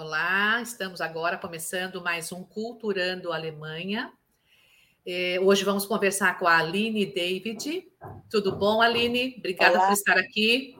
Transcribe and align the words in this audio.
Olá, 0.00 0.62
estamos 0.62 0.98
agora 1.02 1.36
começando 1.36 2.00
mais 2.00 2.32
um 2.32 2.42
Culturando 2.42 3.34
Alemanha. 3.34 4.10
É, 5.04 5.38
hoje 5.38 5.62
vamos 5.62 5.84
conversar 5.84 6.38
com 6.38 6.46
a 6.46 6.56
Aline 6.56 7.04
David. 7.04 7.86
Tudo 8.30 8.56
bom, 8.56 8.80
Aline? 8.80 9.34
Obrigada 9.36 9.76
Olá. 9.76 9.88
por 9.88 9.92
estar 9.92 10.16
aqui. 10.16 10.74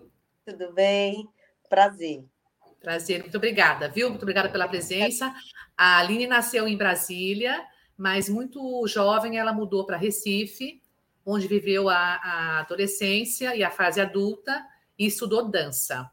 Tudo 0.47 0.73
bem? 0.73 1.29
Prazer. 1.69 2.25
Prazer, 2.81 3.21
muito 3.21 3.37
obrigada, 3.37 3.91
viu? 3.91 4.09
Muito 4.09 4.23
obrigada 4.23 4.49
pela 4.49 4.67
presença. 4.67 5.31
A 5.77 5.99
Aline 5.99 6.27
nasceu 6.27 6.67
em 6.67 6.79
Brasília, 6.79 7.63
mas 7.99 8.27
muito 8.27 8.87
jovem 8.87 9.37
ela 9.37 9.53
mudou 9.53 9.85
para 9.85 9.99
Recife, 9.99 10.81
onde 11.27 11.47
viveu 11.47 11.91
a, 11.91 11.97
a 11.97 12.61
adolescência 12.61 13.55
e 13.55 13.63
a 13.63 13.71
fase 13.71 14.01
adulta 14.01 14.67
e 14.99 15.05
estudou 15.05 15.47
dança 15.47 16.11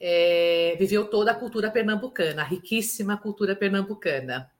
é, 0.00 0.76
viveu 0.78 1.04
toda 1.06 1.32
a 1.32 1.34
cultura 1.34 1.70
pernambucana, 1.70 2.42
a 2.42 2.44
riquíssima 2.44 3.18
cultura 3.18 3.54
pernambucana. 3.54 4.50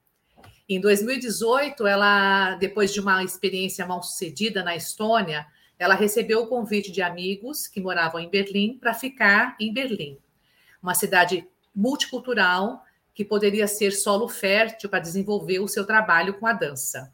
Em 0.69 0.79
2018, 0.79 1.85
ela, 1.87 2.55
depois 2.55 2.93
de 2.93 2.99
uma 2.99 3.23
experiência 3.23 3.85
mal 3.85 4.03
sucedida 4.03 4.63
na 4.63 4.75
Estônia, 4.75 5.45
ela 5.77 5.95
recebeu 5.95 6.43
o 6.43 6.47
convite 6.47 6.91
de 6.91 7.01
amigos 7.01 7.67
que 7.67 7.81
moravam 7.81 8.21
em 8.21 8.29
Berlim 8.29 8.77
para 8.77 8.93
ficar 8.93 9.57
em 9.59 9.73
Berlim, 9.73 10.19
uma 10.81 10.93
cidade 10.93 11.47
multicultural 11.75 12.83
que 13.13 13.25
poderia 13.25 13.67
ser 13.67 13.91
solo 13.91 14.29
fértil 14.29 14.89
para 14.89 14.99
desenvolver 14.99 15.59
o 15.59 15.67
seu 15.67 15.85
trabalho 15.85 16.35
com 16.35 16.45
a 16.45 16.53
dança. 16.53 17.11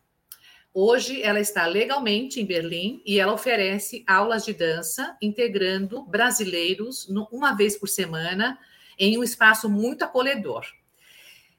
Hoje 0.79 1.23
ela 1.23 1.39
está 1.39 1.65
legalmente 1.65 2.39
em 2.39 2.45
Berlim 2.45 3.01
e 3.03 3.19
ela 3.19 3.33
oferece 3.33 4.03
aulas 4.05 4.45
de 4.45 4.53
dança, 4.53 5.17
integrando 5.19 6.03
brasileiros 6.03 7.09
uma 7.31 7.55
vez 7.55 7.75
por 7.75 7.89
semana 7.89 8.59
em 8.95 9.17
um 9.17 9.23
espaço 9.23 9.67
muito 9.67 10.03
acolhedor. 10.03 10.67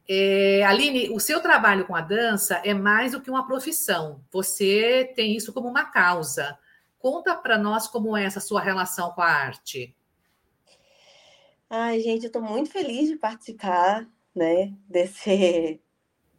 É, 0.08 0.62
Aline, 0.64 1.10
o 1.10 1.18
seu 1.18 1.40
trabalho 1.40 1.84
com 1.84 1.96
a 1.96 2.00
dança 2.00 2.62
é 2.64 2.72
mais 2.72 3.10
do 3.10 3.20
que 3.20 3.28
uma 3.28 3.44
profissão. 3.44 4.24
Você 4.30 5.12
tem 5.16 5.34
isso 5.34 5.52
como 5.52 5.66
uma 5.66 5.86
causa. 5.86 6.56
Conta 6.96 7.34
para 7.34 7.58
nós 7.58 7.88
como 7.88 8.16
é 8.16 8.22
essa 8.22 8.38
sua 8.38 8.60
relação 8.60 9.10
com 9.10 9.20
a 9.20 9.26
arte. 9.26 9.96
Ai, 11.68 11.98
gente, 11.98 12.22
eu 12.22 12.28
estou 12.28 12.40
muito 12.40 12.70
feliz 12.70 13.08
de 13.08 13.16
participar, 13.16 14.08
né, 14.32 14.72
desse, 14.88 15.80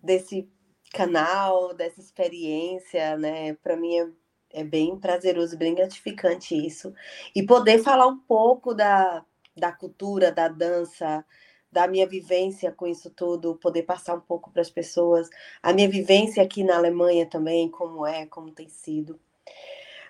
desse 0.01 0.47
canal, 0.91 1.73
dessa 1.73 1.99
experiência, 1.99 3.17
né? 3.17 3.53
Para 3.55 3.77
mim 3.77 3.97
é, 3.97 4.09
é, 4.51 4.63
bem 4.63 4.97
prazeroso, 4.99 5.57
bem 5.57 5.75
gratificante 5.75 6.55
isso. 6.55 6.93
E 7.35 7.43
poder 7.45 7.79
falar 7.79 8.07
um 8.07 8.17
pouco 8.17 8.73
da, 8.73 9.23
da 9.55 9.71
cultura, 9.71 10.31
da 10.31 10.47
dança, 10.47 11.23
da 11.71 11.87
minha 11.87 12.07
vivência 12.07 12.71
com 12.71 12.87
isso 12.87 13.09
tudo, 13.11 13.55
poder 13.55 13.83
passar 13.83 14.15
um 14.15 14.21
pouco 14.21 14.51
para 14.51 14.61
as 14.61 14.69
pessoas, 14.69 15.29
a 15.61 15.71
minha 15.73 15.89
vivência 15.89 16.41
aqui 16.43 16.63
na 16.63 16.77
Alemanha 16.77 17.25
também, 17.27 17.69
como 17.69 18.05
é, 18.05 18.25
como 18.25 18.51
tem 18.51 18.67
sido. 18.69 19.19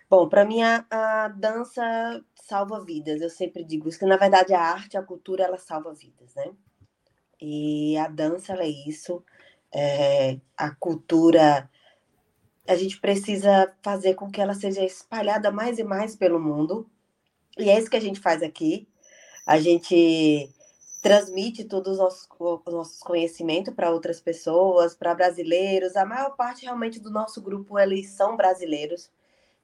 Bom, 0.10 0.28
para 0.28 0.46
mim 0.46 0.64
a, 0.64 0.86
a, 0.90 1.28
dança 1.28 2.24
salva 2.34 2.84
vidas. 2.84 3.22
Eu 3.22 3.30
sempre 3.30 3.64
digo 3.64 3.90
isso, 3.90 4.00
que 4.00 4.06
na 4.06 4.18
verdade 4.18 4.54
a 4.54 4.62
arte, 4.62 4.98
a 4.98 5.04
cultura, 5.04 5.44
ela 5.44 5.58
salva 5.58 5.94
vidas, 5.94 6.34
né? 6.36 6.52
E 7.42 7.98
a 7.98 8.08
dança, 8.08 8.54
ela 8.54 8.64
é 8.64 8.70
isso 8.70 9.24
é, 9.74 10.40
a 10.58 10.72
cultura, 10.76 11.70
a 12.68 12.76
gente 12.76 13.00
precisa 13.00 13.74
fazer 13.82 14.16
com 14.16 14.30
que 14.30 14.42
ela 14.42 14.54
seja 14.54 14.84
espalhada 14.84 15.52
mais 15.52 15.80
e 15.80 15.84
mais 15.84 16.16
pelo 16.16 16.40
mundo. 16.40 16.90
E 17.58 17.70
é 17.70 17.78
isso 17.78 17.90
que 17.90 17.98
a 17.98 18.02
gente 18.02 18.20
faz 18.20 18.44
aqui. 18.44 18.88
A 19.46 19.60
gente 19.60 20.50
transmite 21.02 21.64
todos 21.66 21.94
os 21.94 21.98
nossos, 22.00 22.28
os 22.40 22.74
nossos 22.74 23.00
conhecimentos 23.00 23.74
para 23.74 23.92
outras 23.92 24.20
pessoas, 24.20 24.96
para 24.96 25.16
brasileiros. 25.16 25.96
A 25.96 26.06
maior 26.06 26.36
parte 26.36 26.64
realmente 26.66 27.00
do 27.00 27.10
nosso 27.10 27.42
grupo 27.42 27.80
eles 27.80 28.12
são 28.12 28.36
brasileiros, 28.38 29.10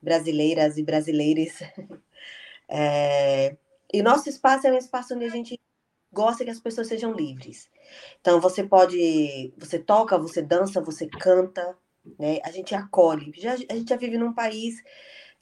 brasileiras 0.01 0.77
e 0.77 0.83
brasileiros. 0.83 1.53
É, 2.67 3.55
e 3.93 4.01
nosso 4.01 4.27
espaço 4.27 4.65
é 4.65 4.71
um 4.71 4.77
espaço 4.77 5.13
onde 5.13 5.25
a 5.25 5.29
gente 5.29 5.59
gosta 6.11 6.43
que 6.43 6.49
as 6.49 6.59
pessoas 6.59 6.87
sejam 6.87 7.13
livres. 7.13 7.69
Então 8.21 8.39
você 8.39 8.63
pode, 8.63 9.53
você 9.57 9.79
toca, 9.79 10.17
você 10.17 10.41
dança, 10.41 10.81
você 10.81 11.07
canta, 11.07 11.77
né? 12.19 12.39
A 12.43 12.51
gente 12.51 12.75
acolhe. 12.75 13.31
Já, 13.35 13.53
a 13.53 13.75
gente 13.75 13.89
já 13.89 13.95
vive 13.95 14.17
num 14.17 14.33
país 14.33 14.81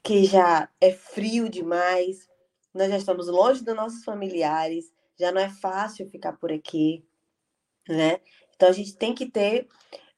que 0.02 0.24
já 0.24 0.68
é 0.80 0.92
frio 0.92 1.48
demais. 1.48 2.28
Nós 2.74 2.90
já 2.90 2.98
estamos 2.98 3.28
longe 3.28 3.64
dos 3.64 3.74
nossos 3.74 4.04
familiares, 4.04 4.92
já 5.18 5.30
não 5.32 5.40
é 5.40 5.48
fácil 5.48 6.10
ficar 6.10 6.32
por 6.34 6.52
aqui, 6.52 7.04
né? 7.88 8.20
Então 8.54 8.68
a 8.68 8.72
gente 8.72 8.96
tem 8.96 9.14
que 9.14 9.30
ter 9.30 9.68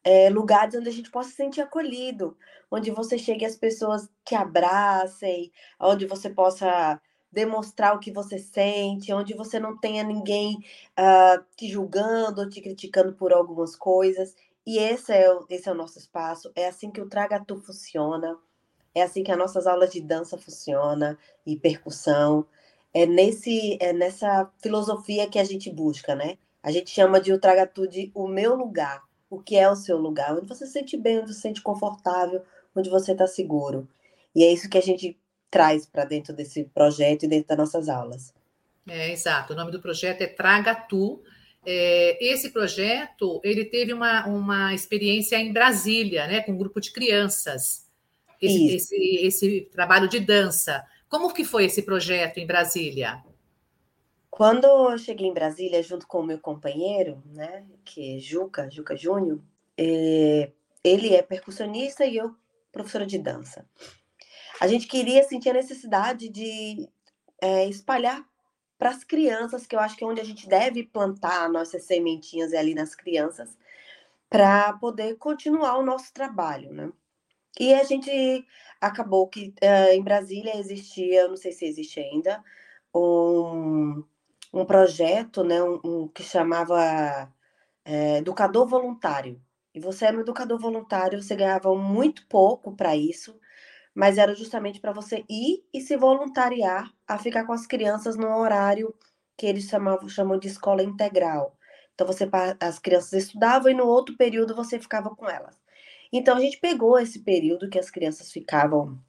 é, 0.02 0.30
lugares 0.30 0.74
onde 0.74 0.88
a 0.88 0.92
gente 0.92 1.10
possa 1.10 1.30
se 1.30 1.36
sentir 1.36 1.60
acolhido, 1.60 2.36
onde 2.70 2.90
você 2.90 3.18
chegue 3.18 3.44
as 3.44 3.56
pessoas 3.56 4.08
que 4.24 4.34
abracem, 4.34 5.52
onde 5.80 6.06
você 6.06 6.30
possa 6.30 7.00
demonstrar 7.36 7.94
o 7.94 8.00
que 8.00 8.10
você 8.10 8.38
sente, 8.38 9.12
onde 9.12 9.34
você 9.34 9.60
não 9.60 9.76
tenha 9.76 10.02
ninguém 10.02 10.56
uh, 10.98 11.44
te 11.54 11.68
julgando 11.68 12.40
ou 12.40 12.48
te 12.48 12.62
criticando 12.62 13.12
por 13.12 13.30
algumas 13.30 13.76
coisas. 13.76 14.34
E 14.66 14.78
esse 14.78 15.12
é, 15.12 15.30
o, 15.30 15.44
esse 15.50 15.68
é 15.68 15.72
o 15.72 15.74
nosso 15.74 15.98
espaço. 15.98 16.50
É 16.56 16.66
assim 16.66 16.90
que 16.90 16.98
o 16.98 17.10
Traga 17.10 17.38
Tu 17.38 17.54
funciona. 17.60 18.38
É 18.94 19.02
assim 19.02 19.22
que 19.22 19.30
as 19.30 19.36
nossas 19.36 19.66
aulas 19.66 19.92
de 19.92 20.00
dança 20.00 20.38
funcionam 20.38 21.14
e 21.44 21.56
percussão. 21.58 22.46
É, 22.94 23.04
nesse, 23.04 23.76
é 23.82 23.92
nessa 23.92 24.50
filosofia 24.62 25.28
que 25.28 25.38
a 25.38 25.44
gente 25.44 25.70
busca, 25.70 26.14
né? 26.14 26.38
A 26.62 26.70
gente 26.70 26.90
chama 26.90 27.20
de 27.20 27.34
o 27.34 27.38
Traga 27.38 27.66
Tu 27.66 27.86
de 27.86 28.10
o 28.14 28.26
meu 28.26 28.54
lugar. 28.56 29.02
O 29.28 29.42
que 29.42 29.56
é 29.56 29.70
o 29.70 29.76
seu 29.76 29.98
lugar? 29.98 30.34
Onde 30.34 30.48
você 30.48 30.64
se 30.64 30.72
sente 30.72 30.96
bem, 30.96 31.18
onde 31.18 31.28
você 31.28 31.34
se 31.34 31.40
sente 31.42 31.60
confortável, 31.60 32.42
onde 32.74 32.88
você 32.88 33.12
está 33.12 33.26
seguro. 33.26 33.86
E 34.34 34.42
é 34.42 34.50
isso 34.50 34.70
que 34.70 34.78
a 34.78 34.82
gente 34.82 35.18
traz 35.50 35.86
para 35.86 36.04
dentro 36.04 36.34
desse 36.34 36.64
projeto 36.64 37.24
e 37.24 37.28
dentro 37.28 37.48
das 37.48 37.58
nossas 37.58 37.88
aulas. 37.88 38.34
É, 38.86 39.10
exato. 39.10 39.52
O 39.52 39.56
nome 39.56 39.70
do 39.70 39.80
projeto 39.80 40.22
é 40.22 40.26
Traga 40.26 40.74
Tu. 40.74 41.22
É, 41.64 42.24
esse 42.24 42.50
projeto 42.50 43.40
ele 43.42 43.64
teve 43.64 43.92
uma, 43.92 44.26
uma 44.26 44.74
experiência 44.74 45.36
em 45.36 45.52
Brasília, 45.52 46.26
né, 46.26 46.40
com 46.42 46.52
um 46.52 46.58
grupo 46.58 46.80
de 46.80 46.92
crianças. 46.92 47.86
Esse, 48.40 48.74
esse, 48.74 49.16
esse, 49.26 49.60
trabalho 49.72 50.08
de 50.08 50.20
dança. 50.20 50.84
Como 51.08 51.32
que 51.32 51.44
foi 51.44 51.64
esse 51.64 51.82
projeto 51.82 52.38
em 52.38 52.46
Brasília? 52.46 53.24
Quando 54.30 54.66
eu 54.66 54.98
cheguei 54.98 55.26
em 55.26 55.32
Brasília, 55.32 55.82
junto 55.82 56.06
com 56.06 56.20
o 56.20 56.26
meu 56.26 56.38
companheiro, 56.38 57.22
né, 57.24 57.64
que 57.84 58.16
é 58.16 58.18
Juca, 58.20 58.70
Juca 58.70 58.94
Júnior, 58.94 59.40
é, 59.78 60.50
ele 60.84 61.14
é 61.14 61.22
percussionista 61.22 62.04
e 62.04 62.16
eu 62.18 62.36
professora 62.70 63.06
de 63.06 63.18
dança 63.18 63.64
a 64.60 64.66
gente 64.66 64.86
queria 64.86 65.22
sentir 65.24 65.50
a 65.50 65.54
necessidade 65.54 66.28
de 66.28 66.88
é, 67.40 67.68
espalhar 67.68 68.24
para 68.78 68.90
as 68.90 69.04
crianças, 69.04 69.66
que 69.66 69.74
eu 69.74 69.80
acho 69.80 69.96
que 69.96 70.04
é 70.04 70.06
onde 70.06 70.20
a 70.20 70.24
gente 70.24 70.48
deve 70.48 70.84
plantar 70.84 71.48
nossas 71.48 71.84
sementinhas 71.84 72.52
ali 72.52 72.74
nas 72.74 72.94
crianças, 72.94 73.56
para 74.28 74.72
poder 74.74 75.16
continuar 75.16 75.78
o 75.78 75.84
nosso 75.84 76.12
trabalho, 76.12 76.72
né? 76.72 76.92
E 77.58 77.72
a 77.72 77.84
gente 77.84 78.10
acabou 78.80 79.28
que 79.28 79.54
uh, 79.62 79.92
em 79.94 80.02
Brasília 80.02 80.58
existia, 80.58 81.26
não 81.28 81.36
sei 81.36 81.52
se 81.52 81.64
existe 81.64 82.00
ainda, 82.00 82.42
um, 82.94 84.04
um 84.52 84.64
projeto, 84.66 85.42
né, 85.44 85.62
um, 85.62 85.80
um 85.84 86.08
que 86.08 86.22
chamava 86.22 87.32
é, 87.84 88.18
Educador 88.18 88.66
Voluntário. 88.66 89.40
E 89.74 89.80
você 89.80 90.06
era 90.06 90.16
um 90.16 90.20
educador 90.20 90.58
voluntário, 90.58 91.22
você 91.22 91.36
ganhava 91.36 91.74
muito 91.74 92.26
pouco 92.26 92.74
para 92.74 92.96
isso, 92.96 93.38
mas 93.96 94.18
era 94.18 94.34
justamente 94.34 94.78
para 94.78 94.92
você 94.92 95.24
ir 95.26 95.64
e 95.72 95.80
se 95.80 95.96
voluntariar 95.96 96.92
a 97.08 97.16
ficar 97.16 97.46
com 97.46 97.54
as 97.54 97.66
crianças 97.66 98.14
no 98.14 98.28
horário 98.36 98.94
que 99.38 99.46
eles 99.46 99.64
chamavam, 99.64 100.06
chamam 100.06 100.38
de 100.38 100.48
escola 100.48 100.82
integral. 100.82 101.56
Então 101.94 102.06
você 102.06 102.28
as 102.60 102.78
crianças 102.78 103.14
estudavam 103.14 103.72
e 103.72 103.74
no 103.74 103.86
outro 103.86 104.14
período 104.14 104.54
você 104.54 104.78
ficava 104.78 105.08
com 105.16 105.26
elas. 105.26 105.58
Então 106.12 106.36
a 106.36 106.40
gente 106.40 106.58
pegou 106.58 106.98
esse 106.98 107.20
período 107.20 107.70
que 107.70 107.78
as 107.78 107.90
crianças 107.90 108.30
ficavam 108.30 109.00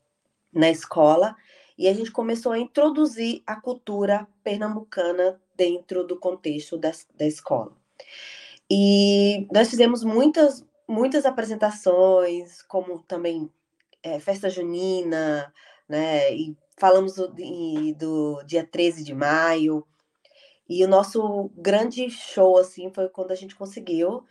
na 0.54 0.70
escola 0.70 1.36
e 1.78 1.90
a 1.90 1.94
gente 1.94 2.10
começou 2.10 2.54
a 2.54 2.58
introduzir 2.58 3.44
a 3.46 3.60
cultura 3.60 4.26
pernambucana 4.42 5.38
dentro 5.54 6.08
do 6.08 6.18
contexto 6.18 6.78
da, 6.78 6.92
da 7.14 7.28
escola. 7.28 7.76
E 8.72 9.50
nós 9.52 9.70
fizemos 9.70 10.02
muitas 10.06 10.66
muitas 10.88 11.26
apresentações, 11.26 12.62
como 12.62 13.00
também 13.04 13.52
é, 14.16 14.20
festa 14.20 14.50
junina, 14.50 15.54
né? 15.88 16.34
E 16.34 16.58
falamos 16.78 17.16
do, 17.16 17.34
do 17.96 18.44
dia 18.44 18.66
13 18.66 19.04
de 19.04 19.14
maio. 19.14 19.86
E 20.70 20.84
o 20.84 20.88
nosso 20.88 21.50
grande 21.56 22.10
show, 22.10 22.58
assim, 22.58 22.92
foi 22.94 23.10
quando 23.10 23.32
a 23.32 23.36
gente 23.36 23.56
conseguiu. 23.56 24.26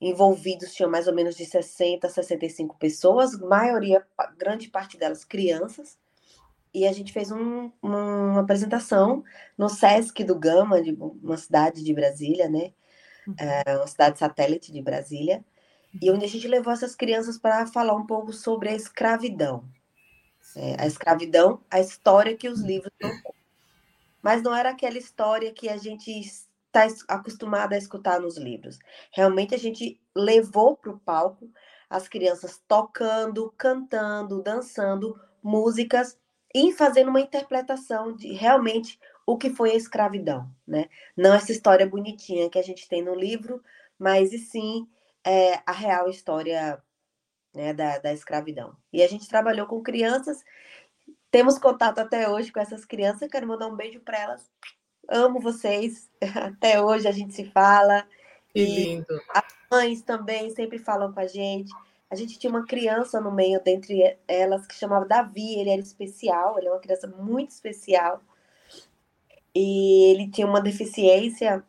Envolvidos 0.00 0.74
tinham 0.74 0.90
mais 0.90 1.06
ou 1.06 1.14
menos 1.14 1.36
de 1.36 1.46
60 1.46 2.06
a 2.06 2.10
65 2.10 2.76
pessoas, 2.78 3.38
maioria, 3.38 4.06
grande 4.36 4.68
parte 4.68 4.98
delas 4.98 5.24
crianças. 5.24 5.98
E 6.74 6.86
a 6.86 6.92
gente 6.92 7.12
fez 7.12 7.30
um, 7.30 7.70
uma 7.80 8.40
apresentação 8.40 9.24
no 9.56 9.68
Sesc 9.68 10.22
do 10.24 10.38
Gama, 10.38 10.82
de 10.82 10.92
uma 10.92 11.36
cidade 11.38 11.82
de 11.82 11.94
Brasília, 11.94 12.48
né? 12.48 12.72
é 13.38 13.76
uma 13.76 13.86
cidade 13.86 14.18
satélite 14.18 14.70
de 14.70 14.80
Brasília, 14.80 15.44
e 16.00 16.10
onde 16.10 16.24
a 16.24 16.28
gente 16.28 16.46
levou 16.48 16.72
essas 16.72 16.94
crianças 16.94 17.38
para 17.38 17.66
falar 17.66 17.94
um 17.94 18.06
pouco 18.06 18.32
sobre 18.32 18.68
a 18.68 18.74
escravidão. 18.74 19.64
É, 20.54 20.76
a 20.80 20.86
escravidão, 20.86 21.60
a 21.70 21.80
história 21.80 22.36
que 22.36 22.48
os 22.48 22.60
livros. 22.60 22.92
Mas 24.22 24.42
não 24.42 24.54
era 24.54 24.70
aquela 24.70 24.98
história 24.98 25.52
que 25.52 25.68
a 25.68 25.76
gente 25.76 26.10
está 26.10 26.86
acostumada 27.08 27.74
a 27.74 27.78
escutar 27.78 28.20
nos 28.20 28.36
livros. 28.36 28.78
Realmente 29.12 29.54
a 29.54 29.58
gente 29.58 30.00
levou 30.14 30.76
para 30.76 30.90
o 30.90 30.98
palco 30.98 31.50
as 31.88 32.08
crianças 32.08 32.60
tocando, 32.66 33.52
cantando, 33.56 34.42
dançando 34.42 35.18
músicas 35.42 36.18
e 36.54 36.72
fazendo 36.72 37.08
uma 37.08 37.20
interpretação 37.20 38.14
de 38.14 38.32
realmente 38.32 38.98
o 39.26 39.36
que 39.36 39.50
foi 39.50 39.72
a 39.72 39.76
escravidão, 39.76 40.50
né? 40.66 40.88
Não 41.16 41.34
essa 41.34 41.52
história 41.52 41.86
bonitinha 41.86 42.48
que 42.48 42.58
a 42.58 42.62
gente 42.62 42.88
tem 42.88 43.02
no 43.02 43.14
livro, 43.14 43.62
mas 43.98 44.32
e 44.32 44.38
sim 44.38 44.88
é, 45.26 45.60
a 45.66 45.72
real 45.72 46.08
história 46.08 46.80
né, 47.52 47.74
da, 47.74 47.98
da 47.98 48.12
escravidão. 48.12 48.76
E 48.92 49.02
a 49.02 49.08
gente 49.08 49.28
trabalhou 49.28 49.66
com 49.66 49.82
crianças, 49.82 50.44
temos 51.32 51.58
contato 51.58 51.98
até 51.98 52.30
hoje 52.30 52.52
com 52.52 52.60
essas 52.60 52.84
crianças, 52.84 53.28
quero 53.28 53.46
mandar 53.46 53.66
um 53.66 53.74
beijo 53.74 53.98
para 54.00 54.18
elas. 54.18 54.48
Amo 55.08 55.40
vocês, 55.40 56.08
até 56.36 56.80
hoje 56.80 57.08
a 57.08 57.12
gente 57.12 57.34
se 57.34 57.44
fala. 57.50 58.06
Que 58.50 58.64
lindo. 58.64 59.20
as 59.34 59.44
mães 59.70 60.00
também 60.02 60.48
sempre 60.50 60.78
falam 60.78 61.12
com 61.12 61.20
a 61.20 61.26
gente. 61.26 61.72
A 62.08 62.14
gente 62.14 62.38
tinha 62.38 62.50
uma 62.50 62.64
criança 62.64 63.20
no 63.20 63.32
meio 63.32 63.60
dentre 63.60 64.16
elas 64.28 64.64
que 64.64 64.76
chamava 64.76 65.04
Davi, 65.04 65.58
ele 65.58 65.70
era 65.70 65.82
especial, 65.82 66.56
ele 66.56 66.68
é 66.68 66.70
uma 66.70 66.78
criança 66.78 67.08
muito 67.08 67.50
especial. 67.50 68.22
E 69.52 70.12
ele 70.12 70.30
tinha 70.30 70.46
uma 70.46 70.60
deficiência 70.60 71.64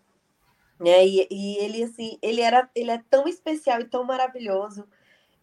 né? 0.80 1.06
E, 1.06 1.28
e 1.30 1.58
ele 1.58 1.84
assim, 1.84 2.18
ele 2.22 2.42
era, 2.42 2.70
ele 2.76 2.92
é 2.92 3.02
tão 3.10 3.28
especial 3.28 3.82
e 3.82 3.86
tão 3.86 4.04
maravilhoso. 4.04 4.88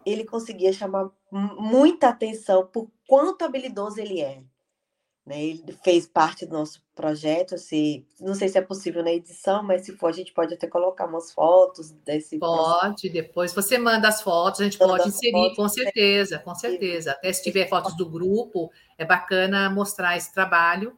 Ele 0.05 0.25
conseguia 0.25 0.73
chamar 0.73 1.11
muita 1.31 2.09
atenção 2.09 2.67
por 2.67 2.91
quanto 3.09 3.45
habilidoso 3.45 3.99
ele 4.01 4.21
é. 4.21 4.43
Né? 5.27 5.43
Ele 5.43 5.79
fez 5.83 6.07
parte 6.07 6.45
do 6.45 6.53
nosso 6.53 6.83
projeto, 6.95 7.55
assim, 7.55 8.05
não 8.21 8.35
sei 8.35 8.49
se 8.49 8.59
é 8.59 8.61
possível 8.61 9.03
na 9.03 9.11
edição, 9.11 9.63
mas 9.63 9.87
se 9.87 9.97
for, 9.97 10.09
a 10.09 10.13
gente 10.13 10.33
pode 10.35 10.53
até 10.53 10.67
colocar 10.67 11.07
umas 11.07 11.33
fotos 11.33 11.91
desse. 11.91 12.39
Pode, 12.39 13.09
depois 13.09 13.55
você 13.55 13.79
manda 13.79 14.07
as 14.07 14.21
fotos, 14.21 14.61
a 14.61 14.65
gente 14.65 14.79
manda 14.79 14.99
pode 14.99 15.09
inserir, 15.09 15.33
fotos, 15.33 15.57
com 15.57 15.69
certeza, 15.69 16.39
com 16.41 16.55
certeza. 16.55 17.13
Até 17.13 17.33
se 17.33 17.43
tiver 17.43 17.69
fotos 17.69 17.97
do 17.97 18.09
grupo, 18.09 18.71
é 18.99 19.05
bacana 19.05 19.71
mostrar 19.71 20.15
esse 20.17 20.33
trabalho 20.33 20.97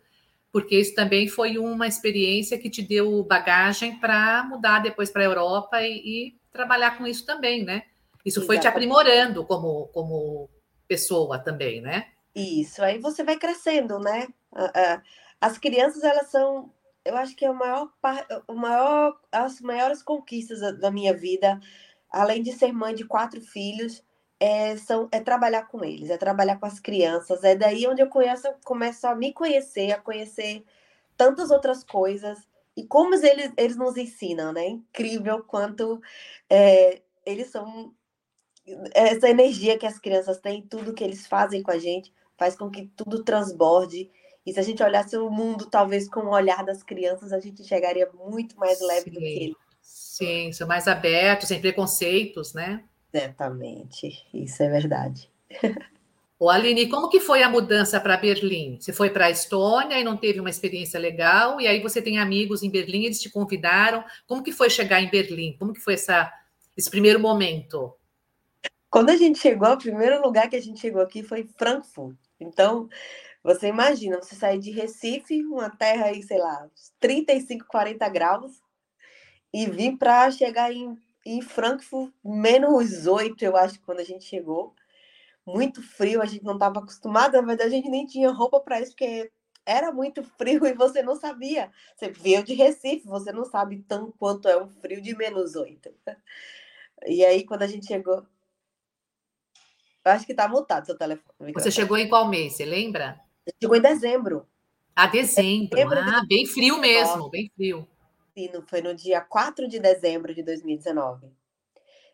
porque 0.57 0.81
isso 0.81 0.95
também 0.95 1.29
foi 1.29 1.59
uma 1.59 1.87
experiência 1.87 2.57
que 2.57 2.71
te 2.71 2.81
deu 2.81 3.23
bagagem 3.23 4.01
para 4.01 4.43
mudar 4.45 4.79
depois 4.79 5.11
para 5.11 5.21
a 5.21 5.27
Europa 5.27 5.83
e, 5.83 5.99
e, 5.99 6.41
trabalhar 6.51 6.97
com 6.97 7.07
isso 7.07 7.27
também, 7.27 7.63
né? 7.63 7.83
Isso 8.25 8.39
Exatamente. 8.39 8.47
foi 8.47 8.59
te 8.59 8.67
aprimorando 8.67 9.45
como, 9.45 9.89
como 9.89 10.49
pessoa 10.89 11.39
também, 11.39 11.83
né? 11.83 12.07
Isso, 12.35 12.83
aí 12.83 12.99
você 12.99 13.23
vai 13.23 13.37
crescendo, 13.37 13.99
né? 13.99 14.29
As 15.39 15.59
crianças, 15.59 16.03
elas 16.03 16.31
são, 16.31 16.73
eu 17.05 17.15
acho 17.19 17.37
que 17.37 17.45
é 17.45 17.51
o 17.51 17.55
maior, 17.55 17.91
o 18.49 18.55
maior 18.55 19.21
as 19.31 19.61
maiores 19.61 20.03
conquistas 20.03 20.81
da 20.81 20.91
minha 20.91 21.15
vida, 21.15 21.61
além 22.11 22.43
de 22.43 22.53
ser 22.53 22.73
mãe 22.73 22.95
de 22.95 23.05
quatro 23.05 23.43
filhos, 23.43 24.03
é, 24.39 24.77
são, 24.77 25.09
é 25.11 25.21
trabalhar 25.21 25.67
com 25.69 25.85
eles, 25.85 26.11
é 26.11 26.17
trabalhar 26.17 26.59
com 26.59 26.67
as 26.67 26.79
crianças. 26.79 27.43
É 27.45 27.55
daí 27.55 27.87
onde 27.87 28.03
eu 28.03 28.09
conheço, 28.09 28.49
começo 28.65 29.07
a 29.07 29.15
me 29.15 29.33
conhecer, 29.33 29.93
a 29.93 30.01
conhecer 30.01 30.65
tantas 31.17 31.51
outras 31.51 31.83
coisas 31.83 32.47
e 32.77 32.85
como 32.85 33.15
eles, 33.15 33.53
eles 33.57 33.77
nos 33.77 33.97
ensinam, 33.97 34.53
né? 34.53 34.67
Incrível 34.67 35.43
quanto 35.43 36.01
é, 36.49 37.01
eles 37.25 37.49
são. 37.49 37.95
Essa 38.93 39.31
energia 39.31 39.79
que 39.79 39.87
as 39.87 39.99
crianças 39.99 40.39
têm, 40.39 40.61
tudo 40.61 40.93
que 40.93 41.05
eles 41.05 41.27
fazem 41.27 41.63
com 41.63 41.71
a 41.71 41.79
gente, 41.79 42.13
faz 42.37 42.57
com 42.57 42.69
que 42.69 42.91
tudo 42.97 43.23
transborde. 43.25 44.11
E 44.45 44.53
se 44.53 44.61
a 44.61 44.63
gente 44.63 44.83
olhasse 44.83 45.17
o 45.17 45.31
mundo, 45.31 45.67
talvez 45.67 46.09
com 46.09 46.21
o 46.21 46.35
olhar 46.35 46.65
das 46.65 46.83
crianças, 46.83 47.33
a 47.33 47.39
gente 47.39 47.65
chegaria 47.65 48.11
muito 48.13 48.59
mais 48.59 48.81
leve 48.81 49.05
Sim. 49.05 49.11
do 49.11 49.19
que 49.21 49.25
eles. 49.25 49.57
Sim, 49.81 50.53
são 50.53 50.67
mais 50.67 50.89
abertos, 50.89 51.49
sem 51.49 51.61
preconceitos, 51.61 52.53
né? 52.53 52.85
Exatamente, 53.13 54.27
isso 54.33 54.63
é 54.63 54.69
verdade. 54.69 55.31
O 56.39 56.51
Aline, 56.51 56.91
como 56.91 57.09
que 57.09 57.19
foi 57.19 57.43
a 57.43 57.49
mudança 57.49 57.99
para 57.99 58.19
Berlim? 58.19 58.79
Você 58.79 58.93
foi 58.93 59.09
para 59.09 59.27
a 59.27 59.31
Estônia 59.31 59.99
e 59.99 60.05
não 60.05 60.19
teve 60.19 60.39
uma 60.39 60.51
experiência 60.51 61.01
legal, 61.01 61.59
e 61.59 61.67
aí 61.67 61.81
você 61.81 62.03
tem 62.03 62.19
amigos 62.19 62.63
em 62.63 62.71
Berlim, 62.71 63.05
eles 63.05 63.23
te 63.23 63.31
convidaram. 63.31 64.05
Como 64.27 64.43
que 64.43 64.53
foi 64.53 64.69
chegar 64.69 65.01
em 65.01 65.09
Berlim? 65.09 65.57
Como 65.59 65.73
que 65.73 65.81
foi 65.81 65.95
essa, 65.95 66.31
esse 66.77 66.91
primeiro 66.91 67.19
momento? 67.19 67.97
Quando 68.91 69.09
a 69.11 69.17
gente 69.17 69.39
chegou, 69.39 69.73
o 69.73 69.79
primeiro 69.79 70.21
lugar 70.21 70.51
que 70.51 70.57
a 70.57 70.61
gente 70.61 70.79
chegou 70.79 71.01
aqui 71.01 71.23
foi 71.23 71.49
Frankfurt. 71.57 72.17
Então, 72.39 72.87
você 73.43 73.69
imagina, 73.69 74.21
você 74.21 74.35
sair 74.35 74.59
de 74.59 74.71
Recife, 74.71 75.43
uma 75.43 75.71
terra 75.71 76.07
aí, 76.07 76.23
sei 76.23 76.39
lá, 76.39 76.69
35, 77.01 77.65
40 77.67 78.09
graus, 78.11 78.61
e 79.55 79.65
vir 79.65 79.97
para 79.97 80.31
chegar 80.31 80.71
em 80.71 80.99
em 81.27 81.43
Frankfurt, 81.43 82.13
menos 82.25 83.07
oito, 83.07 83.45
eu 83.45 83.57
acho, 83.57 83.81
quando 83.81 83.99
a 83.99 84.05
gente 84.05 84.25
chegou. 84.25 84.75
Muito 85.45 85.83
frio, 85.83 86.23
a 86.23 86.27
gente 86.27 86.45
não 86.45 86.55
estava 86.55 86.81
acostumado, 86.81 87.35
na 87.35 87.43
verdade, 87.43 87.69
a 87.69 87.77
gente 87.77 87.89
nem 87.89 88.07
tinha 88.07 88.31
roupa 88.31 88.61
para 88.61 88.81
isso, 88.81 88.93
porque 88.93 89.31
era 89.65 89.93
muito 89.93 90.23
frio 90.23 90.65
e 90.67 90.73
você 90.73 91.03
não 91.03 91.17
sabia. 91.17 91.71
Você 91.97 92.11
veio 92.11 92.43
de 92.45 92.55
Recife, 92.55 93.07
você 93.07 93.33
não 93.33 93.45
sabe 93.45 93.85
tão 93.89 94.13
quanto 94.13 94.49
é 94.49 94.61
um 94.61 94.69
frio 94.69 95.01
de 95.01 95.17
menos 95.17 95.55
oito. 95.57 95.93
E 97.07 97.25
aí, 97.25 97.45
quando 97.45 97.63
a 97.63 97.67
gente 97.67 97.87
chegou. 97.87 98.27
Eu 100.05 100.13
acho 100.13 100.25
que 100.25 100.33
está 100.33 100.49
mutado 100.49 100.87
seu 100.87 100.97
telefone. 100.97 101.53
Você 101.53 101.71
chegou 101.71 101.99
em 101.99 102.09
qual 102.09 102.29
mês? 102.29 102.55
Você 102.55 102.65
lembra? 102.65 103.21
Chegou 103.61 103.77
em 103.77 103.83
dezembro. 103.83 104.47
Ah, 104.95 105.09
dezembro. 105.09 105.71
dezembro 105.71 105.99
ah, 105.99 106.21
de... 106.21 106.27
bem 106.29 106.47
frio 106.47 106.79
mesmo, 106.79 107.29
bem 107.29 107.51
frio 107.55 107.87
foi 108.69 108.81
no 108.83 108.95
dia 108.95 109.21
4 109.21 109.69
de 109.69 109.79
dezembro 109.79 110.35
de 110.35 110.43
2019. 110.43 111.31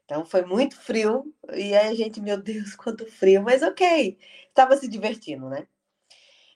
Então 0.04 0.24
foi 0.24 0.44
muito 0.44 0.76
frio, 0.80 1.24
e 1.52 1.74
aí 1.74 1.88
a 1.88 1.94
gente, 1.94 2.20
meu 2.20 2.40
Deus, 2.40 2.74
quanto 2.76 3.06
frio, 3.06 3.42
mas 3.42 3.62
ok, 3.62 4.18
estava 4.48 4.76
se 4.76 4.88
divertindo, 4.88 5.48
né? 5.48 5.66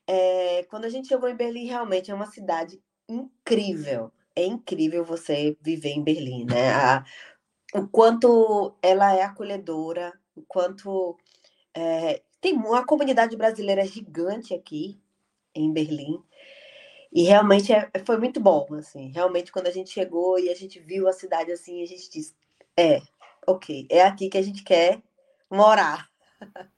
É, 0.07 0.65
quando 0.65 0.85
a 0.85 0.89
gente 0.89 1.09
chegou 1.09 1.29
em 1.29 1.37
Berlim, 1.37 1.67
realmente 1.67 2.11
é 2.11 2.15
uma 2.15 2.27
cidade 2.27 2.81
incrível. 3.09 4.13
É 4.35 4.45
incrível 4.45 5.05
você 5.05 5.57
viver 5.61 5.91
em 5.91 6.05
Berlim, 6.05 6.45
né? 6.45 6.71
A, 6.73 7.05
o 7.75 7.89
quanto 7.89 8.77
ela 8.83 9.15
é 9.15 9.23
acolhedora, 9.23 10.13
o 10.35 10.43
quanto. 10.47 11.17
É, 11.75 12.23
tem 12.41 12.55
uma 12.55 12.87
comunidade 12.87 13.37
brasileira 13.37 13.85
gigante 13.85 14.55
aqui 14.55 15.01
em 15.55 15.73
Berlim. 15.73 16.23
E 17.17 17.23
realmente 17.23 17.73
é, 17.73 17.91
foi 18.05 18.19
muito 18.19 18.39
bom, 18.39 18.67
assim. 18.75 19.11
Realmente, 19.11 19.51
quando 19.51 19.69
a 19.69 19.71
gente 19.71 19.89
chegou 19.89 20.39
e 20.39 20.51
a 20.51 20.55
gente 20.55 20.79
viu 20.79 21.09
a 21.09 21.15
cidade 21.15 21.51
assim, 21.51 21.83
a 21.83 21.87
gente 21.87 22.11
disse: 22.11 22.37
é, 22.77 23.01
ok, 23.47 23.87
é 23.89 24.03
aqui 24.03 24.29
que 24.29 24.37
a 24.37 24.43
gente 24.43 24.63
quer 24.63 25.01
morar. 25.51 26.11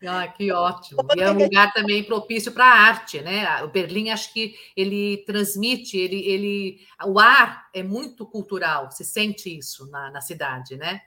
Ah, 0.07 0.29
que 0.29 0.53
ótimo. 0.53 1.01
E 1.17 1.21
é 1.21 1.29
um 1.29 1.37
lugar 1.37 1.73
também 1.73 2.05
propício 2.05 2.53
para 2.53 2.65
a 2.65 2.73
arte, 2.73 3.21
né? 3.21 3.61
O 3.65 3.69
Berlim, 3.69 4.11
acho 4.11 4.33
que 4.33 4.55
ele 4.77 5.25
transmite, 5.27 5.99
ele, 5.99 6.21
ele, 6.29 6.87
o 7.05 7.19
ar 7.19 7.69
é 7.75 7.83
muito 7.83 8.25
cultural, 8.25 8.93
se 8.93 9.05
sente 9.05 9.59
isso 9.59 9.91
na, 9.91 10.13
na 10.13 10.21
cidade, 10.21 10.77
né? 10.77 11.01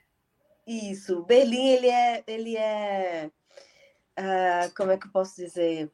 Isso. 0.67 1.23
Berlim, 1.23 1.69
ele 1.69 1.87
é, 1.87 2.23
ele 2.27 2.57
é, 2.57 3.31
uh, 4.19 4.75
como 4.75 4.91
é 4.91 4.97
que 4.97 5.07
eu 5.07 5.11
posso 5.13 5.37
dizer? 5.37 5.89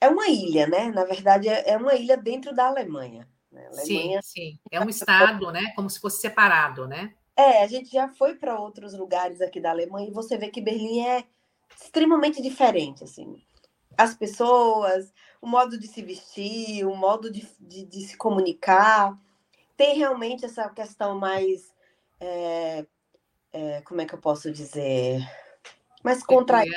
É 0.00 0.08
uma 0.08 0.28
ilha, 0.28 0.66
né? 0.66 0.90
Na 0.90 1.04
verdade, 1.04 1.48
é, 1.48 1.70
é 1.70 1.76
uma 1.76 1.94
ilha 1.94 2.16
dentro 2.16 2.54
da 2.54 2.66
Alemanha. 2.66 3.28
Né? 3.50 3.66
Alemanha... 3.66 4.22
Sim, 4.22 4.52
sim. 4.52 4.60
É 4.70 4.80
um 4.80 4.88
estado, 4.88 5.50
né? 5.50 5.72
Como 5.74 5.88
se 5.88 6.00
fosse 6.00 6.20
separado, 6.20 6.86
né? 6.86 7.14
É, 7.34 7.62
a 7.62 7.66
gente 7.66 7.90
já 7.90 8.08
foi 8.08 8.34
para 8.34 8.58
outros 8.58 8.94
lugares 8.94 9.40
aqui 9.40 9.60
da 9.60 9.70
Alemanha 9.70 10.08
e 10.08 10.12
você 10.12 10.38
vê 10.38 10.48
que 10.48 10.60
Berlim 10.60 11.06
é 11.06 11.24
extremamente 11.80 12.40
diferente, 12.40 13.04
assim. 13.04 13.42
As 13.96 14.14
pessoas, 14.14 15.12
o 15.40 15.46
modo 15.46 15.78
de 15.78 15.86
se 15.86 16.02
vestir, 16.02 16.86
o 16.86 16.94
modo 16.94 17.30
de, 17.30 17.46
de, 17.60 17.84
de 17.84 18.00
se 18.02 18.16
comunicar. 18.16 19.18
Tem 19.76 19.96
realmente 19.96 20.44
essa 20.44 20.68
questão 20.70 21.18
mais. 21.18 21.74
É, 22.18 22.86
é, 23.52 23.80
como 23.82 24.00
é 24.00 24.06
que 24.06 24.14
eu 24.14 24.18
posso 24.18 24.50
dizer? 24.50 25.20
Mais 26.02 26.22
contraída 26.22 26.76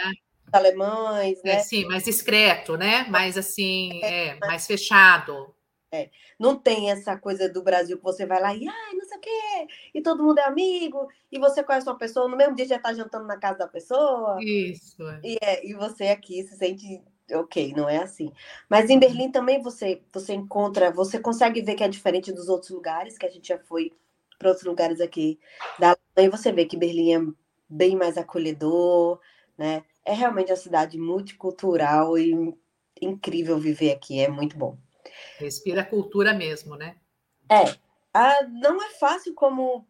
alemães, 0.54 1.40
é, 1.44 1.48
né? 1.48 1.56
É, 1.56 1.60
sim, 1.60 1.86
mais 1.86 2.04
discreto, 2.04 2.78
né? 2.78 3.06
Mais 3.10 3.38
assim, 3.38 4.00
é, 4.04 4.30
é 4.30 4.40
mais 4.40 4.66
fechado. 4.66 5.54
É. 5.92 6.10
Não 6.40 6.56
tem 6.56 6.92
essa 6.92 7.18
coisa 7.18 7.50
do 7.50 7.64
Brasil 7.64 7.98
que 7.98 8.04
você 8.04 8.26
vai 8.26 8.40
lá 8.40 8.54
e 8.54 8.68
ai, 8.68 8.94
não 8.94 9.06
sei 9.06 9.18
o 9.18 9.22
quê, 9.22 9.68
e 9.94 10.02
todo 10.02 10.24
mundo 10.24 10.38
é 10.38 10.44
amigo, 10.44 11.08
e 11.32 11.40
você 11.40 11.64
conhece 11.64 11.88
uma 11.88 11.98
pessoa, 11.98 12.30
no 12.30 12.38
mesmo 12.38 12.56
dia 12.56 12.68
já 12.68 12.76
está 12.76 12.94
jantando 12.94 13.26
na 13.26 13.38
casa 13.38 13.60
da 13.60 13.68
pessoa. 13.68 14.38
Isso. 14.40 15.02
É. 15.02 15.20
E, 15.24 15.38
é, 15.42 15.68
e 15.68 15.74
você 15.74 16.06
aqui 16.10 16.44
se 16.44 16.56
sente 16.58 17.02
ok, 17.32 17.74
não 17.76 17.90
é 17.90 17.98
assim. 17.98 18.32
Mas 18.70 18.90
em 18.90 18.94
uhum. 18.94 19.00
Berlim 19.00 19.32
também 19.32 19.62
você, 19.62 20.02
você 20.12 20.34
encontra, 20.34 20.92
você 20.92 21.20
consegue 21.20 21.62
ver 21.62 21.76
que 21.76 21.84
é 21.84 21.88
diferente 21.88 22.32
dos 22.32 22.50
outros 22.50 22.72
lugares 22.72 23.18
que 23.18 23.26
a 23.26 23.30
gente 23.30 23.48
já 23.48 23.58
foi 23.58 23.92
para 24.38 24.50
outros 24.50 24.66
lugares 24.66 25.02
aqui 25.02 25.38
da 25.78 25.96
Alemanha, 26.16 26.38
você 26.38 26.52
vê 26.52 26.66
que 26.66 26.78
Berlim 26.78 27.14
é 27.14 27.20
bem 27.68 27.96
mais 27.96 28.18
acolhedor, 28.18 29.20
né? 29.58 29.84
É 30.10 30.14
realmente 30.14 30.52
uma 30.52 30.58
cidade 30.58 30.98
multicultural 30.98 32.18
e 32.18 32.58
incrível 33.00 33.60
viver 33.60 33.92
aqui, 33.92 34.20
é 34.20 34.28
muito 34.28 34.58
bom. 34.58 34.76
Respira 35.38 35.86
cultura 35.86 36.34
mesmo, 36.34 36.76
né? 36.76 36.96
É. 37.48 37.78
Ah, 38.12 38.42
não 38.50 38.84
é 38.84 38.90
fácil 38.90 39.36
como 39.36 39.88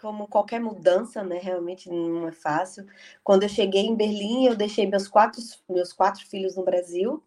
como 0.00 0.28
qualquer 0.28 0.60
mudança, 0.60 1.24
né? 1.24 1.40
Realmente 1.42 1.90
não 1.90 2.28
é 2.28 2.30
fácil. 2.30 2.86
Quando 3.24 3.42
eu 3.42 3.48
cheguei 3.48 3.82
em 3.84 3.96
Berlim, 3.96 4.46
eu 4.46 4.54
deixei 4.54 4.86
meus 4.86 5.08
quatro, 5.08 5.42
meus 5.68 5.92
quatro 5.92 6.24
filhos 6.24 6.54
no 6.54 6.64
Brasil. 6.64 7.20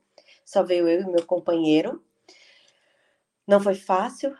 Só 0.45 0.63
veio 0.63 0.87
eu 0.87 1.01
e 1.01 1.05
meu 1.05 1.25
companheiro. 1.25 2.01
Não 3.45 3.59
foi 3.59 3.75
fácil. 3.75 4.33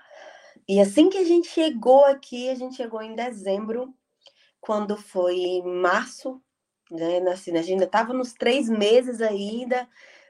E 0.66 0.80
assim 0.80 1.10
que 1.10 1.18
a 1.18 1.26
gente 1.26 1.50
chegou 1.50 2.06
aqui, 2.06 2.50
a 2.50 2.56
gente 2.56 2.78
chegou 2.78 3.02
em 3.02 3.16
dezembro, 3.16 3.94
quando 4.62 4.96
foi 4.96 5.36
em 5.36 5.82
março, 5.82 6.42
né? 6.92 7.18
Assim, 7.32 7.52
a 7.58 7.62
gente 7.62 7.72
ainda 7.74 7.86
estava 7.86 8.14
nos 8.14 8.34
três 8.34 8.70
meses 8.70 9.22
ainda 9.22 9.88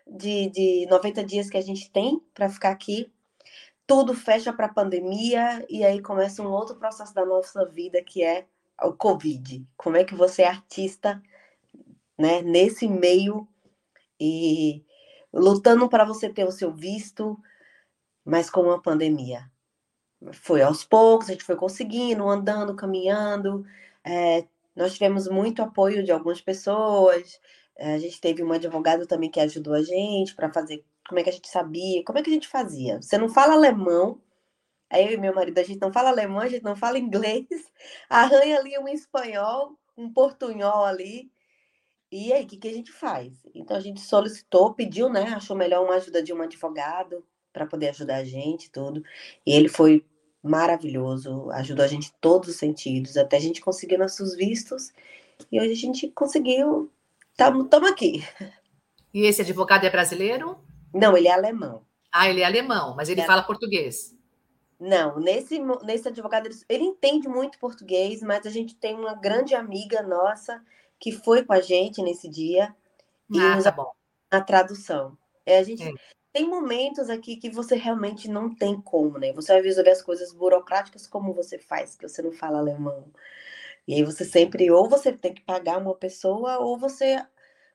de, 0.08 0.50
de 0.50 0.88
90 0.90 1.24
dias 1.26 1.50
que 1.50 1.58
a 1.58 1.62
gente 1.62 1.92
tem 1.92 2.22
para 2.34 2.50
ficar 2.50 2.70
aqui 2.70 3.12
tudo 3.92 4.14
fecha 4.14 4.54
para 4.54 4.68
a 4.68 4.74
pandemia 4.74 5.66
e 5.70 5.84
aí 5.84 6.02
começa 6.02 6.42
um 6.42 6.50
outro 6.50 6.78
processo 6.78 7.14
da 7.14 7.26
nossa 7.26 7.66
vida 7.66 8.02
que 8.02 8.24
é 8.24 8.48
o 8.82 8.94
Covid. 8.94 9.68
Como 9.76 9.98
é 9.98 10.06
que 10.06 10.16
você 10.16 10.44
é 10.44 10.48
artista, 10.48 11.22
né, 12.18 12.42
nesse 12.42 12.88
meio 12.88 13.46
e 14.18 14.86
lutando 15.34 15.90
para 15.90 16.06
você 16.06 16.30
ter 16.30 16.46
o 16.46 16.54
seu 16.54 16.72
visto, 16.72 17.38
mas 18.24 18.50
com 18.50 18.62
uma 18.62 18.82
pandemia. 18.82 19.52
Foi 20.32 20.62
aos 20.62 20.86
poucos, 20.86 21.28
a 21.28 21.34
gente 21.34 21.44
foi 21.44 21.58
conseguindo, 21.58 22.30
andando, 22.30 22.74
caminhando. 22.78 23.66
É, 24.06 24.48
nós 24.76 24.94
tivemos 24.94 25.28
muito 25.28 25.62
apoio 25.62 26.04
de 26.04 26.12
algumas 26.12 26.42
pessoas. 26.42 27.40
É, 27.78 27.94
a 27.96 28.00
gente 28.00 28.20
teve 28.22 28.44
um 28.44 28.52
advogado 28.52 29.08
também 29.08 29.30
que 29.30 29.40
ajudou 29.40 29.74
a 29.74 29.84
gente 29.84 30.36
para 30.36 30.52
fazer 30.52 30.86
como 31.08 31.20
é 31.20 31.24
que 31.24 31.30
a 31.30 31.34
gente 31.34 31.50
sabia, 31.50 32.04
como 32.06 32.20
é 32.20 32.24
que 32.24 32.30
a 32.30 32.34
gente 32.34 32.48
fazia. 32.48 33.02
Você 33.02 33.18
não 33.18 33.30
fala 33.30 33.54
alemão, 33.54 34.22
aí 34.90 35.08
eu 35.08 35.14
e 35.14 35.18
meu 35.18 35.34
marido, 35.34 35.60
a 35.60 35.64
gente 35.64 35.82
não 35.82 35.92
fala 35.94 36.10
alemão, 36.10 36.40
a 36.40 36.48
gente 36.48 36.64
não 36.64 36.76
fala 36.76 37.00
inglês, 37.00 37.48
arranha 38.10 38.60
ali 38.60 38.78
um 38.80 38.88
espanhol, 38.88 39.78
um 39.98 40.12
portunhol 40.12 40.86
ali, 40.86 41.32
e 42.12 42.34
aí, 42.34 42.44
o 42.44 42.48
que, 42.48 42.58
que 42.58 42.68
a 42.68 42.74
gente 42.74 42.92
faz? 42.92 43.34
Então 43.56 43.78
a 43.78 43.80
gente 43.80 44.02
solicitou, 44.02 44.74
pediu, 44.74 45.10
né? 45.10 45.24
Achou 45.34 45.56
melhor 45.56 45.84
uma 45.84 45.96
ajuda 45.96 46.22
de 46.22 46.34
um 46.34 46.42
advogado 46.42 47.26
para 47.54 47.66
poder 47.66 47.90
ajudar 47.90 48.18
a 48.18 48.24
gente 48.26 48.70
tudo. 48.70 49.02
E 49.46 49.54
ele 49.54 49.70
foi 49.70 50.06
maravilhoso, 50.44 51.50
ajudou 51.52 51.86
a 51.86 51.88
gente 51.88 52.10
em 52.10 52.14
todos 52.20 52.50
os 52.50 52.56
sentidos, 52.56 53.18
até 53.18 53.38
a 53.38 53.40
gente 53.40 53.62
conseguir 53.62 53.98
nossos 53.98 54.36
vistos. 54.36 54.92
E 55.52 55.60
hoje 55.60 55.72
a 55.72 55.76
gente 55.76 56.08
conseguiu, 56.10 56.92
estamos 57.32 57.90
aqui. 57.90 58.24
E 59.14 59.26
esse 59.26 59.42
advogado 59.42 59.86
é 59.86 59.90
brasileiro? 59.90 60.58
Não, 60.94 61.18
ele 61.18 61.28
é 61.28 61.34
alemão. 61.34 61.86
Ah, 62.12 62.30
ele 62.30 62.42
é 62.42 62.46
alemão, 62.46 62.96
mas 62.96 63.10
ele 63.10 63.22
é. 63.22 63.26
fala 63.26 63.44
português. 63.44 64.16
Não, 64.80 65.20
nesse, 65.20 65.60
nesse 65.84 66.08
advogado, 66.08 66.48
ele, 66.48 66.56
ele 66.68 66.84
entende 66.84 67.28
muito 67.28 67.60
português, 67.60 68.22
mas 68.22 68.46
a 68.46 68.50
gente 68.50 68.76
tem 68.76 68.96
uma 68.96 69.14
grande 69.14 69.54
amiga 69.54 70.02
nossa 70.02 70.62
que 71.00 71.12
foi 71.12 71.44
com 71.44 71.54
a 71.54 71.62
gente 71.62 72.02
nesse 72.02 72.28
dia 72.28 72.76
e 73.30 73.40
ah, 73.40 73.56
nos 73.56 73.64
tá 73.64 73.72
bom. 73.72 73.92
a 74.30 74.42
tradução. 74.42 75.18
É, 75.46 75.60
a 75.60 75.64
gente 75.64 75.84
é. 75.84 75.94
Tem 76.34 76.48
momentos 76.48 77.10
aqui 77.10 77.38
que 77.38 77.50
você 77.50 77.76
realmente 77.76 78.30
não 78.30 78.54
tem 78.54 78.80
como, 78.82 79.18
né? 79.20 79.34
Você 79.34 79.54
vai 79.54 79.62
resolver 79.62 79.92
as 79.92 80.02
coisas 80.02 80.34
burocráticas 80.34 81.08
como 81.08 81.34
você 81.34 81.58
faz, 81.60 81.96
que 81.96 82.08
você 82.08 82.22
não 82.22 82.32
fala 82.32 82.60
alemão. 82.60 83.06
E 83.88 83.96
aí 83.96 84.04
você 84.04 84.26
sempre, 84.26 84.72
ou 84.72 84.90
você 84.90 85.12
tem 85.14 85.34
que 85.34 85.42
pagar 85.44 85.78
uma 85.80 85.96
pessoa, 85.96 86.60
ou 86.60 86.78
você 86.80 87.24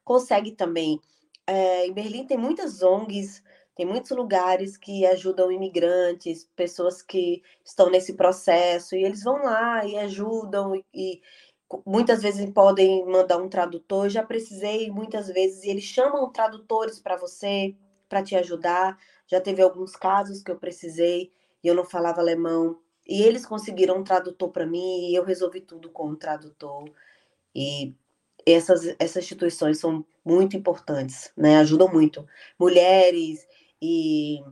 consegue 0.04 0.52
também 0.52 1.00
é, 1.46 1.86
em 1.86 1.92
Berlim 1.92 2.26
tem 2.26 2.36
muitas 2.36 2.82
ONGs, 2.82 3.42
tem 3.76 3.86
muitos 3.86 4.10
lugares 4.10 4.76
que 4.76 5.06
ajudam 5.06 5.52
imigrantes, 5.52 6.44
pessoas 6.56 7.02
que 7.02 7.42
estão 7.64 7.90
nesse 7.90 8.14
processo, 8.16 8.96
e 8.96 9.04
eles 9.04 9.22
vão 9.22 9.44
lá 9.44 9.84
e 9.86 9.96
ajudam, 9.98 10.74
e, 10.94 11.20
muitas 11.86 12.22
vezes 12.22 12.48
podem 12.50 13.04
mandar 13.06 13.38
um 13.38 13.48
tradutor. 13.48 14.06
Eu 14.06 14.10
já 14.10 14.24
precisei 14.24 14.90
muitas 14.90 15.28
vezes, 15.28 15.62
e 15.64 15.70
eles 15.70 15.84
chamam 15.84 16.30
tradutores 16.32 16.98
para 17.00 17.16
você, 17.16 17.76
para 18.08 18.22
te 18.22 18.36
ajudar. 18.36 18.98
Já 19.26 19.40
teve 19.40 19.62
alguns 19.62 19.96
casos 19.96 20.42
que 20.42 20.50
eu 20.50 20.58
precisei 20.58 21.32
e 21.62 21.68
eu 21.68 21.74
não 21.74 21.84
falava 21.84 22.20
alemão, 22.20 22.80
e 23.06 23.22
eles 23.22 23.46
conseguiram 23.46 23.98
um 23.98 24.04
tradutor 24.04 24.50
para 24.50 24.66
mim, 24.66 25.10
e 25.10 25.14
eu 25.14 25.24
resolvi 25.24 25.60
tudo 25.60 25.90
com 25.90 26.08
um 26.08 26.16
tradutor. 26.16 26.90
E 27.54 27.94
essas, 28.46 28.94
essas 28.98 29.24
instituições 29.24 29.78
são 29.78 30.04
muito 30.24 30.56
importantes, 30.56 31.32
né? 31.36 31.58
Ajudam 31.58 31.88
muito. 31.92 32.26
Mulheres 32.58 33.46
e 33.80 34.42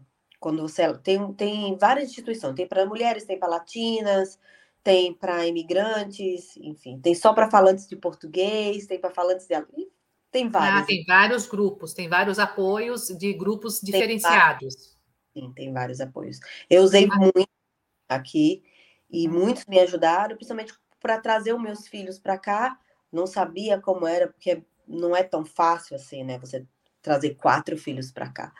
quando 0.40 0.62
você 0.62 0.92
tem, 0.98 1.32
tem 1.34 1.76
várias 1.78 2.10
instituições, 2.10 2.54
tem 2.54 2.66
para 2.66 2.86
mulheres, 2.86 3.24
tem 3.24 3.38
para 3.38 3.48
latinas, 3.48 4.38
tem 4.82 5.14
para 5.14 5.46
imigrantes, 5.46 6.56
enfim, 6.58 7.00
tem 7.00 7.14
só 7.14 7.32
para 7.32 7.50
falantes 7.50 7.88
de 7.88 7.96
português, 7.96 8.86
tem 8.86 9.00
para 9.00 9.10
falantes 9.10 9.46
de 9.46 9.54
tem 10.34 10.48
vários. 10.48 10.82
Ah, 10.82 10.84
tem 10.84 11.04
vários 11.06 11.46
grupos, 11.46 11.94
tem 11.94 12.08
vários 12.08 12.40
apoios 12.40 13.06
de 13.06 13.32
grupos 13.32 13.80
diferenciados. 13.80 14.98
Sim, 15.32 15.52
tem 15.54 15.72
vários 15.72 16.00
apoios. 16.00 16.40
Eu 16.68 16.82
usei 16.82 17.08
ah. 17.08 17.16
muito 17.16 17.48
aqui 18.08 18.64
e 19.08 19.28
uhum. 19.28 19.34
muitos 19.34 19.64
me 19.66 19.78
ajudaram, 19.78 20.34
principalmente 20.34 20.74
para 21.00 21.20
trazer 21.20 21.52
os 21.52 21.62
meus 21.62 21.86
filhos 21.86 22.18
para 22.18 22.36
cá 22.36 22.76
não 23.12 23.28
sabia 23.28 23.80
como 23.80 24.08
era, 24.08 24.26
porque 24.26 24.64
não 24.88 25.14
é 25.14 25.22
tão 25.22 25.44
fácil 25.44 25.94
assim, 25.94 26.24
né? 26.24 26.36
Você 26.40 26.66
trazer 27.00 27.36
quatro 27.36 27.78
filhos 27.78 28.10
para 28.10 28.28
cá. 28.28 28.52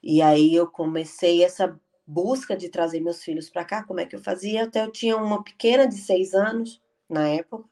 E 0.00 0.22
aí 0.22 0.54
eu 0.54 0.68
comecei 0.68 1.42
essa 1.42 1.76
busca 2.06 2.56
de 2.56 2.68
trazer 2.68 3.00
meus 3.00 3.20
filhos 3.24 3.50
para 3.50 3.64
cá. 3.64 3.82
Como 3.82 3.98
é 3.98 4.06
que 4.06 4.14
eu 4.14 4.22
fazia? 4.22 4.62
Até 4.62 4.84
eu 4.84 4.92
tinha 4.92 5.16
uma 5.16 5.42
pequena 5.42 5.88
de 5.88 5.96
seis 5.96 6.34
anos 6.34 6.80
na 7.08 7.28
época. 7.28 7.68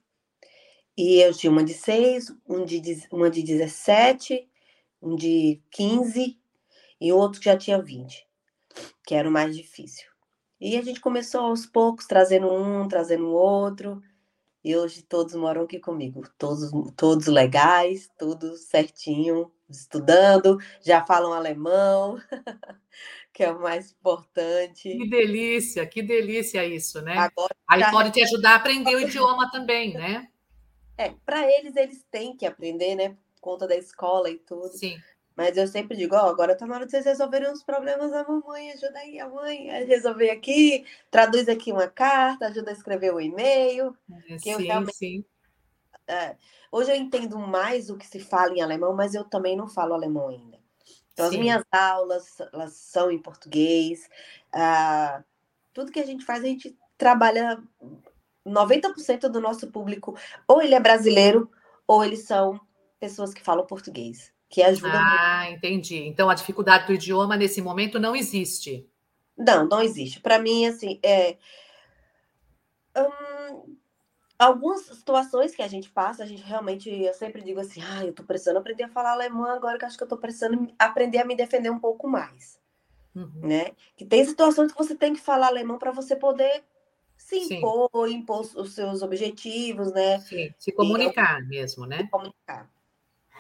E 0.98 1.20
eu 1.20 1.32
tinha 1.32 1.52
uma 1.52 1.62
de 1.62 1.74
seis, 1.74 2.34
um 2.44 2.64
de, 2.64 3.06
uma 3.12 3.30
de 3.30 3.40
17, 3.44 4.48
um 5.00 5.14
de 5.14 5.62
15 5.70 6.36
e 7.00 7.12
outro 7.12 7.38
que 7.38 7.44
já 7.44 7.56
tinha 7.56 7.80
20, 7.80 8.26
que 9.06 9.14
era 9.14 9.28
o 9.28 9.30
mais 9.30 9.56
difícil. 9.56 10.08
E 10.60 10.76
a 10.76 10.82
gente 10.82 11.00
começou 11.00 11.42
aos 11.42 11.64
poucos, 11.64 12.04
trazendo 12.04 12.52
um, 12.52 12.88
trazendo 12.88 13.28
outro. 13.28 14.02
E 14.64 14.76
hoje 14.76 15.02
todos 15.02 15.36
moram 15.36 15.62
aqui 15.62 15.78
comigo, 15.78 16.28
todos, 16.36 16.68
todos 16.96 17.28
legais, 17.28 18.10
tudo 18.18 18.56
certinho, 18.56 19.52
estudando, 19.70 20.58
já 20.82 21.06
falam 21.06 21.32
alemão, 21.32 22.18
que 23.32 23.44
é 23.44 23.52
o 23.52 23.60
mais 23.60 23.92
importante. 23.92 24.90
Que 24.98 25.08
delícia, 25.08 25.86
que 25.86 26.02
delícia 26.02 26.66
isso, 26.66 27.00
né? 27.02 27.16
Agora, 27.16 27.54
Aí 27.68 27.78
já... 27.78 27.90
pode 27.92 28.10
te 28.10 28.20
ajudar 28.24 28.54
a 28.54 28.56
aprender 28.56 28.96
o 28.96 28.98
idioma 29.06 29.48
também, 29.52 29.94
né? 29.94 30.28
É, 30.98 31.14
para 31.24 31.48
eles, 31.48 31.76
eles 31.76 32.04
têm 32.10 32.36
que 32.36 32.44
aprender, 32.44 32.96
né? 32.96 33.10
Por 33.36 33.40
conta 33.40 33.68
da 33.68 33.76
escola 33.76 34.28
e 34.28 34.36
tudo. 34.36 34.76
Sim. 34.76 35.00
Mas 35.36 35.56
eu 35.56 35.68
sempre 35.68 35.96
digo, 35.96 36.16
ó, 36.16 36.24
oh, 36.24 36.30
agora 36.30 36.56
tá 36.56 36.66
na 36.66 36.74
hora 36.74 36.84
de 36.84 36.90
vocês 36.90 37.04
resolverem 37.04 37.48
os 37.52 37.62
problemas 37.62 38.10
da 38.10 38.24
mamãe, 38.24 38.72
ajuda 38.72 38.98
aí 38.98 39.20
a 39.20 39.28
mãe 39.28 39.70
a 39.70 39.84
resolver 39.84 40.30
aqui, 40.30 40.84
traduz 41.12 41.48
aqui 41.48 41.70
uma 41.70 41.86
carta, 41.86 42.48
ajuda 42.48 42.70
a 42.70 42.74
escrever 42.74 43.12
o 43.14 43.18
um 43.18 43.20
e-mail. 43.20 43.96
É, 44.10 44.34
que 44.34 44.38
sim, 44.40 44.50
eu 44.50 44.58
realmente... 44.58 44.96
sim. 44.96 45.24
É, 46.08 46.34
hoje 46.72 46.90
eu 46.90 46.96
entendo 46.96 47.38
mais 47.38 47.88
o 47.88 47.96
que 47.96 48.04
se 48.04 48.18
fala 48.18 48.52
em 48.52 48.60
alemão, 48.60 48.92
mas 48.92 49.14
eu 49.14 49.22
também 49.22 49.56
não 49.56 49.68
falo 49.68 49.94
alemão 49.94 50.28
ainda. 50.28 50.58
Então, 51.12 51.30
sim. 51.30 51.36
as 51.36 51.40
minhas 51.40 51.64
aulas, 51.70 52.40
elas 52.52 52.72
são 52.72 53.08
em 53.08 53.22
português. 53.22 54.10
Ah, 54.52 55.22
tudo 55.72 55.92
que 55.92 56.00
a 56.00 56.06
gente 56.06 56.24
faz, 56.24 56.42
a 56.42 56.48
gente 56.48 56.76
trabalha 56.96 57.62
90% 58.48 59.28
do 59.28 59.40
nosso 59.40 59.70
público, 59.70 60.16
ou 60.46 60.62
ele 60.62 60.74
é 60.74 60.80
brasileiro, 60.80 61.50
ou 61.86 62.04
eles 62.04 62.24
são 62.24 62.60
pessoas 63.00 63.32
que 63.32 63.42
falam 63.42 63.66
português 63.66 64.32
que 64.48 64.62
ajuda 64.62 64.92
ah, 64.94 65.44
muito. 65.44 65.58
entendi. 65.58 66.06
Então 66.06 66.30
a 66.30 66.34
dificuldade 66.34 66.86
do 66.86 66.94
idioma 66.94 67.36
nesse 67.36 67.60
momento 67.60 67.98
não 67.98 68.16
existe. 68.16 68.88
Não, 69.36 69.66
não 69.68 69.82
existe. 69.82 70.20
Para 70.20 70.38
mim, 70.38 70.66
assim, 70.66 70.98
é. 71.02 71.36
Hum, 72.96 73.76
algumas 74.38 74.80
situações 74.86 75.54
que 75.54 75.62
a 75.62 75.68
gente 75.68 75.90
passa, 75.90 76.22
a 76.22 76.26
gente 76.26 76.42
realmente, 76.42 76.90
eu 76.90 77.14
sempre 77.14 77.42
digo 77.42 77.60
assim, 77.60 77.80
ah, 77.82 78.04
eu 78.04 78.12
tô 78.12 78.24
precisando 78.24 78.56
aprender 78.56 78.84
a 78.84 78.88
falar 78.88 79.12
alemão 79.12 79.44
agora 79.44 79.78
que 79.78 79.84
acho 79.84 79.96
que 79.96 80.02
eu 80.02 80.08
tô 80.08 80.16
precisando 80.16 80.72
aprender 80.78 81.18
a 81.18 81.24
me 81.24 81.36
defender 81.36 81.70
um 81.70 81.78
pouco 81.78 82.08
mais. 82.08 82.58
Uhum. 83.14 83.40
Né? 83.42 83.72
Que 83.96 84.04
tem 84.04 84.24
situações 84.24 84.72
que 84.72 84.78
você 84.78 84.94
tem 84.94 85.12
que 85.12 85.20
falar 85.20 85.48
alemão 85.48 85.78
para 85.78 85.92
você 85.92 86.16
poder 86.16 86.64
se 87.28 87.54
impor, 87.54 87.90
Sim. 88.08 88.14
impor 88.14 88.40
os 88.56 88.74
seus 88.74 89.02
objetivos, 89.02 89.92
né? 89.92 90.18
Sim, 90.20 90.52
se 90.58 90.72
comunicar 90.72 91.42
e, 91.42 91.46
mesmo, 91.46 91.84
né? 91.84 91.98
Se 91.98 92.08
comunicar 92.08 92.70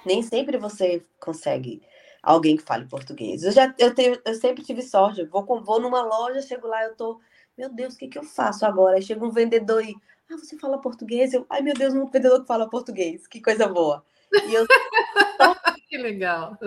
nem 0.04 0.22
sempre 0.22 0.58
você 0.58 1.02
consegue 1.18 1.82
alguém 2.22 2.56
que 2.56 2.62
fale 2.62 2.86
português. 2.86 3.42
Eu 3.44 3.52
já 3.52 3.74
eu, 3.78 3.94
tenho, 3.94 4.20
eu 4.24 4.34
sempre 4.34 4.62
tive 4.62 4.82
sorte. 4.82 5.20
Eu 5.20 5.28
vou, 5.28 5.44
vou 5.62 5.80
numa 5.80 6.02
loja, 6.02 6.42
chego 6.42 6.66
lá, 6.66 6.84
eu 6.84 6.94
tô, 6.94 7.20
meu 7.56 7.72
Deus, 7.72 7.94
o 7.94 7.98
que, 7.98 8.08
que 8.08 8.18
eu 8.18 8.24
faço 8.24 8.66
agora? 8.66 8.96
Aí 8.96 9.02
chega 9.02 9.24
um 9.24 9.30
vendedor 9.30 9.82
e, 9.84 9.96
ah, 10.30 10.36
você 10.36 10.58
fala 10.58 10.80
português? 10.80 11.32
Eu, 11.32 11.46
ai 11.48 11.62
meu 11.62 11.74
Deus, 11.74 11.94
um 11.94 12.06
vendedor 12.06 12.40
que 12.40 12.46
fala 12.46 12.68
português, 12.68 13.26
que 13.26 13.40
coisa 13.40 13.66
boa. 13.66 14.04
E 14.46 14.54
eu 14.54 14.66
que 15.88 15.96
legal. 15.96 16.58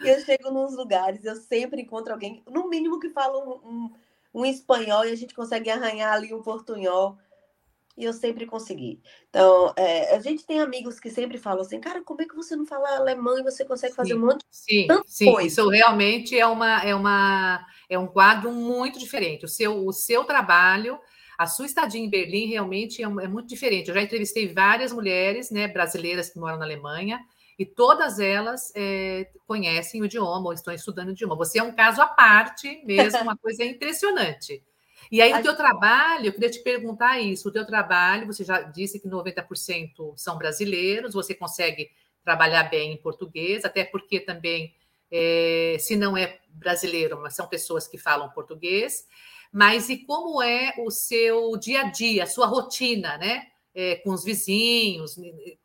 Eu 0.00 0.20
chego 0.20 0.50
nos 0.50 0.76
lugares, 0.76 1.24
eu 1.24 1.36
sempre 1.36 1.80
encontro 1.80 2.12
alguém, 2.12 2.42
no 2.46 2.68
mínimo 2.68 3.00
que 3.00 3.08
fala 3.10 3.38
um, 3.38 3.52
um, 3.66 3.92
um 4.32 4.44
espanhol 4.44 5.04
e 5.04 5.10
a 5.10 5.16
gente 5.16 5.34
consegue 5.34 5.70
arranhar 5.70 6.12
ali 6.12 6.32
um 6.34 6.42
portunhol 6.42 7.18
e 7.96 8.04
eu 8.04 8.12
sempre 8.12 8.44
consegui. 8.44 9.00
Então, 9.30 9.72
é, 9.76 10.14
a 10.14 10.20
gente 10.20 10.44
tem 10.44 10.60
amigos 10.60 11.00
que 11.00 11.10
sempre 11.10 11.38
falam 11.38 11.62
assim, 11.62 11.80
cara, 11.80 12.02
como 12.04 12.20
é 12.20 12.26
que 12.26 12.36
você 12.36 12.54
não 12.54 12.66
fala 12.66 12.96
alemão 12.96 13.38
e 13.38 13.42
você 13.42 13.64
consegue 13.64 13.92
sim, 13.92 13.96
fazer 13.96 14.14
um 14.14 14.20
monte 14.20 14.44
sim, 14.50 14.86
de 14.86 15.02
sim, 15.06 15.32
coisa? 15.32 15.46
Isso 15.48 15.68
realmente 15.68 16.38
é 16.38 16.46
uma 16.46 16.82
é 16.84 16.94
uma 16.94 17.66
é 17.88 17.98
um 17.98 18.06
quadro 18.06 18.52
muito 18.52 18.98
diferente. 18.98 19.46
O 19.46 19.48
seu 19.48 19.86
o 19.86 19.92
seu 19.92 20.24
trabalho, 20.24 20.98
a 21.38 21.46
sua 21.46 21.64
estadia 21.64 22.00
em 22.00 22.10
Berlim 22.10 22.46
realmente 22.46 23.02
é, 23.02 23.06
é 23.06 23.28
muito 23.28 23.48
diferente. 23.48 23.88
Eu 23.88 23.94
já 23.94 24.02
entrevistei 24.02 24.52
várias 24.52 24.92
mulheres, 24.92 25.50
né, 25.50 25.66
brasileiras 25.66 26.28
que 26.28 26.38
moram 26.38 26.58
na 26.58 26.66
Alemanha 26.66 27.18
e 27.58 27.64
todas 27.64 28.18
elas 28.20 28.72
é, 28.74 29.30
conhecem 29.46 30.02
o 30.02 30.04
idioma 30.04 30.46
ou 30.46 30.52
estão 30.52 30.74
estudando 30.74 31.08
o 31.08 31.12
idioma. 31.12 31.36
Você 31.36 31.58
é 31.58 31.62
um 31.62 31.72
caso 31.72 32.02
à 32.02 32.06
parte 32.06 32.82
mesmo, 32.84 33.20
uma 33.22 33.36
coisa 33.38 33.64
impressionante. 33.64 34.62
E 35.10 35.22
aí, 35.22 35.32
o 35.32 35.42
teu 35.42 35.56
trabalho, 35.56 36.26
eu 36.26 36.32
queria 36.32 36.50
te 36.50 36.60
perguntar 36.60 37.20
isso: 37.20 37.48
o 37.48 37.52
teu 37.52 37.66
trabalho, 37.66 38.26
você 38.26 38.44
já 38.44 38.60
disse 38.62 39.00
que 39.00 39.08
90% 39.08 40.14
são 40.16 40.36
brasileiros, 40.36 41.14
você 41.14 41.34
consegue 41.34 41.90
trabalhar 42.24 42.64
bem 42.64 42.92
em 42.92 42.96
português, 42.96 43.64
até 43.64 43.84
porque 43.84 44.18
também, 44.18 44.74
é, 45.10 45.76
se 45.78 45.96
não 45.96 46.16
é 46.16 46.40
brasileiro, 46.48 47.20
mas 47.20 47.34
são 47.34 47.46
pessoas 47.46 47.86
que 47.86 47.96
falam 47.96 48.30
português. 48.30 49.06
Mas 49.52 49.88
e 49.88 49.98
como 49.98 50.42
é 50.42 50.74
o 50.78 50.90
seu 50.90 51.56
dia 51.56 51.82
a 51.82 51.84
dia, 51.84 52.24
a 52.24 52.26
sua 52.26 52.46
rotina, 52.46 53.16
né? 53.16 53.46
É, 53.78 53.96
com 53.96 54.10
os 54.10 54.24
vizinhos, 54.24 55.16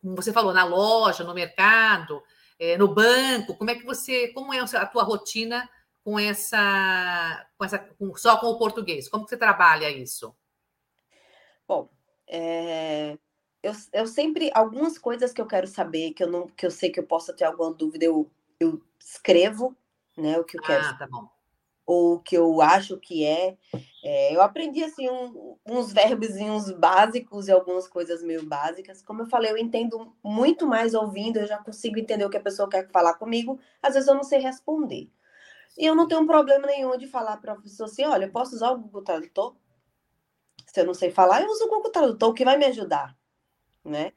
como 0.01 0.17
você 0.17 0.33
falou, 0.33 0.53
na 0.53 0.65
loja, 0.65 1.23
no 1.23 1.33
mercado, 1.33 2.21
é, 2.59 2.77
no 2.77 2.93
banco, 2.93 3.55
como 3.55 3.69
é 3.69 3.75
que 3.75 3.85
você, 3.85 4.27
como 4.33 4.53
é 4.53 4.59
a 4.59 4.85
tua 4.85 5.03
rotina 5.03 5.69
com 6.03 6.19
essa, 6.19 7.47
com 7.57 7.63
essa 7.63 7.79
com, 7.79 8.13
só 8.15 8.37
com 8.37 8.47
o 8.47 8.57
português? 8.57 9.07
Como 9.07 9.23
que 9.23 9.29
você 9.29 9.37
trabalha 9.37 9.89
isso? 9.89 10.35
Bom, 11.65 11.89
é, 12.27 13.17
eu, 13.63 13.73
eu 13.93 14.07
sempre 14.07 14.51
algumas 14.53 14.97
coisas 14.97 15.31
que 15.31 15.39
eu 15.39 15.45
quero 15.45 15.67
saber 15.67 16.11
que 16.11 16.23
eu 16.23 16.29
não 16.29 16.47
que 16.47 16.65
eu 16.65 16.71
sei 16.71 16.89
que 16.89 16.99
eu 16.99 17.05
possa 17.05 17.33
ter 17.33 17.45
alguma 17.45 17.73
dúvida 17.73 18.05
eu, 18.05 18.29
eu 18.59 18.81
escrevo, 18.99 19.75
né? 20.17 20.37
O 20.39 20.43
que 20.43 20.57
eu 20.57 20.61
quero. 20.61 20.85
Ah, 20.85 20.93
tá 20.93 21.07
bom. 21.07 21.27
Ou 21.85 22.15
o 22.15 22.19
que 22.19 22.35
eu 22.35 22.61
acho 22.61 22.97
que 22.97 23.25
é. 23.25 23.57
é 24.03 24.35
eu 24.35 24.41
aprendi 24.41 24.83
assim 24.83 25.09
um, 25.09 25.50
uns 25.65 25.93
verbozinhos 25.93 26.71
básicos 26.71 27.47
e 27.47 27.51
algumas 27.51 27.87
coisas 27.87 28.23
meio 28.23 28.43
básicas. 28.45 29.01
Como 29.01 29.21
eu 29.21 29.27
falei, 29.27 29.51
eu 29.51 29.57
entendo 29.57 30.13
muito 30.23 30.65
mais 30.65 30.93
ouvindo. 30.93 31.37
Eu 31.37 31.47
já 31.47 31.57
consigo 31.57 31.99
entender 31.99 32.25
o 32.25 32.29
que 32.29 32.37
a 32.37 32.41
pessoa 32.41 32.69
quer 32.69 32.89
falar 32.89 33.15
comigo. 33.15 33.59
Às 33.81 33.93
vezes 33.93 34.09
eu 34.09 34.15
não 34.15 34.23
sei 34.23 34.39
responder. 34.39 35.09
E 35.77 35.85
eu 35.85 35.95
não 35.95 36.07
tenho 36.07 36.25
problema 36.25 36.67
nenhum 36.67 36.97
de 36.97 37.07
falar 37.07 37.37
para 37.37 37.53
a 37.53 37.59
pessoa 37.59 37.87
assim: 37.87 38.05
olha, 38.05 38.25
eu 38.25 38.31
posso 38.31 38.55
usar 38.55 38.71
o 38.71 38.79
Google 38.79 39.03
Tradutor? 39.03 39.55
Se 40.65 40.81
eu 40.81 40.85
não 40.85 40.93
sei 40.93 41.11
falar, 41.11 41.41
eu 41.41 41.49
uso 41.49 41.65
o 41.65 41.69
Google 41.69 41.91
Tradutor, 41.91 42.33
que 42.33 42.45
vai 42.45 42.57
me 42.57 42.65
ajudar, 42.65 43.17
né? 43.83 44.13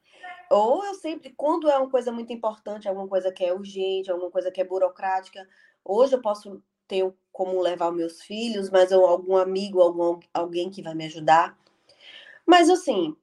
Ou 0.51 0.85
eu 0.85 0.95
sempre, 0.95 1.33
quando 1.37 1.69
é 1.69 1.77
uma 1.77 1.91
coisa 1.91 2.13
muito 2.13 2.33
importante, 2.33 2.89
alguma 2.89 3.09
coisa 3.09 3.33
que 3.33 3.45
é 3.45 3.53
urgente, 3.53 4.11
alguma 4.11 4.31
coisa 4.31 4.51
que 4.53 4.61
é 4.61 4.65
burocrática, 4.65 5.47
hoje 5.85 6.15
eu 6.15 6.21
posso 6.21 6.63
ter 6.95 7.15
como 7.33 7.61
levar 7.61 7.91
meus 7.91 8.23
filhos, 8.23 8.71
mas 8.71 8.93
ou 8.93 9.05
algum 9.05 9.37
amigo, 9.37 9.81
algum, 9.81 10.21
alguém 10.33 10.71
que 10.71 10.83
vai 10.83 10.95
me 10.95 11.07
ajudar. 11.07 11.59
Mas 12.47 12.71
assim, 12.71 13.17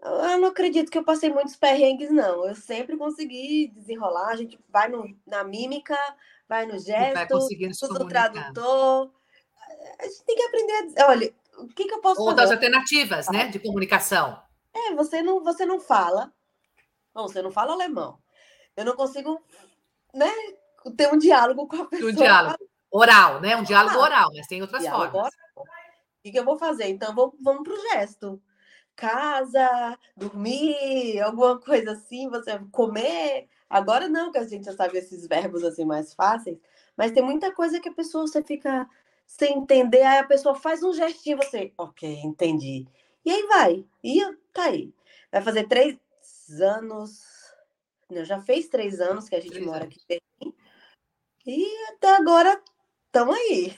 eu 0.00 0.38
não 0.38 0.48
acredito 0.48 0.90
que 0.90 0.98
eu 0.98 1.04
passei 1.04 1.30
muitos 1.30 1.56
perrengues, 1.56 2.10
não. 2.10 2.46
Eu 2.46 2.54
sempre 2.54 2.96
consegui 2.96 3.72
desenrolar. 3.74 4.28
A 4.28 4.36
gente 4.36 4.58
vai 4.68 4.88
no, 4.88 5.04
na 5.26 5.42
mímica, 5.42 5.98
vai 6.48 6.64
no 6.64 6.78
gesto, 6.78 7.36
usa 7.36 8.04
o 8.04 8.08
tradutor. 8.08 9.10
A 9.98 10.04
gente 10.04 10.24
tem 10.24 10.36
que 10.36 10.42
aprender 10.42 10.72
a 10.72 10.82
dizer, 10.82 11.04
olha, 11.04 11.34
o 11.58 11.66
que, 11.68 11.86
que 11.86 11.94
eu 11.94 12.00
posso 12.00 12.20
Outras 12.20 12.50
fazer? 12.50 12.54
alternativas, 12.54 13.28
né, 13.28 13.48
de 13.48 13.58
comunicação. 13.58 14.40
É, 14.72 14.94
você 14.94 15.22
não, 15.22 15.42
você 15.42 15.66
não 15.66 15.80
fala. 15.80 16.32
Não, 17.14 17.26
você 17.26 17.42
não 17.42 17.50
fala 17.50 17.72
alemão. 17.72 18.18
Eu 18.76 18.84
não 18.84 18.94
consigo, 18.94 19.42
né, 20.12 20.30
ter 20.96 21.12
um 21.12 21.18
diálogo 21.18 21.66
com 21.66 21.76
a 21.76 21.86
pessoa. 21.86 22.10
Um 22.10 22.14
diálogo 22.14 22.73
oral, 22.94 23.40
né? 23.40 23.56
Um 23.56 23.64
diálogo 23.64 23.98
oral, 23.98 24.30
mas 24.32 24.46
tem 24.46 24.62
outras 24.62 24.82
diálogo 24.82 25.10
formas. 25.10 25.34
O 25.56 26.22
que, 26.22 26.30
que 26.30 26.38
eu 26.38 26.44
vou 26.44 26.56
fazer? 26.56 26.88
Então, 26.88 27.12
vou, 27.12 27.36
vamos 27.42 27.64
para 27.64 27.74
o 27.74 27.80
gesto. 27.90 28.40
Casa, 28.94 29.98
dormir, 30.16 31.20
alguma 31.20 31.60
coisa 31.60 31.92
assim, 31.92 32.30
você 32.30 32.56
comer. 32.70 33.48
Agora 33.68 34.08
não, 34.08 34.30
que 34.30 34.38
a 34.38 34.44
gente 34.44 34.64
já 34.64 34.72
sabe 34.72 34.98
esses 34.98 35.26
verbos 35.26 35.64
assim 35.64 35.84
mais 35.84 36.14
fáceis, 36.14 36.56
mas 36.96 37.10
tem 37.10 37.24
muita 37.24 37.52
coisa 37.52 37.80
que 37.80 37.88
a 37.88 37.94
pessoa 37.94 38.26
você 38.26 38.42
fica 38.42 38.88
sem 39.26 39.58
entender, 39.58 40.02
aí 40.02 40.18
a 40.18 40.24
pessoa 40.24 40.54
faz 40.54 40.82
um 40.84 40.92
gestinho, 40.92 41.38
você, 41.38 41.72
ok, 41.76 42.20
entendi. 42.22 42.86
E 43.24 43.30
aí 43.32 43.42
vai, 43.48 43.84
e 44.02 44.20
tá 44.52 44.66
aí. 44.66 44.94
Vai 45.32 45.42
fazer 45.42 45.66
três 45.66 45.98
anos, 46.60 47.20
não, 48.08 48.24
já 48.24 48.40
fez 48.40 48.68
três 48.68 49.00
anos 49.00 49.28
que 49.28 49.34
a 49.34 49.40
gente 49.40 49.54
três 49.54 49.66
mora 49.66 49.84
anos. 49.84 49.96
aqui 49.96 50.22
e 51.46 51.86
até 51.88 52.16
agora 52.16 52.62
estamos 53.14 53.36
aí. 53.36 53.76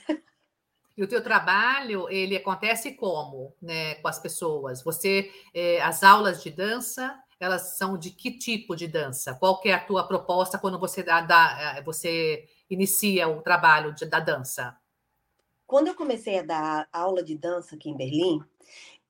E 0.97 1.03
o 1.03 1.07
teu 1.07 1.23
trabalho, 1.23 2.09
ele 2.09 2.35
acontece 2.35 2.93
como, 2.93 3.55
né, 3.61 3.95
com 3.95 4.07
as 4.07 4.17
pessoas? 4.17 4.81
Você, 4.81 5.31
é, 5.53 5.79
as 5.79 6.01
aulas 6.01 6.41
de 6.41 6.49
dança, 6.49 7.15
elas 7.39 7.77
são 7.77 7.99
de 7.99 8.09
que 8.09 8.31
tipo 8.31 8.75
de 8.75 8.87
dança? 8.87 9.35
Qual 9.35 9.61
que 9.61 9.69
é 9.69 9.75
a 9.75 9.79
tua 9.79 10.07
proposta 10.07 10.57
quando 10.57 10.79
você 10.79 11.03
dá, 11.03 11.21
dá 11.21 11.75
eh, 11.77 11.83
você 11.83 12.49
inicia 12.67 13.27
o 13.27 13.43
trabalho 13.43 13.93
de, 13.93 14.07
da 14.07 14.19
dança? 14.19 14.75
Quando 15.67 15.87
eu 15.87 15.93
comecei 15.93 16.39
a 16.39 16.43
dar 16.43 16.89
aula 16.91 17.21
de 17.21 17.37
dança 17.37 17.75
aqui 17.75 17.91
em 17.91 17.95
Berlim, 17.95 18.41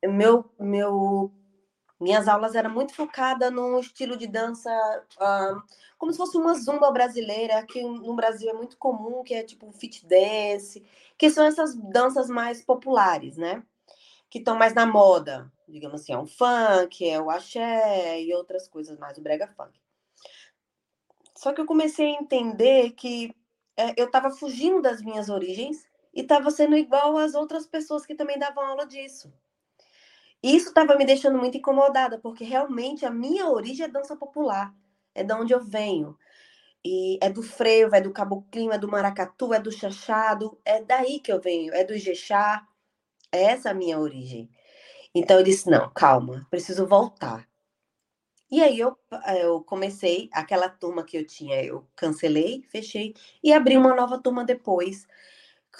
meu, 0.03 0.51
meu, 0.59 1.31
minhas 1.99 2.27
aulas 2.27 2.55
eram 2.55 2.69
muito 2.69 2.93
focadas 2.93 3.51
no 3.51 3.79
estilo 3.79 4.17
de 4.17 4.27
dança, 4.27 4.69
como 5.97 6.11
se 6.11 6.17
fosse 6.17 6.37
uma 6.37 6.53
zumba 6.53 6.91
brasileira, 6.91 7.65
que 7.65 7.81
no 7.81 8.15
Brasil 8.15 8.49
é 8.49 8.53
muito 8.53 8.77
comum, 8.77 9.23
que 9.23 9.33
é 9.33 9.43
tipo 9.43 9.71
fit 9.71 10.05
dance, 10.05 10.85
que 11.17 11.29
são 11.29 11.45
essas 11.45 11.75
danças 11.75 12.29
mais 12.29 12.63
populares, 12.63 13.37
né? 13.37 13.63
Que 14.29 14.39
estão 14.39 14.55
mais 14.55 14.73
na 14.73 14.85
moda 14.85 15.51
digamos 15.67 16.01
assim, 16.01 16.13
é 16.13 16.17
um 16.17 16.25
funk, 16.25 17.07
é 17.07 17.19
o 17.21 17.29
axé 17.29 18.21
e 18.21 18.33
outras 18.33 18.67
coisas 18.67 18.97
mais, 18.97 19.17
o 19.17 19.21
brega 19.21 19.47
funk. 19.47 19.79
Só 21.35 21.53
que 21.53 21.61
eu 21.61 21.65
comecei 21.65 22.07
a 22.15 22.21
entender 22.21 22.91
que 22.91 23.35
é, 23.75 23.93
eu 23.97 24.05
estava 24.05 24.31
fugindo 24.31 24.81
das 24.81 25.01
minhas 25.01 25.29
origens 25.29 25.87
e 26.13 26.21
estava 26.21 26.49
sendo 26.49 26.75
igual 26.75 27.17
às 27.17 27.35
outras 27.35 27.67
pessoas 27.67 28.05
que 28.05 28.15
também 28.15 28.39
davam 28.39 28.65
aula 28.65 28.87
disso. 28.87 29.31
Isso 30.43 30.69
estava 30.69 30.95
me 30.95 31.05
deixando 31.05 31.37
muito 31.37 31.57
incomodada, 31.57 32.19
porque 32.19 32.43
realmente 32.43 33.05
a 33.05 33.11
minha 33.11 33.49
origem 33.49 33.85
é 33.85 33.89
dança 33.89 34.15
popular, 34.15 34.73
é 35.15 35.23
de 35.23 35.33
onde 35.33 35.53
eu 35.53 35.63
venho. 35.63 36.17
E 36.85 37.19
é 37.21 37.29
do 37.29 37.43
frevo, 37.43 37.95
é 37.95 38.01
do 38.01 38.13
caboclinho, 38.13 38.71
é 38.71 38.77
do 38.77 38.87
maracatu, 38.89 39.53
é 39.53 39.59
do 39.59 39.71
chachado, 39.71 40.59
é 40.65 40.81
daí 40.83 41.19
que 41.19 41.31
eu 41.31 41.41
venho, 41.41 41.73
é 41.73 41.83
do 41.83 41.93
ijexá. 41.95 42.65
É 43.31 43.43
essa 43.45 43.71
a 43.71 43.73
minha 43.73 43.99
origem. 43.99 44.49
Então 45.15 45.37
eu 45.39 45.43
disse: 45.43 45.69
não, 45.69 45.89
calma, 45.91 46.47
preciso 46.49 46.87
voltar. 46.87 47.47
E 48.49 48.61
aí 48.63 48.79
eu, 48.79 48.97
eu 49.41 49.61
comecei, 49.63 50.29
aquela 50.31 50.69
turma 50.69 51.03
que 51.03 51.17
eu 51.17 51.25
tinha, 51.27 51.61
eu 51.63 51.85
cancelei, 51.95 52.63
fechei 52.69 53.13
e 53.43 53.51
abri 53.53 53.77
uma 53.77 53.93
nova 53.95 54.19
turma 54.21 54.45
depois, 54.45 55.05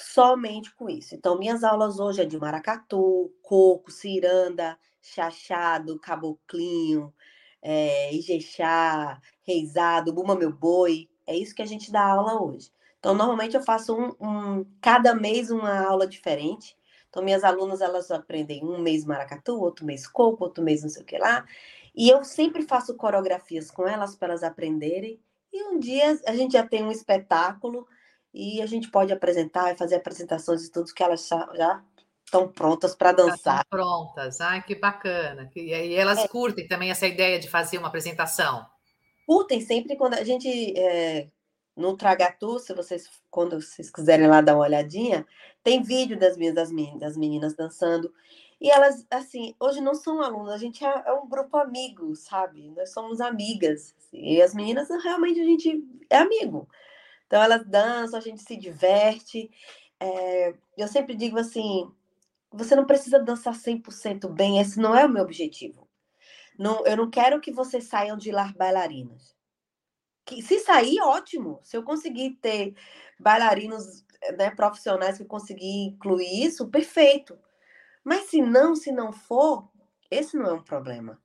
somente 0.02 0.74
com 0.76 0.90
isso. 0.90 1.16
Então, 1.16 1.38
minhas 1.38 1.64
aulas 1.64 2.00
hoje 2.00 2.22
é 2.22 2.26
de 2.26 2.38
maracatu, 2.38 3.34
coco, 3.42 3.92
ciranda, 3.92 4.78
chachado, 5.02 6.00
caboclinho, 6.00 7.14
é, 7.62 8.14
ijexá, 8.14 9.20
reizado, 9.44 10.14
buma 10.14 10.36
meu 10.36 10.52
boi. 10.52 11.10
É 11.26 11.36
isso 11.36 11.56
que 11.56 11.62
a 11.62 11.66
gente 11.66 11.92
dá 11.92 12.04
aula 12.04 12.42
hoje. 12.42 12.72
Então, 13.00 13.14
normalmente 13.14 13.56
eu 13.56 13.64
faço 13.64 13.96
um, 13.96 14.14
um 14.20 14.66
cada 14.82 15.14
mês 15.14 15.50
uma 15.50 15.86
aula 15.86 16.08
diferente. 16.08 16.78
Então, 17.10 17.24
minhas 17.24 17.44
alunas, 17.44 17.82
elas 17.82 18.12
aprendem 18.12 18.64
um 18.64 18.80
mês 18.80 19.06
maracatu, 19.06 19.60
outro 19.60 19.86
mês 19.86 20.08
coco, 20.08 20.44
outro 20.44 20.64
mês 20.64 20.84
não 20.84 20.90
sei 20.90 21.04
o 21.04 21.06
que 21.06 21.18
lá. 21.18 21.46
E 21.96 22.10
eu 22.10 22.24
sempre 22.24 22.64
faço 22.64 22.96
coreografias 22.96 23.72
com 23.72 23.88
elas 23.88 24.16
para 24.16 24.30
elas 24.30 24.44
aprenderem. 24.44 25.20
E 25.52 25.64
um 25.64 25.80
dia 25.80 26.20
a 26.28 26.36
gente 26.36 26.54
já 26.54 26.68
tem 26.68 26.84
um 26.84 26.92
espetáculo 26.92 27.88
e 28.34 28.62
a 28.62 28.66
gente 28.66 28.90
pode 28.90 29.12
apresentar 29.12 29.72
e 29.74 29.78
fazer 29.78 29.96
apresentações 29.96 30.62
de 30.62 30.72
tudo 30.72 30.94
que 30.94 31.04
elas 31.04 31.28
já 31.56 31.84
estão 32.26 32.48
prontas 32.48 32.96
para 32.96 33.14
dançar. 33.14 33.62
Estão 33.62 33.80
prontas, 33.80 34.42
ai 34.42 34.62
que 34.64 34.76
bacana. 34.76 35.50
E 35.56 35.74
aí 35.74 35.94
elas 35.94 36.20
é. 36.20 36.28
curtem 36.28 36.68
também 36.68 36.92
essa 36.92 37.08
ideia 37.08 37.40
de 37.40 37.50
fazer 37.50 37.78
uma 37.78 37.88
apresentação. 37.88 38.66
Curtem 39.26 39.62
sempre 39.62 39.96
quando 39.96 40.14
a 40.14 40.24
gente 40.24 40.78
é, 40.78 41.28
no 41.76 41.96
Tragatu, 41.96 42.60
se 42.60 42.74
vocês, 42.74 43.08
quando 43.30 43.62
vocês 43.62 43.90
quiserem 43.92 44.28
lá 44.28 44.42
dar 44.42 44.56
uma 44.56 44.66
olhadinha, 44.66 45.26
tem 45.64 45.84
vídeo 45.84 46.18
das 46.18 46.36
minhas 46.36 46.56
das 46.56 46.72
meninas, 46.72 47.00
das 47.00 47.18
meninas 47.18 47.56
dançando. 47.56 48.12
E 48.60 48.72
elas, 48.72 49.06
assim, 49.12 49.54
hoje 49.60 49.80
não 49.80 49.94
são 49.94 50.22
alunas, 50.22 50.56
a 50.56 50.58
gente 50.58 50.84
é, 50.84 51.04
é 51.06 51.14
um 51.14 51.30
grupo 51.30 51.56
amigo, 51.58 52.16
sabe? 52.16 52.72
Nós 52.76 52.92
somos 52.92 53.22
amigas. 53.22 53.94
Assim, 54.00 54.18
e 54.18 54.42
as 54.42 54.56
meninas, 54.56 54.90
realmente, 55.04 55.40
a 55.40 55.44
gente 55.44 55.84
é 56.10 56.18
amigo. 56.18 56.68
Então, 57.28 57.42
elas 57.44 57.66
dançam, 57.66 58.18
a 58.18 58.22
gente 58.22 58.42
se 58.42 58.58
diverte. 58.58 59.52
É, 60.00 60.54
eu 60.78 60.88
sempre 60.88 61.16
digo 61.16 61.38
assim: 61.38 61.92
você 62.52 62.76
não 62.76 62.86
precisa 62.86 63.20
dançar 63.20 63.54
100% 63.54 64.30
bem, 64.30 64.60
esse 64.60 64.80
não 64.80 64.96
é 64.96 65.06
o 65.06 65.10
meu 65.10 65.24
objetivo. 65.24 65.88
Não, 66.58 66.86
eu 66.88 66.98
não 66.98 67.10
quero 67.10 67.40
que 67.40 67.52
vocês 67.52 67.86
saiam 67.86 68.18
de 68.18 68.32
lá 68.32 68.54
bailarinas. 68.58 69.36
Que, 70.26 70.42
se 70.42 70.60
sair, 70.60 71.00
ótimo. 71.02 71.60
Se 71.64 71.78
eu 71.78 71.84
conseguir 71.84 72.32
ter 72.42 72.76
bailarinos 73.20 74.04
né, 74.38 74.50
profissionais 74.52 75.18
que 75.18 75.26
conseguir 75.26 75.88
incluir 75.88 76.46
isso, 76.46 76.68
perfeito. 76.68 77.38
Mas 78.04 78.30
se 78.30 78.42
não, 78.42 78.76
se 78.76 78.92
não 78.92 79.12
for, 79.14 79.70
esse 80.10 80.36
não 80.38 80.48
é 80.48 80.54
um 80.54 80.64
problema. 80.64 81.22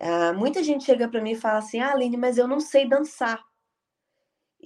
Uh, 0.00 0.36
muita 0.36 0.62
gente 0.62 0.84
chega 0.84 1.08
para 1.08 1.22
mim 1.22 1.32
e 1.32 1.36
fala 1.36 1.58
assim: 1.58 1.80
Ah, 1.80 1.92
Aline, 1.92 2.16
mas 2.16 2.36
eu 2.36 2.46
não 2.46 2.60
sei 2.60 2.86
dançar. 2.88 3.42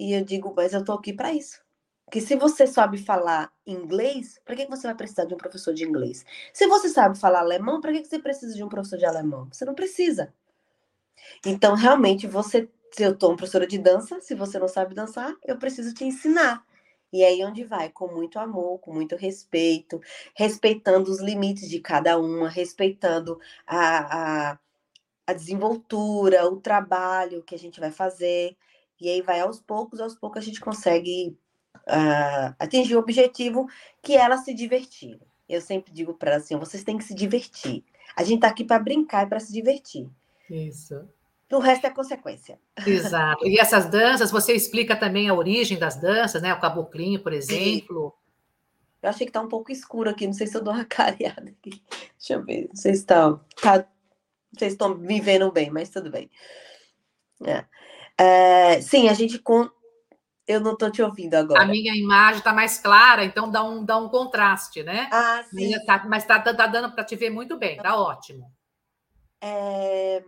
E 0.01 0.15
eu 0.15 0.25
digo, 0.25 0.55
mas 0.57 0.73
eu 0.73 0.83
tô 0.83 0.95
aqui 0.95 1.13
para 1.13 1.31
isso. 1.31 1.61
Que 2.11 2.23
se 2.23 2.35
você 2.35 2.67
sabe 2.67 2.97
falar 2.97 3.53
inglês, 3.67 4.41
para 4.47 4.57
que 4.57 4.67
você 4.67 4.87
vai 4.87 4.97
precisar 4.97 5.27
de 5.27 5.35
um 5.35 5.37
professor 5.37 5.75
de 5.75 5.85
inglês? 5.85 6.25
Se 6.55 6.67
você 6.67 6.89
sabe 6.89 7.19
falar 7.19 7.41
alemão, 7.41 7.83
para 7.83 7.93
que 7.93 8.07
você 8.07 8.19
precisa 8.19 8.55
de 8.55 8.65
um 8.65 8.69
professor 8.69 8.99
de 8.99 9.05
alemão? 9.05 9.47
Você 9.53 9.63
não 9.67 9.75
precisa. 9.75 10.33
Então, 11.45 11.75
realmente, 11.75 12.27
você, 12.27 12.67
se 12.93 13.03
eu 13.03 13.13
estou 13.13 13.29
uma 13.31 13.37
professora 13.37 13.67
de 13.67 13.77
dança, 13.79 14.19
se 14.23 14.35
você 14.35 14.59
não 14.59 14.69
sabe 14.69 14.95
dançar, 14.95 15.35
eu 15.45 15.59
preciso 15.59 15.93
te 15.93 16.03
ensinar. 16.05 16.65
E 17.13 17.23
aí 17.23 17.45
onde 17.45 17.63
vai? 17.63 17.91
Com 17.91 18.09
muito 18.09 18.39
amor, 18.39 18.79
com 18.79 18.95
muito 18.95 19.17
respeito, 19.17 20.01
respeitando 20.35 21.11
os 21.11 21.21
limites 21.21 21.69
de 21.69 21.79
cada 21.79 22.19
uma, 22.19 22.49
respeitando 22.49 23.39
a, 23.67 24.53
a, 24.53 24.59
a 25.27 25.33
desenvoltura, 25.35 26.47
o 26.49 26.59
trabalho 26.59 27.43
que 27.43 27.55
a 27.55 27.59
gente 27.59 27.81
vai 27.81 27.91
fazer. 27.91 28.57
E 29.01 29.09
aí 29.09 29.23
vai 29.23 29.41
aos 29.41 29.61
poucos, 29.61 30.01
aos 30.01 30.15
poucos 30.15 30.43
a 30.43 30.45
gente 30.45 30.61
consegue 30.61 31.37
uh, 31.77 32.55
atingir 32.59 32.97
o 32.97 32.99
objetivo 32.99 33.67
que 34.03 34.17
é 34.17 34.21
ela 34.21 34.37
se 34.37 34.53
divertir. 34.55 35.19
Eu 35.49 35.61
sempre 35.61 35.93
digo 35.93 36.15
para 36.15 36.33
ela 36.33 36.41
assim: 36.41 36.57
vocês 36.57 36.85
têm 36.85 36.99
que 36.99 37.05
se 37.05 37.15
divertir. 37.15 37.85
A 38.17 38.23
gente 38.23 38.37
está 38.37 38.49
aqui 38.49 38.65
para 38.65 38.79
brincar 38.79 39.27
e 39.27 39.29
para 39.29 39.41
se 39.41 39.53
divertir. 39.53 40.09
Isso. 40.49 41.09
O 41.53 41.59
resto 41.59 41.87
é 41.87 41.91
consequência. 41.91 42.61
Exato. 42.87 43.45
E 43.47 43.59
essas 43.59 43.87
danças, 43.87 44.31
você 44.31 44.53
explica 44.53 44.95
também 44.95 45.29
a 45.29 45.35
origem 45.35 45.79
das 45.79 45.97
danças, 45.97 46.41
né? 46.41 46.55
O 46.55 46.61
caboclinho, 46.61 47.21
por 47.21 47.33
exemplo. 47.33 48.15
Eu 49.03 49.09
achei 49.09 49.27
que 49.27 49.31
está 49.31 49.41
um 49.41 49.49
pouco 49.49 49.73
escuro 49.73 50.11
aqui, 50.11 50.27
não 50.27 50.35
sei 50.35 50.47
se 50.47 50.57
eu 50.57 50.63
dou 50.63 50.75
uma 50.75 50.85
careada 50.87 51.51
aqui. 51.51 51.83
Deixa 52.17 52.35
eu 52.35 52.45
ver, 52.45 52.69
não 52.69 52.77
sei 52.77 52.95
se 52.95 53.01
está. 53.01 53.33
Tá, 53.61 53.85
vocês 54.53 54.73
estão 54.73 54.97
me 54.97 55.21
vendo 55.21 55.51
bem, 55.51 55.71
mas 55.71 55.91
tudo 55.91 56.11
bem. 56.11 56.31
É. 57.45 57.65
É, 58.21 58.81
sim, 58.83 59.09
a 59.09 59.15
gente. 59.15 59.39
Com... 59.39 59.69
Eu 60.47 60.61
não 60.61 60.73
estou 60.73 60.91
te 60.91 61.01
ouvindo 61.01 61.35
agora. 61.35 61.63
A 61.63 61.65
minha 61.65 61.97
imagem 61.97 62.39
está 62.39 62.53
mais 62.53 62.77
clara, 62.77 63.25
então 63.25 63.51
dá 63.51 63.63
um, 63.65 63.85
dá 63.85 63.97
um 63.97 64.09
contraste, 64.09 64.83
né? 64.83 65.09
Ah, 65.11 65.43
sim. 65.49 65.73
Tá, 65.87 66.05
mas 66.07 66.25
está 66.25 66.39
tá 66.41 66.67
dando 66.67 66.93
para 66.93 67.05
te 67.05 67.17
ver 67.17 67.31
muito 67.31 67.57
bem, 67.57 67.79
tá 67.79 67.97
ótimo. 67.97 68.51
É... 69.41 70.23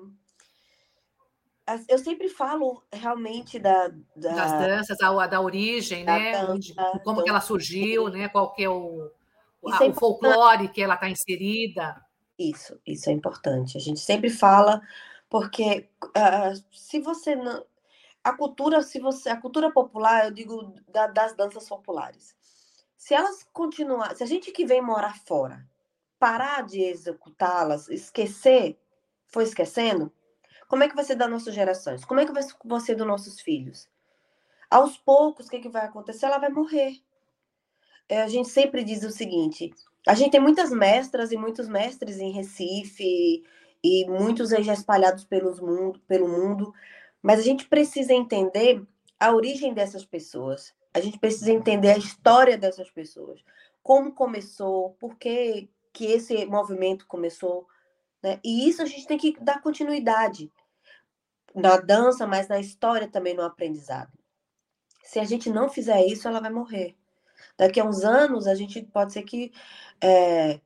Eu 1.89 1.99
sempre 1.99 2.29
falo 2.29 2.83
realmente 2.93 3.59
da, 3.59 3.89
da... 4.17 4.35
das 4.35 4.53
danças, 4.53 4.99
da, 4.99 5.27
da 5.27 5.41
origem, 5.41 6.05
da 6.05 6.19
né? 6.19 6.47
Dança, 6.47 7.01
como 7.05 7.23
que 7.23 7.31
ela 7.31 7.41
surgiu, 7.41 8.09
né? 8.09 8.29
Qual 8.29 8.53
que 8.53 8.65
é 8.65 8.71
o, 8.71 9.11
a, 9.71 9.85
é 9.85 9.89
o 9.89 9.95
folclore 9.95 10.69
que 10.69 10.83
ela 10.83 10.95
está 10.95 11.09
inserida. 11.09 12.01
Isso, 12.39 12.79
isso 12.87 13.11
é 13.11 13.13
importante. 13.13 13.77
A 13.77 13.81
gente 13.81 14.01
sempre 14.01 14.31
fala, 14.31 14.81
porque 15.29 15.89
uh, 16.05 16.63
se 16.73 17.01
você 17.01 17.37
não 17.37 17.65
a 18.25 18.33
cultura, 18.33 18.83
se 18.83 18.99
você, 19.01 19.29
a 19.29 19.41
cultura 19.41 19.73
popular, 19.73 20.27
eu 20.27 20.31
digo 20.31 20.75
da, 20.89 21.07
das 21.07 21.35
danças 21.35 21.69
populares. 21.69 22.37
Se 22.97 23.15
elas 23.15 23.43
continuar, 23.53 24.15
se 24.15 24.23
a 24.23 24.27
gente 24.27 24.53
que 24.53 24.65
vem 24.65 24.81
morar 24.81 25.17
fora 25.25 25.67
parar 26.23 26.63
de 26.63 26.81
executá-las, 26.81 27.89
esquecer, 27.89 28.79
foi 29.27 29.43
esquecendo, 29.43 30.13
como 30.69 30.85
é 30.85 30.89
que 30.89 30.95
vai 30.95 31.05
ser 31.05 31.17
das 31.17 31.29
nossas 31.29 31.53
gerações? 31.53 32.05
Como 32.05 32.21
é 32.21 32.25
que 32.25 32.31
vai 32.33 32.81
ser 32.81 32.95
dos 32.95 33.07
nossos 33.09 33.41
filhos? 33.41 33.91
Aos 34.71 34.97
poucos, 34.97 35.47
o 35.47 35.51
que, 35.51 35.59
que 35.59 35.69
vai 35.69 35.85
acontecer? 35.85 36.27
Ela 36.27 36.39
vai 36.39 36.49
morrer. 36.49 36.93
É, 38.09 38.23
a 38.23 38.29
gente 38.29 38.49
sempre 38.49 38.85
diz 38.85 39.03
o 39.03 39.11
seguinte: 39.11 39.75
a 40.07 40.15
gente 40.15 40.31
tem 40.31 40.41
muitas 40.41 40.71
mestras 40.71 41.33
e 41.33 41.37
muitos 41.37 41.67
mestres 41.67 42.19
em 42.19 42.31
Recife 42.31 43.43
e 43.83 44.07
muitos 44.09 44.53
aí 44.53 44.63
já 44.63 44.75
espalhados 44.75 45.25
pelos 45.25 45.59
mundo, 45.59 45.99
pelo 46.07 46.29
mundo, 46.29 46.73
mas 47.23 47.39
a 47.39 47.43
gente 47.43 47.69
precisa 47.69 48.13
entender 48.13 48.85
a 49.19 49.33
origem 49.33 49.73
dessas 49.73 50.05
pessoas. 50.05 50.75
A 50.93 51.01
gente 51.01 51.19
precisa 51.19 51.53
entender 51.53 51.91
a 51.91 51.97
história 51.97 52.59
dessas 52.59 52.91
pessoas. 52.91 53.43
Como 53.83 54.13
começou, 54.13 54.91
por 54.99 55.17
que, 55.17 55.71
que 55.93 56.07
esse 56.07 56.45
movimento 56.47 57.07
começou. 57.07 57.67
Né? 58.23 58.41
E 58.45 58.69
isso 58.69 58.83
a 58.83 58.87
gente 58.87 59.07
tem 59.07 59.19
que 59.19 59.39
dar 59.41 59.63
continuidade 59.63 60.51
na 61.55 61.77
dança, 61.77 62.27
mas 62.27 62.49
na 62.49 62.59
história 62.59 63.09
também, 63.09 63.35
no 63.35 63.43
aprendizado. 63.43 64.13
Se 65.05 65.21
a 65.21 65.25
gente 65.25 65.51
não 65.51 65.69
fizer 65.69 66.05
isso, 66.07 66.27
ela 66.27 66.41
vai 66.41 66.51
morrer. 66.51 66.97
Daqui 67.57 67.79
a 67.79 67.85
uns 67.85 68.03
anos, 68.03 68.47
a 68.47 68.55
gente 68.55 68.83
pode 68.83 69.13
ser 69.13 69.23
que 69.23 69.53
é, 70.01 70.61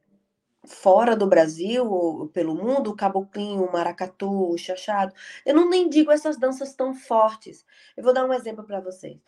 fora 0.67 1.17
do 1.17 1.27
Brasil 1.27 1.91
ou 1.91 2.29
pelo 2.29 2.55
mundo, 2.55 2.91
o 2.91 2.97
caboclinho, 2.97 3.65
o 3.65 3.73
maracatu, 3.73 4.51
o 4.51 4.59
chachado. 4.59 5.15
Eu 5.45 5.55
não 5.55 5.69
nem 5.69 5.89
digo 5.89 6.11
essas 6.11 6.37
danças 6.37 6.75
tão 6.75 6.95
fortes. 6.95 7.65
Eu 7.97 8.05
vou 8.05 8.13
dar 8.13 8.25
um 8.25 8.33
exemplo 8.33 8.65
para 8.65 8.81
vocês. 8.81 9.21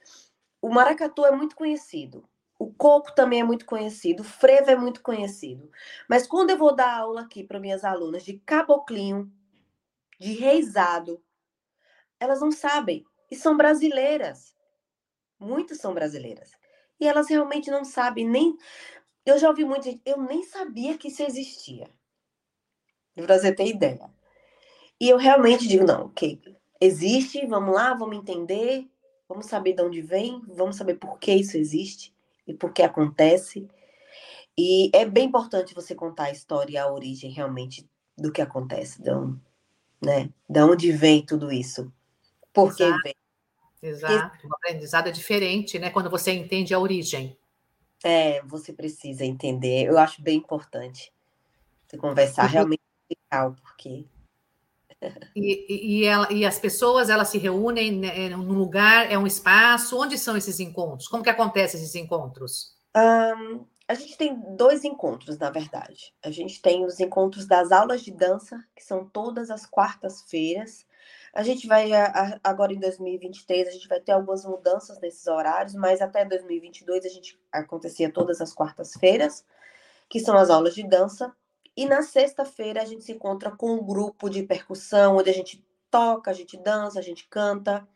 O 0.61 0.69
maracatu 0.69 1.25
é 1.25 1.31
muito 1.31 1.55
conhecido. 1.57 2.29
O 2.59 2.73
coco 2.73 3.15
também 3.15 3.41
é 3.41 3.45
muito 3.45 3.65
conhecido, 3.65 4.21
o 4.21 4.25
frevo 4.25 4.69
é 4.69 4.75
muito 4.75 5.01
conhecido. 5.01 5.71
Mas 6.09 6.27
quando 6.27 6.51
eu 6.51 6.59
vou 6.59 6.75
dar 6.75 6.93
aula 6.93 7.21
aqui 7.21 7.45
para 7.45 7.61
minhas 7.61 7.85
alunas 7.85 8.25
de 8.25 8.41
caboclinho, 8.41 9.31
de 10.19 10.33
reizado, 10.33 11.23
elas 12.19 12.41
não 12.41 12.51
sabem. 12.51 13.07
E 13.31 13.37
são 13.37 13.57
brasileiras. 13.57 14.57
Muitas 15.39 15.79
são 15.79 15.95
brasileiras. 15.95 16.51
E 16.99 17.07
elas 17.07 17.29
realmente 17.29 17.71
não 17.71 17.85
sabem 17.85 18.29
nem 18.29 18.57
eu 19.31 19.39
já 19.39 19.49
ouvi 19.49 19.65
muito 19.65 19.85
gente, 19.85 20.01
eu 20.05 20.21
nem 20.23 20.43
sabia 20.43 20.97
que 20.97 21.09
isso 21.09 21.23
existia. 21.23 21.89
Pra 23.15 23.39
você 23.39 23.53
ter 23.53 23.67
ideia. 23.67 24.11
E 25.01 25.09
eu 25.09 25.17
realmente 25.17 25.67
digo, 25.67 25.85
não, 25.85 26.07
ok, 26.07 26.41
existe, 26.81 27.45
vamos 27.47 27.75
lá, 27.75 27.95
vamos 27.95 28.17
entender, 28.17 28.89
vamos 29.29 29.47
saber 29.47 29.75
de 29.75 29.83
onde 29.83 30.03
vem, 30.03 30.43
vamos 30.49 30.77
saber 30.77 30.95
por 30.95 31.19
que 31.19 31.33
isso 31.33 31.57
existe 31.57 32.15
e 32.47 32.55
por 32.55 32.73
que 32.73 32.83
acontece. 32.83 33.69
E 34.57 34.91
é 34.93 35.05
bem 35.05 35.27
importante 35.27 35.75
você 35.75 35.95
contar 35.95 36.25
a 36.25 36.31
história 36.33 36.73
e 36.73 36.77
a 36.77 36.91
origem 36.91 37.31
realmente 37.31 37.89
do 38.17 38.33
que 38.33 38.43
acontece, 38.43 39.01
de 39.01 39.11
onde, 39.11 39.41
né? 40.03 40.31
De 40.49 40.61
onde 40.61 40.91
vem 40.91 41.25
tudo 41.25 41.53
isso. 41.53 41.93
Por 42.53 42.75
que 42.75 42.85
vem. 43.03 43.15
Exato. 43.81 44.49
O 44.49 44.55
aprendizado 44.57 45.09
é 45.09 45.13
diferente, 45.13 45.79
né? 45.79 45.91
Quando 45.91 46.11
você 46.11 46.33
entende 46.33 46.75
a 46.75 46.81
origem. 46.81 47.38
É, 48.05 48.43
você 48.43 48.73
precisa 48.73 49.25
entender. 49.25 49.85
Eu 49.85 49.99
acho 49.99 50.23
bem 50.23 50.39
importante 50.39 51.13
você 51.87 51.97
conversar 51.97 52.45
uhum. 52.45 52.51
realmente 52.51 52.83
legal, 53.11 53.57
porque. 53.63 54.07
E, 55.35 56.01
e, 56.01 56.05
ela, 56.05 56.33
e 56.33 56.45
as 56.45 56.59
pessoas 56.59 57.09
elas 57.09 57.29
se 57.29 57.39
reúnem 57.39 57.93
né, 57.93 58.29
num 58.31 58.53
lugar, 58.53 59.11
é 59.11 59.17
um 59.17 59.27
espaço. 59.27 59.97
Onde 59.97 60.19
são 60.19 60.37
esses 60.37 60.59
encontros? 60.59 61.09
Como 61.09 61.23
que 61.23 61.31
acontecem 61.31 61.81
esses 61.81 61.95
encontros? 61.95 62.77
Um, 62.97 63.65
a 63.87 63.95
gente 63.95 64.19
tem 64.19 64.39
dois 64.57 64.85
encontros, 64.85 65.39
na 65.39 65.51
verdade. 65.51 66.13
A 66.23 66.31
gente 66.31 66.61
tem 66.61 66.85
os 66.85 66.99
encontros 67.01 67.47
das 67.47 67.71
aulas 67.73 68.03
de 68.03 68.11
dança, 68.11 68.63
que 68.75 68.85
são 68.85 69.09
todas 69.09 69.51
as 69.51 69.65
quartas-feiras, 69.65 70.85
a 71.39 71.43
gente 71.45 71.69
vai, 71.69 71.93
agora 72.43 72.73
em 72.73 72.81
2023, 72.81 73.69
a 73.69 73.71
gente 73.71 73.87
vai 73.87 74.01
ter 74.01 74.11
algumas 74.11 74.45
mudanças 74.45 74.99
nesses 74.99 75.25
horários, 75.29 75.73
mas 75.73 76.03
até 76.03 76.25
2022 76.25 77.07
a 77.07 77.09
gente 77.09 77.39
acontecia 77.53 78.11
todas 78.11 78.41
as 78.41 78.53
quartas-feiras, 78.53 79.47
que 80.09 80.19
são 80.19 80.37
as 80.37 80.51
aulas 80.51 80.75
de 80.75 80.83
dança. 80.83 81.33
E 81.77 81.87
na 81.87 82.03
sexta-feira 82.03 82.83
a 82.83 82.85
gente 82.85 83.05
se 83.05 83.13
encontra 83.13 83.53
com 83.53 83.71
um 83.71 83.87
grupo 83.87 84.29
de 84.29 84.43
percussão, 84.43 85.17
onde 85.17 85.31
a 85.31 85.33
gente 85.33 85.65
toca, 85.89 86.33
a 86.33 86.35
gente 86.35 86.57
dança, 86.57 86.99
a 86.99 87.03
gente 87.03 87.29
canta, 87.29 87.87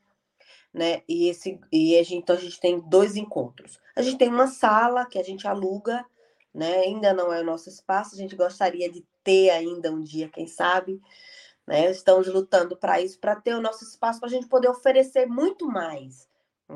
né? 0.72 1.02
E, 1.08 1.28
esse, 1.28 1.58
e 1.72 1.98
a 1.98 2.02
gente, 2.04 2.22
então 2.22 2.36
a 2.36 2.38
gente 2.38 2.60
tem 2.60 2.78
dois 2.78 3.16
encontros. 3.16 3.80
A 3.96 4.02
gente 4.02 4.18
tem 4.18 4.28
uma 4.28 4.46
sala 4.46 5.04
que 5.04 5.18
a 5.18 5.24
gente 5.24 5.48
aluga, 5.48 6.06
né? 6.54 6.76
Ainda 6.76 7.12
não 7.12 7.32
é 7.32 7.40
o 7.40 7.44
nosso 7.44 7.68
espaço, 7.68 8.14
a 8.14 8.18
gente 8.18 8.36
gostaria 8.36 8.88
de 8.88 9.04
ter 9.24 9.50
ainda 9.50 9.90
um 9.90 10.00
dia, 10.00 10.28
quem 10.28 10.46
sabe, 10.46 11.02
né? 11.66 11.90
Estamos 11.90 12.26
lutando 12.28 12.76
para 12.76 13.00
isso, 13.00 13.18
para 13.18 13.36
ter 13.36 13.54
o 13.54 13.60
nosso 13.60 13.84
espaço, 13.84 14.20
para 14.20 14.28
a 14.28 14.32
gente 14.32 14.48
poder 14.48 14.68
oferecer 14.68 15.26
muito 15.26 15.66
mais. 15.66 16.28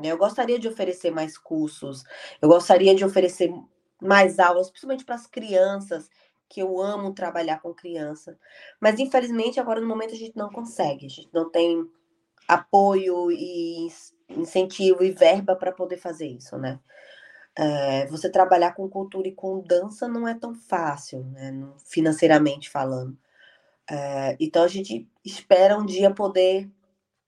Eu 0.03 0.17
gostaria 0.17 0.59
de 0.59 0.67
oferecer 0.67 1.11
mais 1.11 1.37
cursos, 1.37 2.03
eu 2.41 2.47
gostaria 2.47 2.93
de 2.93 3.03
oferecer 3.03 3.51
mais 4.01 4.37
aulas, 4.39 4.69
principalmente 4.69 5.05
para 5.05 5.15
as 5.15 5.25
crianças, 5.25 6.09
que 6.49 6.61
eu 6.61 6.79
amo 6.79 7.13
trabalhar 7.13 7.59
com 7.59 7.73
criança. 7.73 8.37
Mas, 8.79 8.99
infelizmente, 8.99 9.59
agora 9.59 9.81
no 9.81 9.87
momento 9.87 10.13
a 10.13 10.17
gente 10.17 10.37
não 10.37 10.49
consegue, 10.49 11.07
a 11.07 11.09
gente 11.09 11.29
não 11.33 11.49
tem 11.49 11.89
apoio 12.47 13.31
e 13.31 13.87
incentivo 14.29 15.03
e 15.03 15.11
verba 15.11 15.55
para 15.55 15.71
poder 15.71 15.97
fazer 15.97 16.27
isso, 16.27 16.57
né? 16.57 16.79
É, 17.55 18.05
você 18.07 18.29
trabalhar 18.29 18.73
com 18.73 18.87
cultura 18.87 19.27
e 19.27 19.33
com 19.33 19.61
dança 19.61 20.07
não 20.07 20.27
é 20.27 20.35
tão 20.35 20.53
fácil, 20.53 21.23
né? 21.25 21.51
financeiramente 21.87 22.69
falando. 22.69 23.17
É, 23.89 24.35
então 24.39 24.63
a 24.63 24.67
gente 24.67 25.09
espera 25.23 25.77
um 25.77 25.85
dia 25.85 26.13
poder 26.13 26.69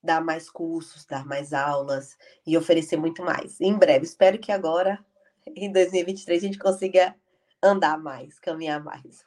dar 0.03 0.21
mais 0.21 0.49
cursos, 0.49 1.05
dar 1.05 1.25
mais 1.25 1.53
aulas 1.53 2.17
e 2.45 2.57
oferecer 2.57 2.97
muito 2.97 3.23
mais. 3.23 3.59
Em 3.59 3.77
breve, 3.77 4.05
espero 4.05 4.39
que 4.39 4.51
agora, 4.51 5.03
em 5.47 5.71
2023, 5.71 6.43
a 6.43 6.45
gente 6.45 6.59
consiga 6.59 7.15
andar 7.61 7.97
mais, 7.97 8.39
caminhar 8.39 8.83
mais. 8.83 9.25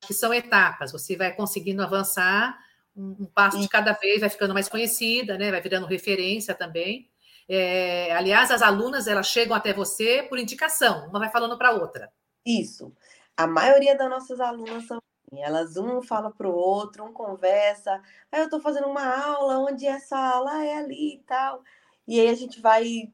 Que 0.00 0.14
são 0.14 0.32
etapas, 0.32 0.92
você 0.92 1.16
vai 1.16 1.34
conseguindo 1.34 1.82
avançar 1.82 2.56
um, 2.94 3.16
um 3.20 3.26
passo 3.26 3.60
de 3.60 3.68
cada 3.68 3.92
vez, 3.92 4.20
vai 4.20 4.30
ficando 4.30 4.54
mais 4.54 4.68
conhecida, 4.68 5.36
né? 5.36 5.50
vai 5.50 5.60
virando 5.60 5.86
referência 5.86 6.54
também. 6.54 7.10
É, 7.48 8.12
aliás, 8.12 8.50
as 8.50 8.62
alunas 8.62 9.06
elas 9.06 9.28
chegam 9.28 9.54
até 9.54 9.72
você 9.72 10.24
por 10.28 10.38
indicação, 10.38 11.08
uma 11.08 11.18
vai 11.18 11.30
falando 11.30 11.56
para 11.58 11.68
a 11.68 11.72
outra. 11.72 12.12
Isso. 12.44 12.92
A 13.36 13.46
maioria 13.46 13.96
das 13.96 14.08
nossas 14.08 14.40
alunas 14.40 14.86
são 14.86 15.00
elas 15.32 15.76
um 15.76 16.02
fala 16.02 16.30
para 16.30 16.48
o 16.48 16.54
outro, 16.54 17.04
um 17.04 17.12
conversa. 17.12 18.00
Aí 18.30 18.40
eu 18.40 18.44
estou 18.44 18.60
fazendo 18.60 18.86
uma 18.86 19.04
aula, 19.04 19.58
onde 19.58 19.86
essa 19.86 20.16
aula 20.18 20.64
é 20.64 20.78
ali 20.78 21.14
e 21.14 21.18
tal. 21.26 21.62
E 22.06 22.20
aí 22.20 22.28
a 22.28 22.34
gente 22.34 22.60
vai, 22.60 23.12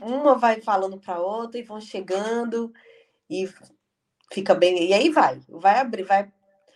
uma 0.00 0.36
vai 0.36 0.60
falando 0.60 0.98
para 1.00 1.20
outra 1.20 1.58
e 1.58 1.64
vão 1.64 1.80
chegando 1.80 2.72
e 3.30 3.48
fica 4.32 4.54
bem. 4.54 4.88
E 4.88 4.94
aí 4.94 5.10
vai, 5.10 5.40
vai 5.48 5.78
abrir, 5.80 6.04
vai. 6.04 6.32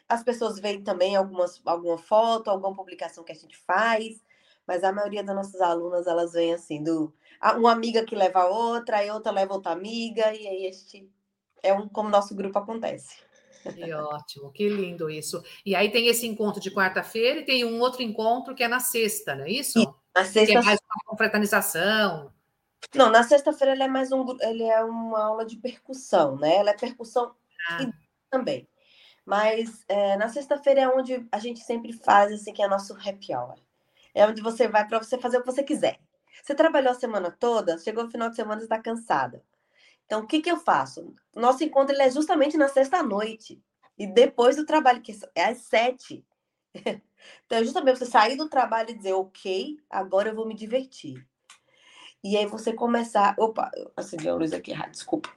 As 0.08 0.22
pessoas 0.22 0.58
veem 0.60 0.82
também 0.82 1.16
algumas, 1.16 1.60
alguma 1.64 1.98
foto, 1.98 2.50
alguma 2.50 2.74
publicação 2.74 3.24
que 3.24 3.32
a 3.32 3.34
gente 3.34 3.56
faz 3.58 4.24
mas 4.66 4.82
a 4.82 4.92
maioria 4.92 5.22
das 5.22 5.34
nossas 5.34 5.60
alunas, 5.60 6.06
elas 6.06 6.32
vêm 6.32 6.52
assim, 6.52 6.82
do 6.82 7.14
uma 7.56 7.70
amiga 7.70 8.04
que 8.04 8.16
leva 8.16 8.40
a 8.40 8.48
outra, 8.48 8.98
aí 8.98 9.10
outra 9.10 9.30
leva 9.30 9.54
outra 9.54 9.72
amiga, 9.72 10.34
e 10.34 10.46
aí 10.46 10.66
a 10.66 10.72
gente 10.72 11.08
é 11.62 11.72
um 11.72 11.88
como 11.88 12.08
nosso 12.08 12.34
grupo 12.34 12.58
acontece. 12.58 13.18
Que 13.72 13.92
ótimo, 13.92 14.52
que 14.52 14.68
lindo 14.68 15.10
isso. 15.10 15.42
E 15.64 15.74
aí 15.74 15.90
tem 15.90 16.08
esse 16.08 16.26
encontro 16.26 16.60
de 16.60 16.70
quarta-feira 16.70 17.40
e 17.40 17.44
tem 17.44 17.64
um 17.64 17.80
outro 17.80 18.02
encontro 18.02 18.54
que 18.54 18.62
é 18.62 18.68
na 18.68 18.80
sexta, 18.80 19.34
não 19.34 19.44
é 19.44 19.50
isso? 19.50 19.80
Na 20.14 20.24
sexta... 20.24 20.52
Que 20.52 20.58
é 20.58 20.62
mais 20.62 20.78
uma 20.80 21.04
confraternização. 21.04 22.32
Não, 22.94 23.10
na 23.10 23.22
sexta-feira 23.22 23.72
ele 23.72 23.82
é 23.82 23.88
mais 23.88 24.12
um 24.12 24.24
ele 24.40 24.62
é 24.62 24.82
uma 24.82 25.24
aula 25.24 25.44
de 25.44 25.56
percussão, 25.56 26.36
né? 26.36 26.56
Ela 26.56 26.70
é 26.70 26.74
percussão 26.74 27.34
ah. 27.68 27.90
também. 28.30 28.68
Mas 29.24 29.84
é, 29.88 30.16
na 30.16 30.28
sexta-feira 30.28 30.82
é 30.82 30.88
onde 30.88 31.26
a 31.32 31.38
gente 31.38 31.60
sempre 31.60 31.92
faz 31.92 32.32
assim 32.32 32.52
que 32.52 32.62
é 32.62 32.68
nosso 32.68 32.94
happy 32.94 33.34
hour 33.34 33.56
é 34.16 34.26
onde 34.26 34.40
você 34.40 34.66
vai 34.66 34.88
para 34.88 34.98
você 34.98 35.18
fazer 35.18 35.36
o 35.36 35.40
que 35.42 35.46
você 35.46 35.62
quiser. 35.62 36.00
Você 36.42 36.54
trabalhou 36.54 36.90
a 36.90 36.94
semana 36.94 37.30
toda, 37.30 37.78
chegou 37.78 38.02
no 38.02 38.10
final 38.10 38.30
de 38.30 38.36
semana 38.36 38.62
e 38.62 38.64
está 38.64 38.80
cansada. 38.80 39.44
Então, 40.06 40.20
o 40.20 40.26
que, 40.26 40.40
que 40.40 40.50
eu 40.50 40.56
faço? 40.56 41.14
Nosso 41.34 41.62
encontro 41.64 41.94
ele 41.94 42.02
é 42.02 42.10
justamente 42.10 42.56
na 42.56 42.68
sexta-noite. 42.68 43.62
E 43.98 44.06
depois 44.06 44.56
do 44.56 44.64
trabalho, 44.64 45.02
que 45.02 45.18
é 45.34 45.44
às 45.46 45.58
sete. 45.58 46.24
Então, 47.44 47.58
é 47.58 47.64
justamente 47.64 47.98
você 47.98 48.06
sair 48.06 48.36
do 48.36 48.48
trabalho 48.48 48.90
e 48.90 48.94
dizer, 48.94 49.12
ok, 49.14 49.76
agora 49.90 50.28
eu 50.28 50.34
vou 50.34 50.46
me 50.46 50.54
divertir. 50.54 51.26
E 52.22 52.36
aí 52.36 52.46
você 52.46 52.72
começar. 52.72 53.34
Opa, 53.38 53.70
acendi 53.96 54.28
a 54.28 54.34
luz 54.34 54.52
aqui 54.52 54.70
errado, 54.70 54.92
desculpa. 54.92 55.28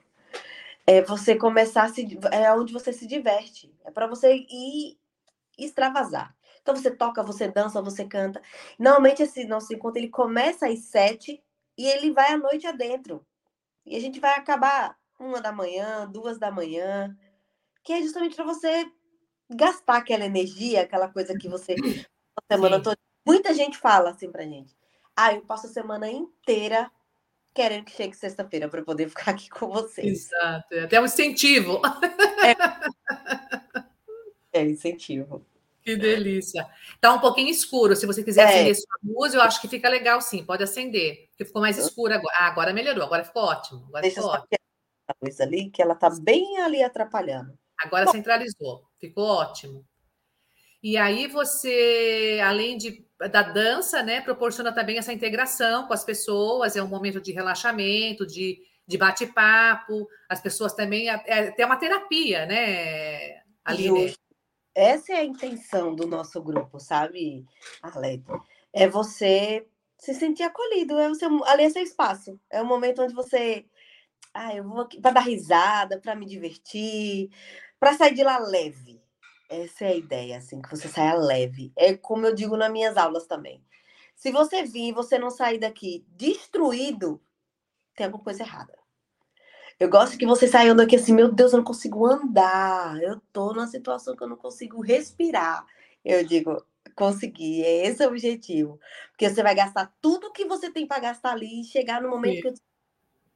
É 0.86 1.02
você 1.02 1.36
começar 1.36 1.84
a 1.84 1.88
se. 1.88 2.18
É 2.32 2.52
onde 2.52 2.72
você 2.72 2.92
se 2.92 3.06
diverte. 3.06 3.74
É 3.84 3.90
para 3.90 4.06
você 4.06 4.34
ir 4.34 4.98
extravasar. 5.58 6.34
Então 6.62 6.74
você 6.74 6.90
toca, 6.90 7.22
você 7.22 7.48
dança, 7.48 7.80
você 7.80 8.04
canta. 8.04 8.42
Normalmente 8.78 9.22
esse 9.22 9.44
nosso 9.44 9.72
encontro 9.72 9.98
ele 9.98 10.08
começa 10.08 10.66
às 10.66 10.80
sete 10.80 11.42
e 11.78 11.86
ele 11.86 12.12
vai 12.12 12.32
à 12.32 12.36
noite 12.36 12.66
adentro. 12.66 13.26
E 13.86 13.96
a 13.96 14.00
gente 14.00 14.20
vai 14.20 14.34
acabar 14.38 14.96
uma 15.18 15.40
da 15.40 15.52
manhã, 15.52 16.06
duas 16.10 16.38
da 16.38 16.50
manhã, 16.50 17.16
que 17.84 17.92
é 17.92 18.02
justamente 18.02 18.36
para 18.36 18.44
você 18.44 18.86
gastar 19.50 19.96
aquela 19.98 20.24
energia, 20.26 20.82
aquela 20.82 21.08
coisa 21.08 21.36
que 21.36 21.48
você 21.48 21.74
a 22.36 22.54
semana 22.54 22.76
Sim. 22.78 22.82
toda. 22.84 22.98
Muita 23.26 23.54
gente 23.54 23.78
fala 23.78 24.10
assim 24.10 24.30
pra 24.30 24.44
gente: 24.44 24.76
"Ah, 25.16 25.34
eu 25.34 25.42
passo 25.46 25.66
a 25.66 25.70
semana 25.70 26.10
inteira 26.10 26.90
querendo 27.54 27.84
que 27.86 27.92
chegue 27.92 28.14
sexta-feira 28.16 28.68
para 28.68 28.82
poder 28.84 29.08
ficar 29.08 29.32
aqui 29.32 29.48
com 29.50 29.68
vocês". 29.68 30.06
Exato, 30.06 30.74
é 30.74 30.84
até 30.84 31.00
um 31.00 31.04
incentivo. 31.06 31.80
É, 32.44 32.54
é 34.60 34.64
incentivo. 34.64 35.44
Que 35.90 35.96
delícia. 35.96 36.66
Tá 37.00 37.12
um 37.12 37.18
pouquinho 37.18 37.48
escuro. 37.48 37.96
Se 37.96 38.06
você 38.06 38.22
quiser 38.22 38.42
é. 38.42 38.44
acender 38.46 38.76
sua 38.76 38.96
luz, 39.02 39.34
eu 39.34 39.40
acho 39.40 39.60
que 39.60 39.66
fica 39.66 39.88
legal 39.88 40.20
sim. 40.20 40.44
Pode 40.44 40.62
acender. 40.62 41.28
Porque 41.30 41.44
ficou 41.44 41.60
mais 41.60 41.76
escuro 41.76 42.14
agora. 42.14 42.34
Ah, 42.38 42.46
agora 42.46 42.72
melhorou. 42.72 43.02
Agora 43.02 43.24
ficou 43.24 43.42
ótimo. 43.42 43.84
Agora 43.88 44.02
Deixa 44.02 44.16
ficou 44.16 44.30
ótimo. 44.30 44.48
A 45.08 45.14
luz 45.22 45.40
ali, 45.40 45.70
que 45.70 45.82
ela 45.82 45.94
tá 45.94 46.08
bem 46.20 46.58
ali 46.58 46.82
atrapalhando. 46.82 47.58
Agora 47.78 48.04
Bom. 48.04 48.12
centralizou. 48.12 48.84
Ficou 49.00 49.24
ótimo. 49.24 49.84
E 50.82 50.96
aí 50.96 51.26
você, 51.26 52.40
além 52.42 52.76
de, 52.76 53.04
da 53.30 53.42
dança, 53.42 54.02
né, 54.02 54.20
proporciona 54.20 54.72
também 54.72 54.96
essa 54.96 55.12
integração 55.12 55.86
com 55.86 55.92
as 55.92 56.04
pessoas. 56.04 56.76
É 56.76 56.82
um 56.82 56.88
momento 56.88 57.20
de 57.20 57.32
relaxamento, 57.32 58.26
de, 58.26 58.58
de 58.86 58.96
bate-papo. 58.96 60.06
As 60.28 60.40
pessoas 60.40 60.72
também... 60.72 61.10
É, 61.10 61.22
é, 61.26 61.50
tem 61.50 61.66
uma 61.66 61.76
terapia, 61.76 62.46
né, 62.46 63.42
Aline? 63.64 64.08
Justo. 64.08 64.29
Essa 64.74 65.12
é 65.14 65.16
a 65.18 65.24
intenção 65.24 65.94
do 65.94 66.06
nosso 66.06 66.42
grupo, 66.42 66.78
sabe, 66.78 67.44
Arlete? 67.82 68.24
É 68.72 68.88
você 68.88 69.66
se 69.98 70.14
sentir 70.14 70.44
acolhido, 70.44 70.98
é 70.98 71.08
você, 71.08 71.26
ali 71.46 71.64
é 71.64 71.70
seu 71.70 71.82
espaço. 71.82 72.40
É 72.50 72.62
o 72.62 72.66
momento 72.66 73.02
onde 73.02 73.14
você. 73.14 73.66
Ah, 74.34 74.54
eu 74.54 74.64
vou 74.64 74.80
aqui 74.82 75.00
para 75.00 75.12
dar 75.12 75.20
risada, 75.20 76.00
para 76.00 76.14
me 76.14 76.26
divertir, 76.26 77.30
para 77.80 77.94
sair 77.94 78.14
de 78.14 78.22
lá 78.24 78.38
leve. 78.38 79.02
Essa 79.50 79.86
é 79.86 79.88
a 79.88 79.96
ideia, 79.96 80.38
assim, 80.38 80.62
que 80.62 80.70
você 80.70 80.88
saia 80.88 81.14
leve. 81.14 81.72
É 81.76 81.96
como 81.96 82.26
eu 82.26 82.34
digo 82.34 82.56
nas 82.56 82.70
minhas 82.70 82.96
aulas 82.96 83.26
também. 83.26 83.64
Se 84.14 84.30
você 84.30 84.64
vir 84.64 84.88
e 84.90 84.92
você 84.92 85.18
não 85.18 85.30
sair 85.30 85.58
daqui 85.58 86.04
destruído, 86.10 87.20
tem 87.96 88.06
alguma 88.06 88.24
coisa 88.24 88.42
errada. 88.44 88.79
Eu 89.80 89.88
gosto 89.88 90.18
que 90.18 90.26
você 90.26 90.46
saiam 90.46 90.76
daqui 90.76 90.94
assim, 90.94 91.14
meu 91.14 91.32
Deus, 91.32 91.52
eu 91.52 91.56
não 91.56 91.64
consigo 91.64 92.06
andar. 92.06 93.02
Eu 93.02 93.18
tô 93.32 93.54
numa 93.54 93.66
situação 93.66 94.14
que 94.14 94.22
eu 94.22 94.28
não 94.28 94.36
consigo 94.36 94.82
respirar. 94.82 95.64
Eu 96.04 96.22
digo, 96.22 96.62
consegui, 96.94 97.64
é 97.64 97.86
esse 97.86 98.04
o 98.04 98.08
objetivo. 98.08 98.78
Porque 99.10 99.30
você 99.30 99.42
vai 99.42 99.54
gastar 99.54 99.90
tudo 99.98 100.32
que 100.32 100.44
você 100.44 100.70
tem 100.70 100.86
para 100.86 101.00
gastar 101.00 101.32
ali 101.32 101.62
e 101.62 101.64
chegar 101.64 102.02
no 102.02 102.10
momento 102.10 102.34
Sim. 102.34 102.40
que 102.42 102.48
eu... 102.48 102.54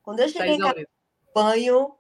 Quando 0.02 0.20
eu 0.20 0.28
cheguei 0.28 0.58
tá 0.58 0.74
em 0.76 0.86
banho, 1.34 1.94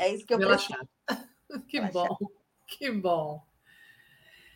é 0.00 0.12
isso 0.12 0.26
que 0.26 0.34
eu 0.34 0.38
preciso. 0.38 0.88
que 1.68 1.78
Relaxado. 1.78 2.08
bom, 2.08 2.26
que 2.66 2.90
bom. 2.90 3.40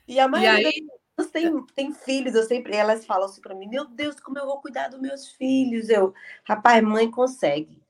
E 0.08 0.18
a 0.18 0.26
maioria 0.26 0.70
e 0.70 0.88
aí... 1.16 1.30
tem, 1.30 1.66
tem 1.66 1.94
filhos, 1.94 2.34
eu 2.34 2.42
sempre, 2.42 2.74
elas 2.74 3.06
falam 3.06 3.26
assim 3.26 3.40
para 3.40 3.54
mim, 3.54 3.68
meu 3.68 3.84
Deus, 3.84 4.18
como 4.18 4.40
eu 4.40 4.46
vou 4.46 4.60
cuidar 4.60 4.88
dos 4.88 5.00
meus 5.00 5.28
filhos? 5.28 5.88
Eu, 5.88 6.12
rapaz, 6.42 6.82
mãe 6.82 7.08
consegue. 7.08 7.83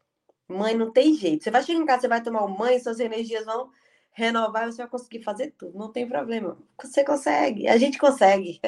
Mãe, 0.55 0.75
não 0.75 0.93
tem 0.93 1.15
jeito. 1.15 1.45
Você 1.45 1.51
vai 1.51 1.63
chegar 1.63 1.81
em 1.81 1.87
casa, 1.87 2.03
você 2.03 2.09
vai 2.09 2.23
tomar 2.23 2.45
um 2.45 2.55
banho, 2.55 2.83
suas 2.83 3.01
energias 3.01 3.45
vão 3.45 3.71
renovar, 4.13 4.67
você 4.67 4.79
vai 4.79 4.89
conseguir 4.89 5.23
fazer 5.23 5.55
tudo. 5.59 5.79
Não 5.79 5.93
tem 5.93 6.09
problema. 6.09 6.57
Você 6.83 7.05
consegue. 7.05 7.69
A 7.69 7.77
gente 7.77 7.99
consegue. 7.99 8.61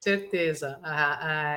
Certeza. 0.00 0.80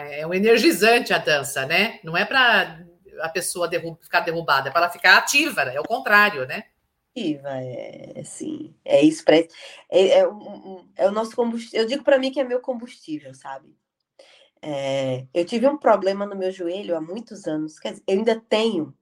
é 0.10 0.26
um 0.26 0.34
energizante 0.34 1.14
a 1.14 1.18
dança, 1.18 1.66
né? 1.66 2.00
Não 2.04 2.16
é 2.16 2.24
para 2.24 2.86
a 3.20 3.30
pessoa 3.30 3.70
ficar 4.02 4.22
derrubada, 4.22 4.70
é 4.70 4.72
para 4.72 4.82
ela 4.82 4.90
ficar 4.90 5.18
ativa, 5.18 5.64
é 5.64 5.80
o 5.80 5.84
contrário, 5.84 6.46
né? 6.46 6.66
Ativa, 7.12 7.50
é 7.50 8.22
sim. 8.24 8.76
É 8.86 9.02
isso. 9.02 9.24
É, 9.28 9.48
é, 9.90 10.20
é, 10.20 10.28
é 10.96 11.08
o 11.08 11.12
nosso 11.12 11.36
combustível. 11.36 11.82
Eu 11.82 11.88
digo 11.88 12.04
para 12.04 12.20
mim 12.20 12.32
que 12.32 12.40
é 12.40 12.44
meu 12.44 12.62
combustível, 12.62 13.34
sabe? 13.34 13.76
É, 14.62 15.26
eu 15.34 15.46
tive 15.46 15.68
um 15.68 15.78
problema 15.78 16.26
no 16.26 16.36
meu 16.36 16.52
joelho 16.52 16.96
há 16.96 17.02
muitos 17.02 17.46
anos. 17.48 17.80
Quer 17.80 17.92
dizer, 17.92 18.04
eu 18.08 18.18
ainda 18.18 18.40
tenho, 18.50 18.94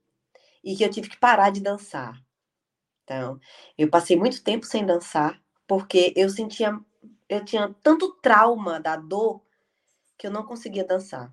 e 0.65 0.75
que 0.75 0.83
eu 0.83 0.89
tive 0.89 1.07
que 1.07 1.17
parar 1.17 1.51
de 1.51 1.61
dançar. 1.61 2.19
Então, 3.03 3.39
eu 3.77 3.87
passei 3.87 4.17
muito 4.17 4.43
tempo 4.43 4.65
sem 4.65 4.83
dançar, 4.83 5.39
porque 5.67 6.11
eu 6.15 6.27
sentia, 6.27 6.77
eu 7.29 7.45
tinha 7.45 7.73
tanto 7.83 8.13
trauma 8.15 8.79
da 8.79 8.95
dor 8.97 9.43
que 10.17 10.25
eu 10.25 10.31
não 10.31 10.43
conseguia 10.43 10.83
dançar. 10.83 11.31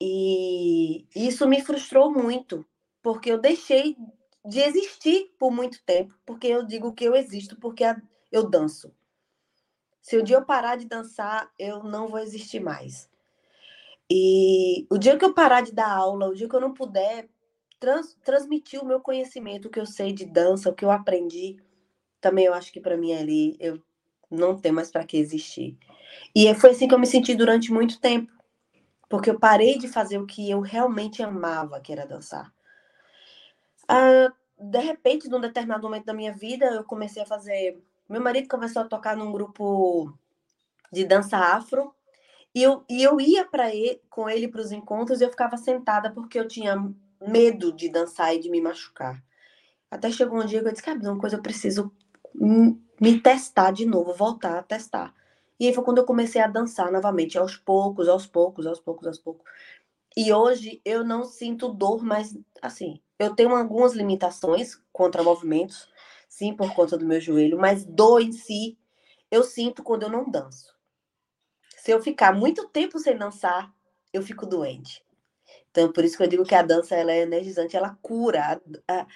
E 0.00 1.06
isso 1.14 1.48
me 1.48 1.60
frustrou 1.60 2.12
muito, 2.12 2.64
porque 3.02 3.32
eu 3.32 3.38
deixei 3.38 3.96
de 4.44 4.60
existir 4.60 5.34
por 5.38 5.50
muito 5.50 5.82
tempo, 5.84 6.14
porque 6.24 6.46
eu 6.46 6.64
digo 6.64 6.92
que 6.92 7.04
eu 7.04 7.16
existo 7.16 7.56
porque 7.56 7.84
eu 8.30 8.48
danço. 8.48 8.94
Se 10.00 10.16
o 10.16 10.22
dia 10.22 10.36
eu 10.36 10.44
parar 10.44 10.76
de 10.76 10.84
dançar, 10.84 11.50
eu 11.58 11.82
não 11.82 12.08
vou 12.08 12.20
existir 12.20 12.60
mais. 12.60 13.08
E 14.10 14.86
o 14.90 14.98
dia 14.98 15.16
que 15.16 15.24
eu 15.24 15.32
parar 15.32 15.62
de 15.62 15.72
dar 15.72 15.90
aula, 15.90 16.28
o 16.28 16.34
dia 16.34 16.48
que 16.48 16.54
eu 16.54 16.60
não 16.60 16.74
puder 16.74 17.28
trans, 17.84 18.16
transmitir 18.24 18.82
o 18.82 18.86
meu 18.86 18.98
conhecimento, 18.98 19.68
o 19.68 19.70
que 19.70 19.78
eu 19.78 19.84
sei 19.84 20.10
de 20.10 20.24
dança, 20.24 20.70
o 20.70 20.74
que 20.74 20.86
eu 20.86 20.90
aprendi, 20.90 21.58
também 22.18 22.46
eu 22.46 22.54
acho 22.54 22.72
que 22.72 22.80
para 22.80 22.96
mim 22.96 23.12
ali 23.12 23.56
eu 23.60 23.78
não 24.30 24.58
tem 24.58 24.72
mais 24.72 24.90
para 24.90 25.04
que 25.04 25.18
existir. 25.18 25.76
E 26.34 26.52
foi 26.54 26.70
assim 26.70 26.88
que 26.88 26.94
eu 26.94 26.98
me 26.98 27.06
senti 27.06 27.34
durante 27.34 27.70
muito 27.70 28.00
tempo, 28.00 28.32
porque 29.06 29.28
eu 29.28 29.38
parei 29.38 29.76
de 29.76 29.86
fazer 29.86 30.16
o 30.16 30.24
que 30.24 30.50
eu 30.50 30.60
realmente 30.60 31.22
amava, 31.22 31.78
que 31.78 31.92
era 31.92 32.06
dançar. 32.06 32.50
Ah, 33.86 34.32
de 34.58 34.78
repente, 34.78 35.28
num 35.28 35.40
determinado 35.40 35.82
momento 35.82 36.06
da 36.06 36.14
minha 36.14 36.32
vida, 36.32 36.64
eu 36.64 36.84
comecei 36.84 37.22
a 37.22 37.26
fazer. 37.26 37.78
Meu 38.08 38.22
marido 38.22 38.48
começou 38.48 38.80
a 38.80 38.88
tocar 38.88 39.14
num 39.14 39.30
grupo 39.30 40.10
de 40.90 41.04
dança 41.04 41.36
afro. 41.36 41.94
E 42.54 42.62
eu, 42.62 42.82
e 42.88 43.02
eu 43.02 43.20
ia 43.20 43.44
para 43.44 43.74
ele, 43.74 44.00
com 44.08 44.30
ele 44.30 44.48
para 44.48 44.62
os 44.62 44.72
encontros 44.72 45.20
e 45.20 45.24
eu 45.24 45.30
ficava 45.30 45.58
sentada 45.58 46.10
porque 46.12 46.38
eu 46.38 46.48
tinha 46.48 46.76
medo 47.28 47.72
de 47.72 47.88
dançar 47.88 48.34
e 48.34 48.40
de 48.40 48.50
me 48.50 48.60
machucar. 48.60 49.22
Até 49.90 50.10
chegou 50.10 50.40
um 50.40 50.46
dia 50.46 50.60
que 50.60 50.68
eu 50.68 50.72
disse, 50.72 50.82
cara, 50.82 50.98
uma 50.98 51.18
coisa 51.18 51.36
eu 51.36 51.42
preciso 51.42 51.92
me 53.00 53.20
testar 53.20 53.70
de 53.70 53.86
novo, 53.86 54.12
voltar 54.14 54.58
a 54.58 54.62
testar. 54.62 55.14
E 55.58 55.66
aí 55.66 55.74
foi 55.74 55.84
quando 55.84 55.98
eu 55.98 56.04
comecei 56.04 56.40
a 56.40 56.48
dançar 56.48 56.90
novamente, 56.90 57.38
aos 57.38 57.56
poucos, 57.56 58.08
aos 58.08 58.26
poucos, 58.26 58.66
aos 58.66 58.80
poucos, 58.80 59.06
aos 59.06 59.18
poucos. 59.18 59.44
E 60.16 60.32
hoje 60.32 60.80
eu 60.84 61.04
não 61.04 61.24
sinto 61.24 61.68
dor, 61.68 62.02
mas 62.02 62.36
assim, 62.60 63.00
eu 63.18 63.34
tenho 63.34 63.54
algumas 63.54 63.94
limitações 63.94 64.80
contra 64.92 65.22
movimentos, 65.22 65.88
sim, 66.28 66.54
por 66.54 66.74
conta 66.74 66.96
do 66.98 67.06
meu 67.06 67.20
joelho, 67.20 67.58
mas 67.58 67.84
dor 67.84 68.20
em 68.20 68.32
si 68.32 68.78
eu 69.30 69.42
sinto 69.42 69.82
quando 69.82 70.04
eu 70.04 70.10
não 70.10 70.30
danço. 70.30 70.74
Se 71.76 71.90
eu 71.90 72.00
ficar 72.00 72.32
muito 72.32 72.68
tempo 72.68 72.98
sem 72.98 73.16
dançar, 73.16 73.72
eu 74.12 74.22
fico 74.22 74.46
doente. 74.46 75.04
Então, 75.74 75.90
por 75.90 76.04
isso 76.04 76.16
que 76.16 76.22
eu 76.22 76.28
digo 76.28 76.44
que 76.44 76.54
a 76.54 76.62
dança 76.62 76.94
ela 76.94 77.10
é 77.10 77.22
energizante, 77.22 77.76
ela 77.76 77.98
cura. 78.00 78.62
A, 78.86 79.06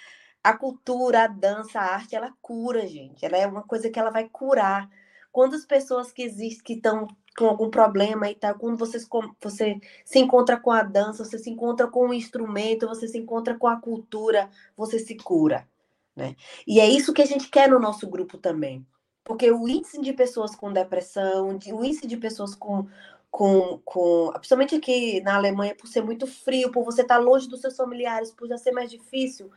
a 0.42 0.56
cultura, 0.58 1.22
a 1.22 1.26
dança, 1.28 1.78
a 1.78 1.94
arte, 1.94 2.16
ela 2.16 2.34
cura, 2.42 2.84
gente. 2.84 3.24
Ela 3.24 3.36
é 3.36 3.46
uma 3.46 3.62
coisa 3.62 3.88
que 3.88 3.96
ela 3.96 4.10
vai 4.10 4.28
curar. 4.28 4.90
Quando 5.30 5.54
as 5.54 5.64
pessoas 5.64 6.10
que 6.10 6.20
existem, 6.20 6.64
que 6.64 6.72
estão 6.72 7.06
com 7.38 7.46
algum 7.46 7.70
problema 7.70 8.28
e 8.28 8.34
tal, 8.34 8.56
quando 8.56 8.76
você, 8.76 8.98
você 9.40 9.78
se 10.04 10.18
encontra 10.18 10.58
com 10.58 10.72
a 10.72 10.82
dança, 10.82 11.24
você 11.24 11.38
se 11.38 11.48
encontra 11.48 11.86
com 11.86 12.08
o 12.08 12.14
instrumento, 12.14 12.88
você 12.88 13.06
se 13.06 13.18
encontra 13.18 13.56
com 13.56 13.68
a 13.68 13.80
cultura, 13.80 14.50
você 14.76 14.98
se 14.98 15.14
cura, 15.14 15.68
né? 16.16 16.34
E 16.66 16.80
é 16.80 16.88
isso 16.88 17.12
que 17.12 17.22
a 17.22 17.26
gente 17.26 17.48
quer 17.48 17.70
no 17.70 17.78
nosso 17.78 18.08
grupo 18.08 18.36
também. 18.36 18.84
Porque 19.22 19.48
o 19.52 19.68
índice 19.68 20.00
de 20.00 20.12
pessoas 20.12 20.56
com 20.56 20.72
depressão, 20.72 21.50
o 21.50 21.84
índice 21.84 22.06
de 22.08 22.16
pessoas 22.16 22.56
com, 22.56 22.88
com, 23.30 23.80
com. 23.84 24.32
Principalmente 24.34 24.74
aqui 24.76 25.20
na 25.20 25.36
Alemanha, 25.36 25.74
por 25.74 25.86
ser 25.86 26.02
muito 26.02 26.26
frio, 26.26 26.70
por 26.72 26.84
você 26.84 27.02
estar 27.02 27.18
longe 27.18 27.48
dos 27.48 27.60
seus 27.60 27.76
familiares, 27.76 28.30
por 28.30 28.48
já 28.48 28.56
ser 28.58 28.72
mais 28.72 28.90
difícil. 28.90 29.50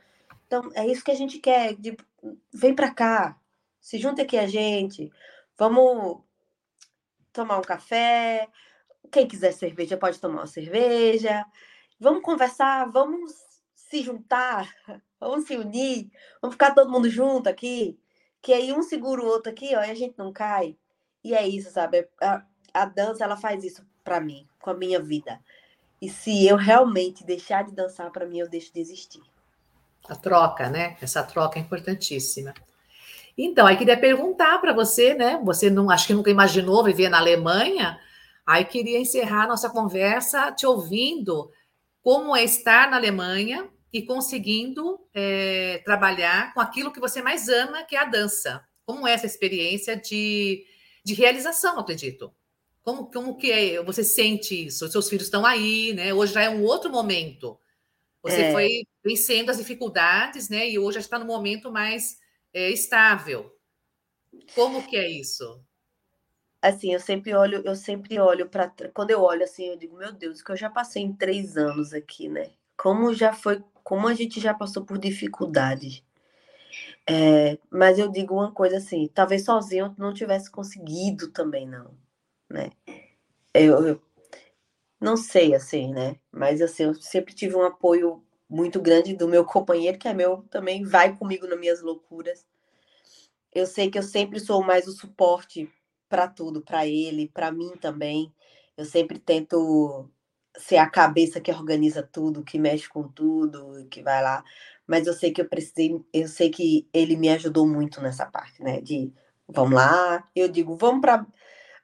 Então, 0.48 0.70
é 0.74 0.86
isso 0.86 1.04
que 1.04 1.12
a 1.12 1.16
gente 1.16 1.40
quer. 1.40 1.76
De, 1.76 1.96
vem 2.54 2.76
para 2.76 2.94
cá, 2.94 3.40
se 3.80 3.98
junta 3.98 4.22
aqui 4.22 4.38
a 4.38 4.48
gente, 4.48 5.12
vamos 5.58 6.22
tomar 7.34 7.58
um 7.58 7.62
café. 7.62 8.48
Quem 9.12 9.28
quiser 9.28 9.54
cerveja 9.54 9.98
pode 9.98 10.20
tomar 10.20 10.42
uma 10.42 10.48
cerveja. 10.48 11.46
Vamos 12.00 12.24
conversar, 12.24 12.90
vamos 12.90 13.34
se 13.76 14.02
juntar, 14.02 14.74
vamos 15.20 15.46
se 15.46 15.56
unir, 15.56 16.10
vamos 16.42 16.56
ficar 16.56 16.74
todo 16.74 16.92
mundo 16.92 17.10
junto 17.10 17.48
aqui. 17.50 18.00
Que 18.42 18.54
aí 18.54 18.74
um 18.74 18.82
segura 18.82 19.22
o 19.22 19.28
outro 19.28 19.52
aqui, 19.52 19.76
ó, 19.76 19.84
e 19.84 19.92
a 19.92 19.96
gente 19.96 20.18
não 20.18 20.34
cai. 20.34 20.78
E 21.24 21.34
é 21.36 21.48
isso, 21.48 21.72
sabe? 21.72 22.10
A, 22.22 22.44
a 22.74 22.86
dança, 22.86 23.24
ela 23.24 23.38
faz 23.38 23.64
isso 23.64 23.84
para 24.04 24.20
mim, 24.20 24.48
com 24.60 24.70
a 24.70 24.74
minha 24.74 25.00
vida. 25.00 25.40
E 26.02 26.10
se 26.10 26.48
eu 26.48 26.56
realmente 26.56 27.24
deixar 27.24 27.64
de 27.64 27.72
dançar, 27.72 28.12
para 28.12 28.26
mim, 28.26 28.40
eu 28.40 28.50
deixo 28.50 28.74
de 28.74 28.80
existir. 28.80 29.22
A 30.10 30.16
troca, 30.16 30.70
né? 30.70 30.98
Essa 31.00 31.22
troca 31.22 31.60
é 31.60 31.62
importantíssima. 31.62 32.54
Então, 33.38 33.68
aí 33.68 33.78
queria 33.78 34.00
perguntar 34.00 34.60
para 34.60 34.74
você, 34.74 35.14
né? 35.14 35.40
Você 35.44 35.70
não 35.70 35.90
acho 35.90 36.08
que 36.08 36.14
nunca 36.14 36.32
imaginou 36.32 36.84
viver 36.84 37.10
na 37.10 37.20
Alemanha. 37.20 38.00
Aí 38.46 38.66
queria 38.66 39.00
encerrar 39.00 39.48
nossa 39.48 39.70
conversa 39.70 40.52
te 40.52 40.66
ouvindo 40.66 41.52
como 42.02 42.36
é 42.36 42.44
estar 42.44 42.90
na 42.90 42.98
Alemanha 42.98 43.70
e 43.94 44.02
conseguindo 44.02 45.00
é, 45.14 45.82
trabalhar 45.86 46.54
com 46.54 46.60
aquilo 46.60 46.92
que 46.92 47.00
você 47.00 47.22
mais 47.22 47.48
ama, 47.48 47.84
que 47.84 47.96
é 47.96 48.00
a 48.00 48.06
dança. 48.06 48.66
Como 48.86 49.08
é 49.08 49.14
essa 49.14 49.28
experiência 49.28 49.96
de, 49.96 50.66
de 51.04 51.14
realização, 51.14 51.78
acredito? 51.80 52.34
Como, 52.84 53.12
como 53.12 53.38
que 53.38 53.52
é, 53.52 53.84
você 53.84 54.04
sente 54.04 54.68
isso? 54.68 54.86
Os 54.86 54.92
seus 54.92 55.08
filhos 55.08 55.26
estão 55.26 55.46
aí, 55.46 55.94
né? 55.94 56.14
Hoje 56.14 56.34
já 56.34 56.44
é 56.44 56.50
um 56.50 56.64
outro 56.64 56.92
momento. 56.92 57.60
Você 58.24 58.42
é. 58.42 58.52
foi 58.52 58.84
vencendo 59.04 59.50
as 59.50 59.58
dificuldades, 59.58 60.50
né? 60.50 60.70
E 60.70 60.80
hoje 60.80 60.96
já 60.96 61.02
está 61.02 61.20
no 61.20 61.26
momento 61.26 61.72
mais 61.72 62.18
é, 62.54 62.70
estável. 62.70 63.56
Como 64.56 64.88
que 64.88 64.96
é 64.96 65.10
isso? 65.10 65.64
Assim, 66.62 66.94
eu 66.94 67.00
sempre 67.00 67.34
olho, 67.34 67.62
eu 67.66 67.76
sempre 67.76 68.20
olho 68.20 68.48
para 68.48 68.72
quando 68.94 69.10
eu 69.10 69.22
olho 69.22 69.44
assim, 69.44 69.66
eu 69.66 69.78
digo, 69.78 69.98
meu 69.98 70.12
Deus, 70.12 70.42
que 70.42 70.52
eu 70.52 70.56
já 70.56 70.70
passei 70.70 71.02
em 71.02 71.14
três 71.14 71.58
anos 71.58 71.94
aqui, 71.94 72.30
né? 72.30 72.52
Como 72.78 73.14
já 73.14 73.34
foi, 73.34 73.64
como 73.84 74.08
a 74.08 74.14
gente 74.14 74.40
já 74.40 74.54
passou 74.54 74.86
por 74.86 74.98
dificuldades. 74.98 76.04
É, 77.08 77.58
mas 77.70 77.98
eu 77.98 78.12
digo 78.12 78.36
uma 78.36 78.52
coisa 78.52 78.78
assim, 78.78 79.10
talvez 79.14 79.44
sozinho 79.44 79.88
eu 79.88 79.96
não 79.98 80.14
tivesse 80.14 80.50
conseguido 80.52 81.30
também, 81.32 81.68
não, 81.68 81.94
né? 82.52 82.70
Eu, 83.54 83.86
eu 83.86 84.02
não 85.00 85.18
sei, 85.18 85.56
assim, 85.56 85.92
né? 85.92 86.16
Mas 86.32 86.62
assim, 86.62 86.84
eu 86.84 86.94
sempre 86.96 87.34
tive 87.34 87.56
um 87.56 87.64
apoio 87.64 88.24
muito 88.50 88.80
grande 88.82 89.16
do 89.16 89.28
meu 89.28 89.44
companheiro, 89.46 89.98
que 89.98 90.08
é 90.08 90.14
meu, 90.14 90.44
também 90.50 90.84
vai 90.84 91.16
comigo 91.18 91.48
nas 91.48 91.60
minhas 91.60 91.82
loucuras. 91.82 92.46
Eu 93.54 93.66
sei 93.66 93.90
que 93.90 93.98
eu 93.98 94.04
sempre 94.04 94.40
sou 94.40 94.64
mais 94.64 94.88
o 94.88 94.92
suporte 94.92 95.70
para 96.08 96.28
tudo, 96.28 96.62
para 96.62 96.86
ele, 96.86 97.30
para 97.30 97.52
mim 97.52 97.72
também. 97.80 98.34
Eu 98.78 98.86
sempre 98.86 99.20
tento 99.20 100.10
ser 100.58 100.78
a 100.78 100.90
cabeça 100.90 101.42
que 101.42 101.52
organiza 101.52 102.04
tudo, 102.04 102.44
que 102.44 102.60
mexe 102.60 102.88
com 102.88 103.08
tudo, 103.08 103.88
que 103.90 104.02
vai 104.04 104.22
lá. 104.22 104.44
Mas 104.88 105.08
eu 105.08 105.14
sei 105.14 105.32
que 105.32 105.42
eu 105.42 105.50
precisei, 105.50 106.00
eu 106.14 106.28
sei 106.28 106.50
que 106.50 106.88
ele 106.94 107.16
me 107.16 107.30
ajudou 107.30 107.68
muito 107.68 108.02
nessa 108.02 108.26
parte, 108.26 108.62
né? 108.62 108.82
De 108.82 109.14
vamos 109.48 109.74
lá, 109.74 110.28
eu 110.36 110.48
digo, 110.48 110.78
vamos 110.78 111.02
para 111.02 111.26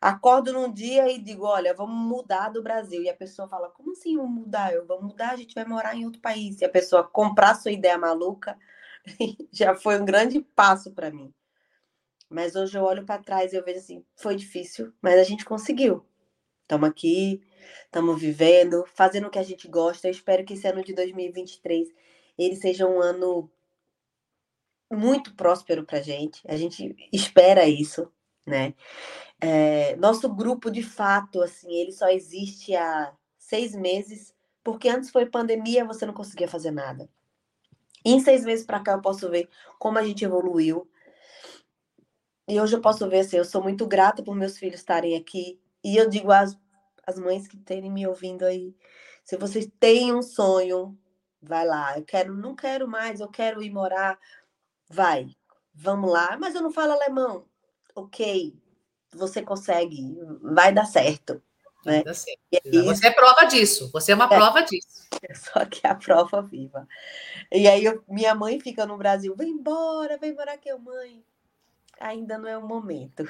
acordo 0.01 0.53
num 0.53 0.71
dia 0.71 1.09
e 1.11 1.19
digo, 1.19 1.45
olha, 1.45 1.73
vamos 1.73 1.95
mudar 1.95 2.49
do 2.49 2.61
Brasil. 2.63 3.01
E 3.01 3.09
a 3.09 3.15
pessoa 3.15 3.47
fala, 3.47 3.69
como 3.69 3.91
assim 3.91 4.15
vamos 4.15 4.41
mudar? 4.41 4.73
Eu, 4.73 4.85
vamos 4.85 5.05
mudar, 5.11 5.31
a 5.31 5.35
gente 5.35 5.55
vai 5.55 5.65
morar 5.65 5.95
em 5.95 6.05
outro 6.05 6.21
país. 6.21 6.61
E 6.61 6.65
a 6.65 6.69
pessoa 6.69 7.03
comprar 7.03 7.55
sua 7.55 7.71
ideia 7.71 7.97
maluca 7.97 8.57
já 9.51 9.75
foi 9.75 9.99
um 9.99 10.05
grande 10.05 10.41
passo 10.41 10.91
para 10.91 11.11
mim. 11.11 11.33
Mas 12.29 12.55
hoje 12.55 12.77
eu 12.77 12.83
olho 12.83 13.05
para 13.05 13.21
trás 13.21 13.53
e 13.53 13.55
eu 13.55 13.63
vejo 13.63 13.79
assim, 13.79 14.05
foi 14.15 14.35
difícil, 14.35 14.93
mas 15.01 15.15
a 15.15 15.23
gente 15.23 15.45
conseguiu. 15.45 16.05
Estamos 16.63 16.89
aqui, 16.89 17.41
estamos 17.85 18.19
vivendo, 18.19 18.83
fazendo 18.93 19.27
o 19.27 19.29
que 19.29 19.39
a 19.39 19.43
gente 19.43 19.67
gosta. 19.69 20.07
Eu 20.07 20.11
espero 20.11 20.43
que 20.43 20.53
esse 20.53 20.67
ano 20.67 20.83
de 20.83 20.93
2023 20.93 21.87
ele 22.37 22.55
seja 22.57 22.85
um 22.85 23.01
ano 23.01 23.49
muito 24.91 25.33
próspero 25.35 25.85
para 25.85 25.99
a 25.99 26.01
gente. 26.01 26.41
A 26.45 26.57
gente 26.57 26.95
espera 27.11 27.67
isso, 27.67 28.11
né? 28.47 28.73
É, 29.39 29.95
nosso 29.97 30.27
grupo, 30.33 30.71
de 30.71 30.81
fato, 30.81 31.41
assim, 31.41 31.71
ele 31.73 31.91
só 31.91 32.07
existe 32.09 32.75
há 32.75 33.13
seis 33.37 33.75
meses, 33.75 34.33
porque 34.63 34.89
antes 34.89 35.11
foi 35.11 35.25
pandemia, 35.25 35.85
você 35.85 36.05
não 36.05 36.13
conseguia 36.13 36.47
fazer 36.47 36.71
nada. 36.71 37.09
E 38.03 38.11
em 38.11 38.19
seis 38.19 38.43
meses 38.45 38.65
para 38.65 38.79
cá 38.79 38.93
eu 38.93 39.01
posso 39.01 39.29
ver 39.29 39.49
como 39.77 39.99
a 39.99 40.03
gente 40.03 40.23
evoluiu. 40.23 40.89
E 42.47 42.59
hoje 42.59 42.75
eu 42.75 42.81
posso 42.81 43.07
ver, 43.09 43.19
assim, 43.19 43.37
eu 43.37 43.45
sou 43.45 43.61
muito 43.61 43.85
grata 43.85 44.23
por 44.23 44.35
meus 44.35 44.57
filhos 44.57 44.79
estarem 44.79 45.15
aqui. 45.17 45.59
E 45.83 45.97
eu 45.97 46.09
digo 46.09 46.31
às, 46.31 46.57
às 47.05 47.19
mães 47.19 47.47
que 47.47 47.57
terem 47.57 47.91
me 47.91 48.07
ouvindo 48.07 48.45
aí, 48.45 48.73
se 49.23 49.35
vocês 49.37 49.67
têm 49.79 50.15
um 50.15 50.21
sonho, 50.21 50.97
vai 51.41 51.65
lá. 51.65 51.97
Eu 51.97 52.05
quero, 52.05 52.33
não 52.33 52.55
quero 52.55 52.87
mais, 52.87 53.19
eu 53.19 53.27
quero 53.27 53.61
ir 53.61 53.69
morar. 53.69 54.17
Vai, 54.89 55.27
vamos 55.73 56.09
lá. 56.09 56.37
Mas 56.39 56.55
eu 56.55 56.61
não 56.61 56.71
falo 56.71 56.93
alemão. 56.93 57.45
Ok, 57.97 58.53
você 59.11 59.41
consegue, 59.41 60.15
vai 60.39 60.71
dar 60.71 60.85
certo. 60.85 61.41
Né? 61.83 62.03
Dar 62.03 62.13
certo. 62.13 62.39
Aí, 62.63 62.81
você 62.83 63.07
é 63.07 63.11
prova 63.11 63.45
disso, 63.45 63.89
você 63.91 64.11
é 64.11 64.15
uma 64.15 64.25
é, 64.25 64.27
prova 64.27 64.61
disso. 64.61 65.07
Só 65.33 65.65
que 65.65 65.81
é 65.83 65.89
a 65.89 65.95
prova 65.95 66.43
viva. 66.43 66.87
E 67.51 67.67
aí 67.67 67.83
eu, 67.83 68.03
minha 68.07 68.35
mãe 68.35 68.59
fica 68.59 68.85
no 68.85 68.97
Brasil, 68.97 69.35
vem 69.35 69.49
embora, 69.49 70.15
vem 70.19 70.35
morar 70.35 70.53
aqui, 70.53 70.71
mãe. 70.75 71.23
Ainda 71.99 72.37
não 72.37 72.47
é 72.47 72.55
o 72.55 72.67
momento. 72.67 73.27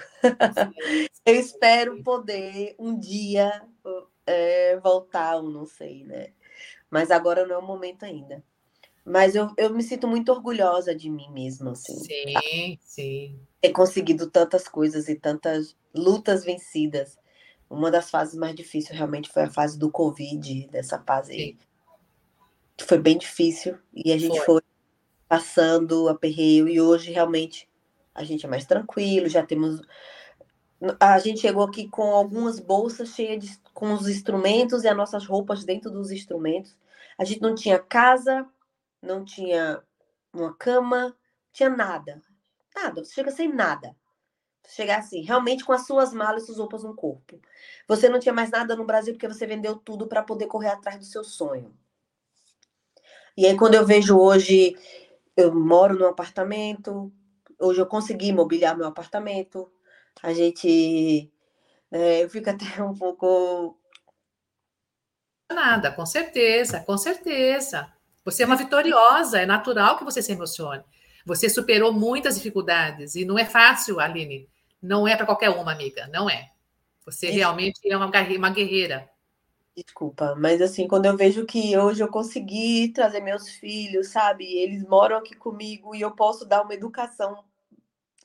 Eu 1.25 1.35
espero 1.35 2.03
poder 2.03 2.75
um 2.77 2.99
dia 2.99 3.65
é, 4.25 4.77
voltar, 4.79 5.37
ou 5.37 5.49
não 5.49 5.65
sei, 5.65 6.03
né? 6.03 6.33
Mas 6.89 7.09
agora 7.09 7.47
não 7.47 7.55
é 7.55 7.57
o 7.57 7.65
momento 7.65 8.03
ainda. 8.03 8.43
Mas 9.07 9.35
eu, 9.35 9.49
eu 9.57 9.73
me 9.73 9.81
sinto 9.81 10.05
muito 10.05 10.29
orgulhosa 10.33 10.93
de 10.93 11.09
mim 11.09 11.31
mesma, 11.31 11.71
assim. 11.71 11.95
Sim, 11.95 12.33
tá? 12.33 12.41
sim. 12.81 13.39
Ter 13.61 13.71
conseguido 13.71 14.29
tantas 14.29 14.67
coisas 14.67 15.07
e 15.07 15.15
tantas 15.15 15.77
lutas 15.95 16.43
vencidas. 16.43 17.17
uma 17.69 17.89
das 17.89 18.09
fases 18.09 18.35
mais 18.35 18.53
difíceis 18.53 18.97
realmente 18.97 19.29
foi 19.29 19.43
a 19.43 19.49
fase 19.49 19.79
do 19.79 19.89
Covid, 19.89 20.67
dessa 20.67 20.99
fase 20.99 21.33
Sim. 21.33 21.57
que 22.75 22.83
foi 22.83 22.97
bem 22.97 23.17
difícil. 23.17 23.77
E 23.93 24.11
a 24.11 24.17
gente 24.17 24.39
foi, 24.39 24.55
foi 24.55 24.61
passando 25.29 26.09
aperreio, 26.09 26.67
e 26.67 26.81
hoje 26.81 27.09
realmente 27.09 27.65
a 28.13 28.25
gente 28.25 28.45
é 28.45 28.49
mais 28.49 28.65
tranquilo, 28.65 29.29
já 29.29 29.41
temos. 29.41 29.81
A 30.99 31.17
gente 31.17 31.39
chegou 31.39 31.63
aqui 31.63 31.87
com 31.87 32.13
algumas 32.13 32.59
bolsas 32.59 33.15
cheias 33.15 33.41
de, 33.41 33.57
com 33.73 33.93
os 33.93 34.05
instrumentos 34.09 34.83
e 34.83 34.89
as 34.89 34.97
nossas 34.97 35.25
roupas 35.25 35.63
dentro 35.63 35.89
dos 35.89 36.11
instrumentos. 36.11 36.75
A 37.17 37.23
gente 37.23 37.41
não 37.41 37.55
tinha 37.55 37.79
casa, 37.79 38.45
não 39.01 39.23
tinha 39.23 39.81
uma 40.33 40.53
cama, 40.55 41.15
tinha 41.51 41.69
nada. 41.69 42.21
Nada, 42.75 43.03
você 43.03 43.13
chega 43.13 43.31
sem 43.31 43.51
nada. 43.53 43.95
Você 44.63 44.75
chega 44.75 44.97
assim, 44.97 45.21
realmente 45.21 45.63
com 45.63 45.73
as 45.73 45.87
suas 45.87 46.13
malas 46.13 46.43
e 46.43 46.45
suas 46.47 46.57
roupas 46.57 46.83
no 46.83 46.95
corpo. 46.95 47.39
Você 47.87 48.09
não 48.09 48.19
tinha 48.19 48.33
mais 48.33 48.51
nada 48.51 48.75
no 48.75 48.85
Brasil 48.85 49.13
porque 49.13 49.27
você 49.27 49.47
vendeu 49.47 49.75
tudo 49.77 50.07
para 50.07 50.23
poder 50.23 50.47
correr 50.47 50.69
atrás 50.69 50.99
do 50.99 51.05
seu 51.05 51.23
sonho. 51.23 51.73
E 53.35 53.45
aí, 53.45 53.55
quando 53.55 53.75
eu 53.75 53.85
vejo 53.85 54.17
hoje, 54.17 54.75
eu 55.35 55.53
moro 55.53 55.97
num 55.97 56.07
apartamento, 56.07 57.13
hoje 57.59 57.79
eu 57.79 57.85
consegui 57.85 58.33
mobiliar 58.33 58.75
meu 58.75 58.87
apartamento, 58.87 59.71
a 60.21 60.33
gente. 60.33 61.31
É, 61.91 62.23
eu 62.23 62.29
fico 62.29 62.49
até 62.49 62.81
um 62.83 62.93
pouco. 62.93 63.77
Nada, 65.49 65.91
com 65.91 66.05
certeza, 66.05 66.81
com 66.81 66.97
certeza. 66.97 67.93
Você 68.27 68.43
é 68.43 68.45
uma 68.45 68.57
vitoriosa, 68.57 69.39
é 69.39 69.45
natural 69.45 69.97
que 69.97 70.03
você 70.03 70.21
se 70.21 70.33
emocione. 70.33 70.83
Você 71.25 71.47
superou 71.47 71.93
muitas 71.93 72.35
dificuldades 72.35 73.15
e 73.15 73.23
não 73.23 73.39
é 73.39 73.45
fácil, 73.45 74.01
Aline. 74.01 74.49
Não 74.81 75.07
é 75.07 75.15
para 75.15 75.25
qualquer 75.25 75.49
uma, 75.49 75.71
amiga, 75.71 76.07
não 76.07 76.29
é. 76.29 76.51
Você 77.05 77.29
realmente 77.29 77.79
é 77.89 77.95
uma 77.95 78.49
guerreira. 78.49 79.09
Desculpa, 79.73 80.35
mas 80.35 80.61
assim, 80.61 80.89
quando 80.89 81.05
eu 81.05 81.15
vejo 81.15 81.45
que 81.45 81.77
hoje 81.77 82.03
eu 82.03 82.09
consegui 82.09 82.89
trazer 82.89 83.21
meus 83.21 83.47
filhos, 83.47 84.09
sabe? 84.09 84.43
Eles 84.57 84.83
moram 84.83 85.15
aqui 85.15 85.33
comigo 85.33 85.95
e 85.95 86.01
eu 86.01 86.11
posso 86.11 86.43
dar 86.43 86.63
uma 86.63 86.73
educação 86.73 87.45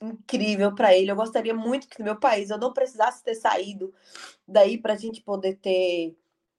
incrível 0.01 0.75
para 0.75 0.93
ele. 0.93 1.09
Eu 1.09 1.15
gostaria 1.15 1.53
muito 1.53 1.87
que 1.87 1.99
no 1.99 2.05
meu 2.05 2.17
país 2.17 2.49
eu 2.49 2.57
não 2.57 2.73
precisasse 2.73 3.23
ter 3.23 3.35
saído 3.35 3.93
daí 4.45 4.77
para 4.77 4.95
a 4.95 4.97
gente 4.97 5.21
poder 5.21 5.55
ter 5.61 6.13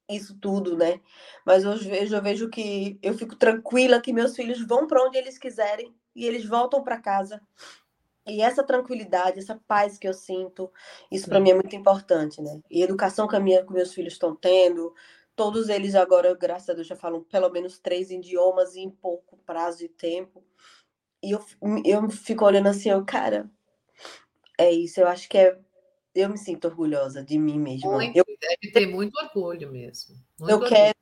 isso 0.09 0.39
tudo, 0.39 0.77
né? 0.77 1.01
Mas 1.45 1.65
hoje 1.65 1.89
eu 1.89 1.91
vejo, 1.91 2.17
eu 2.17 2.23
vejo 2.23 2.51
que 2.51 2.99
eu 3.03 3.15
fico 3.15 3.37
tranquila 3.37 4.01
que 4.01 4.13
meus 4.13 4.35
filhos 4.35 4.61
vão 4.67 4.87
para 4.87 5.03
onde 5.03 5.17
eles 5.17 5.39
quiserem 5.39 5.95
e 6.15 6.27
eles 6.27 6.45
voltam 6.45 6.83
para 6.83 7.01
casa. 7.01 7.41
E 8.27 8.41
essa 8.41 8.63
tranquilidade, 8.63 9.39
essa 9.39 9.61
paz 9.67 9.99
que 9.99 10.09
eu 10.09 10.15
sinto, 10.15 10.71
isso 11.11 11.29
para 11.29 11.41
mim 11.41 11.51
é 11.51 11.55
muito 11.55 11.77
importante, 11.77 12.41
né? 12.41 12.61
E 12.71 12.81
a 12.81 12.85
educação 12.85 13.29
que, 13.29 13.37
a 13.37 13.41
minha, 13.41 13.65
que 13.65 13.73
meus 13.73 13.93
filhos 13.93 14.15
estão 14.15 14.35
tendo, 14.35 14.95
todos 15.37 15.69
eles 15.69 15.95
agora, 15.95 16.35
graças 16.35 16.71
a 16.71 16.75
Deus, 16.75 16.87
já 16.87 16.97
falam 16.97 17.23
pelo 17.23 17.51
menos 17.51 17.79
três 17.79 18.11
idiomas 18.11 18.77
em 18.77 18.89
pouco 18.91 19.37
prazo 19.45 19.79
de 19.79 19.89
tempo. 19.89 20.43
E 21.23 21.33
eu, 21.33 21.45
eu 21.85 22.09
fico 22.09 22.45
olhando 22.45 22.69
assim, 22.69 22.91
eu, 22.91 23.05
cara, 23.05 23.51
é 24.59 24.71
isso, 24.71 25.01
eu 25.01 25.09
acho 25.09 25.29
que 25.29 25.37
é 25.37 25.59
eu 26.15 26.29
me 26.29 26.39
sinto 26.39 26.69
orgulhosa 26.69 27.23
de 27.23 27.39
mim 27.39 27.59
mesma. 27.59 27.91
Muito, 27.91 28.17
eu, 28.17 28.25
deve 28.41 28.73
ter 28.73 28.87
muito 28.87 29.15
orgulho 29.19 29.71
mesmo. 29.71 30.15
Muito 30.39 30.51
eu 30.51 30.57
orgulho. 30.57 30.71
quero 30.71 30.99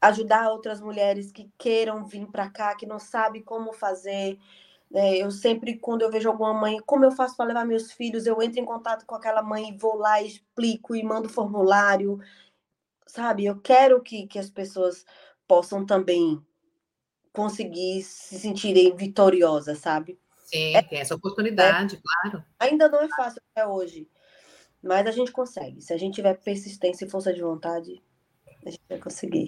ajudar 0.00 0.50
outras 0.50 0.80
mulheres 0.80 1.30
que 1.30 1.48
queiram 1.56 2.04
vir 2.04 2.26
para 2.26 2.50
cá, 2.50 2.74
que 2.74 2.84
não 2.86 2.98
sabem 2.98 3.42
como 3.42 3.72
fazer. 3.72 4.38
É, 4.92 5.18
eu 5.18 5.30
sempre, 5.30 5.78
quando 5.78 6.02
eu 6.02 6.10
vejo 6.10 6.28
alguma 6.28 6.52
mãe, 6.52 6.78
como 6.84 7.04
eu 7.04 7.12
faço 7.12 7.36
para 7.36 7.46
levar 7.46 7.64
meus 7.64 7.92
filhos, 7.92 8.26
eu 8.26 8.42
entro 8.42 8.60
em 8.60 8.64
contato 8.64 9.06
com 9.06 9.14
aquela 9.14 9.42
mãe, 9.42 9.76
vou 9.76 9.96
lá, 9.96 10.20
explico 10.20 10.94
e 10.94 11.02
mando 11.02 11.28
formulário, 11.28 12.18
sabe? 13.06 13.46
Eu 13.46 13.60
quero 13.60 14.02
que, 14.02 14.26
que 14.26 14.38
as 14.38 14.50
pessoas 14.50 15.06
possam 15.46 15.86
também 15.86 16.44
conseguir 17.32 18.02
se 18.02 18.38
sentirem 18.38 18.94
vitoriosas, 18.94 19.78
sabe? 19.78 20.18
Sim, 20.44 20.76
é, 20.76 20.82
tem 20.82 20.98
essa 20.98 21.14
oportunidade, 21.14 21.96
é, 21.96 22.00
claro. 22.02 22.44
Ainda 22.58 22.88
não 22.88 23.00
é 23.00 23.08
fácil 23.08 23.40
até 23.54 23.66
hoje, 23.66 24.06
mas 24.82 25.06
a 25.06 25.10
gente 25.10 25.30
consegue. 25.30 25.80
Se 25.80 25.92
a 25.92 25.96
gente 25.96 26.14
tiver 26.14 26.34
persistência 26.34 27.04
e 27.04 27.10
força 27.10 27.32
de 27.32 27.40
vontade, 27.40 28.02
a 28.66 28.70
gente 28.70 28.82
vai 28.88 28.98
conseguir. 28.98 29.46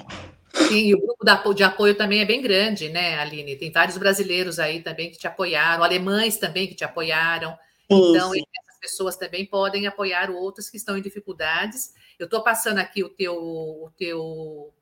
Sim, 0.55 0.87
e 0.87 0.95
o 0.95 1.01
grupo 1.01 1.53
de 1.53 1.63
apoio 1.63 1.97
também 1.97 2.21
é 2.21 2.25
bem 2.25 2.41
grande, 2.41 2.89
né, 2.89 3.19
Aline? 3.19 3.57
Tem 3.57 3.73
vários 3.73 3.99
brasileiros 3.99 4.59
aí 4.59 4.83
também 4.83 5.11
que 5.11 5.19
te 5.19 5.27
apoiaram, 5.27 5.83
alemães 5.83 6.37
também 6.37 6.69
que 6.69 6.75
te 6.75 6.85
apoiaram. 6.85 7.51
Sim, 7.91 8.11
então, 8.11 8.31
sim. 8.31 8.43
essas 8.61 8.81
pessoas 8.81 9.17
também 9.17 9.45
podem 9.45 9.87
apoiar 9.87 10.31
outros 10.31 10.71
que 10.71 10.77
estão 10.77 10.97
em 10.97 11.03
dificuldades. 11.03 11.93
Eu 12.19 12.27
estou 12.27 12.43
passando 12.43 12.79
aqui 12.79 13.03
o 13.03 13.09
teu, 13.09 13.35
o 13.35 13.91
teu 13.97 14.73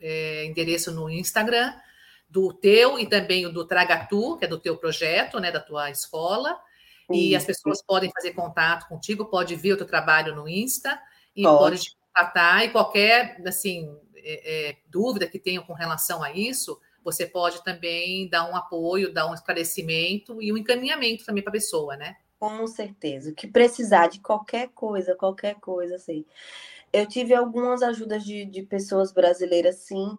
é, 0.00 0.46
endereço 0.46 0.90
no 0.92 1.10
Instagram, 1.10 1.74
do 2.28 2.52
teu 2.52 2.98
e 2.98 3.06
também 3.06 3.46
o 3.46 3.52
do 3.52 3.66
Tragatu, 3.66 4.38
que 4.38 4.46
é 4.46 4.48
do 4.48 4.58
teu 4.58 4.76
projeto, 4.76 5.38
né, 5.38 5.50
da 5.50 5.60
tua 5.60 5.90
escola. 5.90 6.58
E 7.10 7.34
as 7.34 7.44
pessoas 7.44 7.82
podem 7.82 8.10
fazer 8.12 8.32
contato 8.32 8.88
contigo, 8.88 9.26
pode 9.26 9.54
ver 9.56 9.72
o 9.72 9.76
teu 9.76 9.86
trabalho 9.86 10.34
no 10.34 10.48
Insta 10.48 11.00
e 11.34 11.42
pode, 11.42 11.58
pode 11.58 11.82
te 11.82 11.96
contatar. 11.96 12.64
E 12.64 12.70
qualquer 12.70 13.40
assim, 13.46 13.96
é, 14.16 14.68
é, 14.68 14.76
dúvida 14.88 15.26
que 15.26 15.38
tenham 15.38 15.64
com 15.64 15.72
relação 15.72 16.22
a 16.22 16.32
isso, 16.32 16.78
você 17.02 17.26
pode 17.26 17.64
também 17.64 18.28
dar 18.28 18.50
um 18.50 18.54
apoio, 18.54 19.12
dar 19.12 19.30
um 19.30 19.34
esclarecimento 19.34 20.42
e 20.42 20.52
um 20.52 20.56
encaminhamento 20.56 21.24
também 21.24 21.42
para 21.42 21.50
a 21.50 21.52
pessoa, 21.52 21.96
né? 21.96 22.16
Com 22.38 22.66
certeza. 22.66 23.32
Que 23.32 23.46
precisar 23.46 24.08
de 24.08 24.20
qualquer 24.20 24.68
coisa, 24.68 25.16
qualquer 25.16 25.54
coisa, 25.56 25.96
assim. 25.96 26.24
Eu 26.92 27.06
tive 27.06 27.34
algumas 27.34 27.82
ajudas 27.82 28.24
de, 28.24 28.44
de 28.44 28.62
pessoas 28.62 29.12
brasileiras, 29.12 29.76
sim, 29.76 30.16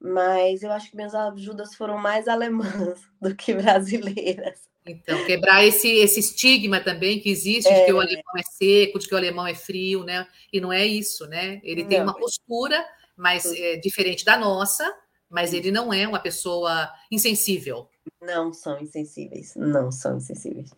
mas 0.00 0.62
eu 0.62 0.72
acho 0.72 0.90
que 0.90 0.96
minhas 0.96 1.14
ajudas 1.14 1.74
foram 1.74 1.98
mais 1.98 2.26
alemãs 2.28 3.00
do 3.20 3.34
que 3.34 3.54
brasileiras. 3.54 4.68
Então, 4.90 5.24
quebrar 5.26 5.64
esse, 5.64 5.88
esse 5.88 6.20
estigma 6.20 6.80
também 6.80 7.20
que 7.20 7.30
existe 7.30 7.68
é... 7.68 7.80
de 7.80 7.86
que 7.86 7.92
o 7.92 8.00
é. 8.00 8.04
alemão 8.04 8.32
é 8.36 8.42
seco, 8.42 8.98
de 8.98 9.08
que 9.08 9.14
o 9.14 9.16
alemão 9.16 9.46
é 9.46 9.54
frio, 9.54 10.04
né? 10.04 10.26
E 10.52 10.60
não 10.60 10.72
é 10.72 10.86
isso, 10.86 11.26
né? 11.26 11.60
Ele 11.62 11.84
tem 11.84 12.02
uma 12.02 12.14
postura 12.14 12.84
mais 13.16 13.44
é, 13.46 13.76
diferente 13.76 14.24
da 14.24 14.36
nossa, 14.36 14.96
mas 15.28 15.52
ele 15.52 15.70
não 15.70 15.92
é 15.92 16.06
uma 16.06 16.20
pessoa 16.20 16.90
insensível. 17.10 17.88
Não 18.22 18.52
são 18.52 18.80
insensíveis, 18.80 19.54
não 19.56 19.92
são 19.92 20.16
insensíveis. 20.16 20.70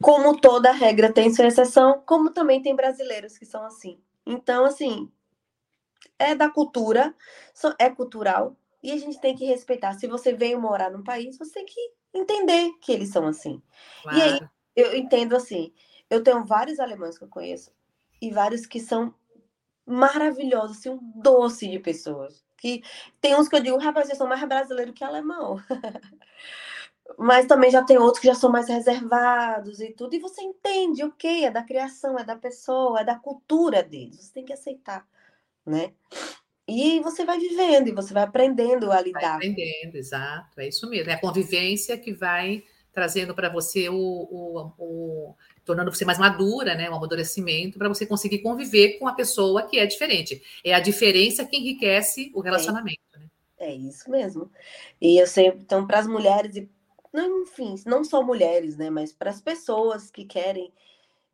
Como 0.00 0.40
toda 0.40 0.72
regra 0.72 1.12
tem 1.12 1.32
sua 1.32 1.46
exceção, 1.46 2.02
como 2.06 2.30
também 2.30 2.62
tem 2.62 2.74
brasileiros 2.74 3.36
que 3.36 3.44
são 3.44 3.64
assim. 3.64 3.98
Então, 4.26 4.64
assim, 4.64 5.10
é 6.18 6.34
da 6.34 6.48
cultura, 6.48 7.14
é 7.78 7.90
cultural, 7.90 8.56
e 8.82 8.92
a 8.92 8.96
gente 8.96 9.20
tem 9.20 9.34
que 9.34 9.44
respeitar. 9.44 9.94
Se 9.94 10.06
você 10.06 10.32
veio 10.32 10.60
morar 10.60 10.90
num 10.90 11.02
país, 11.02 11.38
você 11.38 11.52
tem 11.54 11.66
que 11.66 11.92
entender 12.14 12.70
que 12.80 12.92
eles 12.92 13.10
são 13.10 13.26
assim. 13.26 13.62
Claro. 14.02 14.18
E 14.18 14.22
aí, 14.22 14.40
eu 14.76 14.96
entendo 14.96 15.36
assim, 15.36 15.72
eu 16.08 16.22
tenho 16.22 16.44
vários 16.44 16.78
alemães 16.78 17.18
que 17.18 17.24
eu 17.24 17.28
conheço, 17.28 17.72
e 18.20 18.30
vários 18.30 18.66
que 18.66 18.80
são 18.80 19.14
maravilhosos, 19.86 20.78
assim, 20.78 20.90
um 20.90 21.12
doce 21.16 21.68
de 21.68 21.78
pessoas. 21.78 22.44
Que 22.56 22.82
tem 23.20 23.34
uns 23.34 23.48
que 23.48 23.56
eu 23.56 23.60
digo, 23.60 23.76
rapaz, 23.78 24.06
vocês 24.06 24.16
são 24.16 24.26
mais 24.26 24.42
brasileiros 24.44 24.94
que 24.94 25.04
alemão. 25.04 25.58
Mas 27.18 27.46
também 27.46 27.70
já 27.70 27.82
tem 27.82 27.98
outros 27.98 28.20
que 28.20 28.28
já 28.28 28.34
são 28.34 28.50
mais 28.50 28.66
reservados 28.66 29.80
e 29.80 29.92
tudo. 29.92 30.14
E 30.14 30.18
você 30.18 30.40
entende, 30.42 31.04
ok, 31.04 31.44
é 31.44 31.50
da 31.50 31.62
criação, 31.62 32.18
é 32.18 32.24
da 32.24 32.34
pessoa, 32.34 33.00
é 33.00 33.04
da 33.04 33.18
cultura 33.18 33.82
deles. 33.82 34.20
Você 34.20 34.32
tem 34.32 34.44
que 34.44 34.54
aceitar, 34.54 35.06
né? 35.66 35.92
E 36.66 37.00
você 37.00 37.24
vai 37.24 37.38
vivendo 37.38 37.88
e 37.88 37.92
você 37.92 38.14
vai 38.14 38.22
aprendendo 38.22 38.90
a 38.90 39.00
lidar. 39.00 39.20
Vai 39.20 39.48
aprendendo, 39.48 39.96
exato. 39.96 40.60
É 40.60 40.68
isso 40.68 40.88
mesmo. 40.88 41.10
É 41.10 41.14
a 41.14 41.20
convivência 41.20 41.98
que 41.98 42.12
vai 42.12 42.64
trazendo 42.92 43.34
para 43.34 43.48
você 43.48 43.88
o, 43.88 43.96
o, 43.96 44.72
o, 44.78 45.34
tornando 45.64 45.92
você 45.92 46.04
mais 46.04 46.18
madura, 46.18 46.74
né, 46.74 46.88
um 46.88 46.94
amadurecimento 46.94 47.76
para 47.76 47.88
você 47.88 48.06
conseguir 48.06 48.38
conviver 48.38 48.98
com 48.98 49.08
a 49.08 49.12
pessoa 49.12 49.64
que 49.66 49.78
é 49.78 49.84
diferente. 49.84 50.40
É 50.64 50.72
a 50.72 50.80
diferença 50.80 51.44
que 51.44 51.56
enriquece 51.56 52.30
o 52.32 52.40
relacionamento. 52.40 53.00
É, 53.14 53.18
né? 53.18 53.26
é 53.58 53.74
isso 53.74 54.08
mesmo. 54.08 54.50
E 55.00 55.20
eu 55.20 55.26
sempre, 55.26 55.60
então, 55.60 55.86
para 55.86 55.98
as 55.98 56.06
mulheres 56.06 56.56
e 56.56 56.68
enfim, 57.16 57.76
não 57.86 58.02
só 58.02 58.22
mulheres, 58.22 58.76
né, 58.76 58.90
mas 58.90 59.12
para 59.12 59.30
as 59.30 59.40
pessoas 59.40 60.10
que 60.10 60.24
querem 60.24 60.72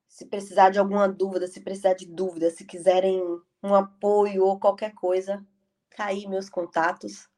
se 0.06 0.26
precisar 0.26 0.70
de 0.70 0.78
alguma 0.78 1.08
dúvida, 1.08 1.46
se 1.46 1.60
precisar 1.60 1.94
de 1.94 2.04
dúvida, 2.04 2.50
se 2.50 2.64
quiserem 2.66 3.22
um 3.62 3.74
apoio 3.74 4.44
ou 4.44 4.58
qualquer 4.58 4.94
coisa, 4.94 5.44
tá 5.96 6.06
aí 6.06 6.26
meus 6.26 6.48
contatos. 6.48 7.28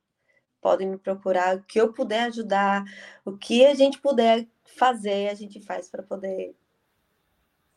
Podem 0.60 0.88
me 0.88 0.98
procurar, 0.98 1.56
o 1.56 1.62
que 1.64 1.80
eu 1.80 1.92
puder 1.92 2.24
ajudar, 2.24 2.84
o 3.24 3.36
que 3.36 3.66
a 3.66 3.74
gente 3.74 3.98
puder 4.00 4.46
fazer, 4.64 5.28
a 5.28 5.34
gente 5.34 5.60
faz 5.60 5.90
para 5.90 6.02
poder 6.02 6.54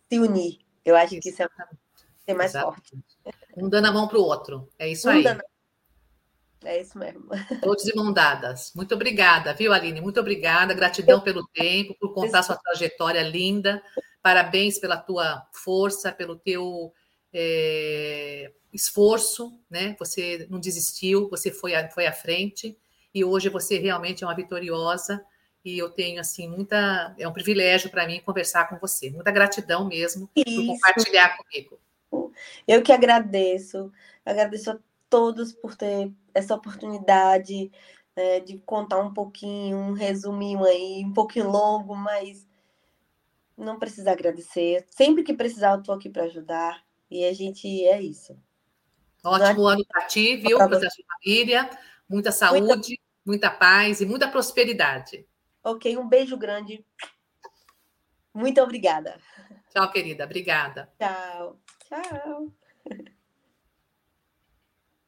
se 0.08 0.20
unir. 0.20 0.60
Eu 0.84 0.96
acho 0.96 1.20
que 1.20 1.30
isso 1.30 1.42
é, 1.42 1.48
é 2.28 2.34
mais 2.34 2.52
Exato. 2.52 2.68
forte. 2.68 2.98
Um 3.58 3.68
dando 3.68 3.88
a 3.88 3.92
mão 3.92 4.08
para 4.08 4.20
o 4.20 4.24
outro. 4.24 4.70
É 4.78 4.88
isso 4.88 5.08
um 5.08 5.12
aí. 5.12 5.24
Dando... 5.24 5.42
É 6.64 6.82
isso 6.82 6.98
mesmo. 6.98 7.28
Todos 7.62 7.84
de 7.84 7.96
mão 7.96 8.14
dadas. 8.14 8.72
Muito 8.76 8.94
obrigada, 8.94 9.54
viu, 9.54 9.74
Aline? 9.74 10.02
Muito 10.02 10.20
obrigada. 10.20 10.74
Gratidão 10.74 11.22
pelo 11.22 11.48
tempo, 11.48 11.96
por 12.00 12.14
contar 12.14 12.44
sua 12.44 12.56
trajetória 12.56 13.22
linda. 13.24 13.82
Parabéns 14.22 14.80
pela 14.80 14.98
tua 14.98 15.48
força, 15.52 16.12
pelo 16.12 16.36
teu 16.36 16.94
é, 17.38 18.50
esforço, 18.72 19.60
né? 19.70 19.94
Você 20.00 20.48
não 20.50 20.58
desistiu, 20.58 21.30
você 21.30 21.52
foi, 21.52 21.76
a, 21.76 21.90
foi 21.90 22.08
à 22.08 22.14
frente 22.14 22.78
e 23.14 23.26
hoje 23.26 23.50
você 23.50 23.78
realmente 23.78 24.24
é 24.24 24.28
uma 24.28 24.36
vitoriosa 24.36 25.22
e 25.64 25.78
eu 25.78 25.90
tenho 25.90 26.22
assim 26.22 26.48
muita 26.48 27.14
é 27.20 27.28
um 27.28 27.34
privilégio 27.34 27.90
para 27.90 28.08
mim 28.08 28.22
conversar 28.22 28.70
com 28.70 28.78
você. 28.78 29.10
Muita 29.10 29.32
gratidão 29.32 29.86
mesmo 29.86 30.30
Isso. 30.34 30.56
por 30.56 30.66
compartilhar 30.68 31.38
comigo. 31.38 31.80
Eu 32.66 32.82
que 32.82 32.94
agradeço. 32.94 33.92
Agradeço 34.26 34.72
a 34.72 34.80
todos 35.10 35.52
por 35.52 35.76
ter 35.76 36.10
essa 36.34 36.56
oportunidade 36.56 37.70
é, 38.16 38.40
de 38.40 38.60
contar 38.60 39.00
um 39.00 39.14
pouquinho 39.14 39.78
um 39.78 39.92
resuminho 39.92 40.64
aí 40.64 41.04
um 41.06 41.12
pouquinho 41.12 41.50
longo 41.50 41.96
mas 41.96 42.48
não 43.58 43.78
precisa 43.78 44.12
agradecer. 44.12 44.86
Sempre 44.90 45.24
que 45.24 45.34
precisar 45.34 45.74
eu 45.74 45.84
tô 45.84 45.92
aqui 45.92 46.10
para 46.10 46.24
ajudar 46.24 46.85
e 47.10 47.26
a 47.26 47.34
gente 47.34 47.86
é 47.86 48.02
isso 48.02 48.38
ótimo 49.24 49.68
ano 49.68 49.86
para 49.86 50.06
ti 50.08 50.36
viu 50.38 50.58
para 50.58 50.80
sua 50.80 51.06
família 51.20 51.70
muita 52.08 52.32
saúde 52.32 52.66
muita... 52.66 53.02
muita 53.26 53.52
paz 53.52 54.02
e 54.02 54.06
muita 54.06 54.28
prosperidade 54.28 55.26
Ok, 55.66 55.98
um 55.98 56.08
beijo 56.08 56.38
grande. 56.38 56.86
Muito 58.32 58.62
obrigada. 58.62 59.20
Tchau, 59.72 59.92
querida. 59.92 60.24
Obrigada. 60.24 60.94
Tchau. 61.00 61.60
Tchau. 61.90 62.54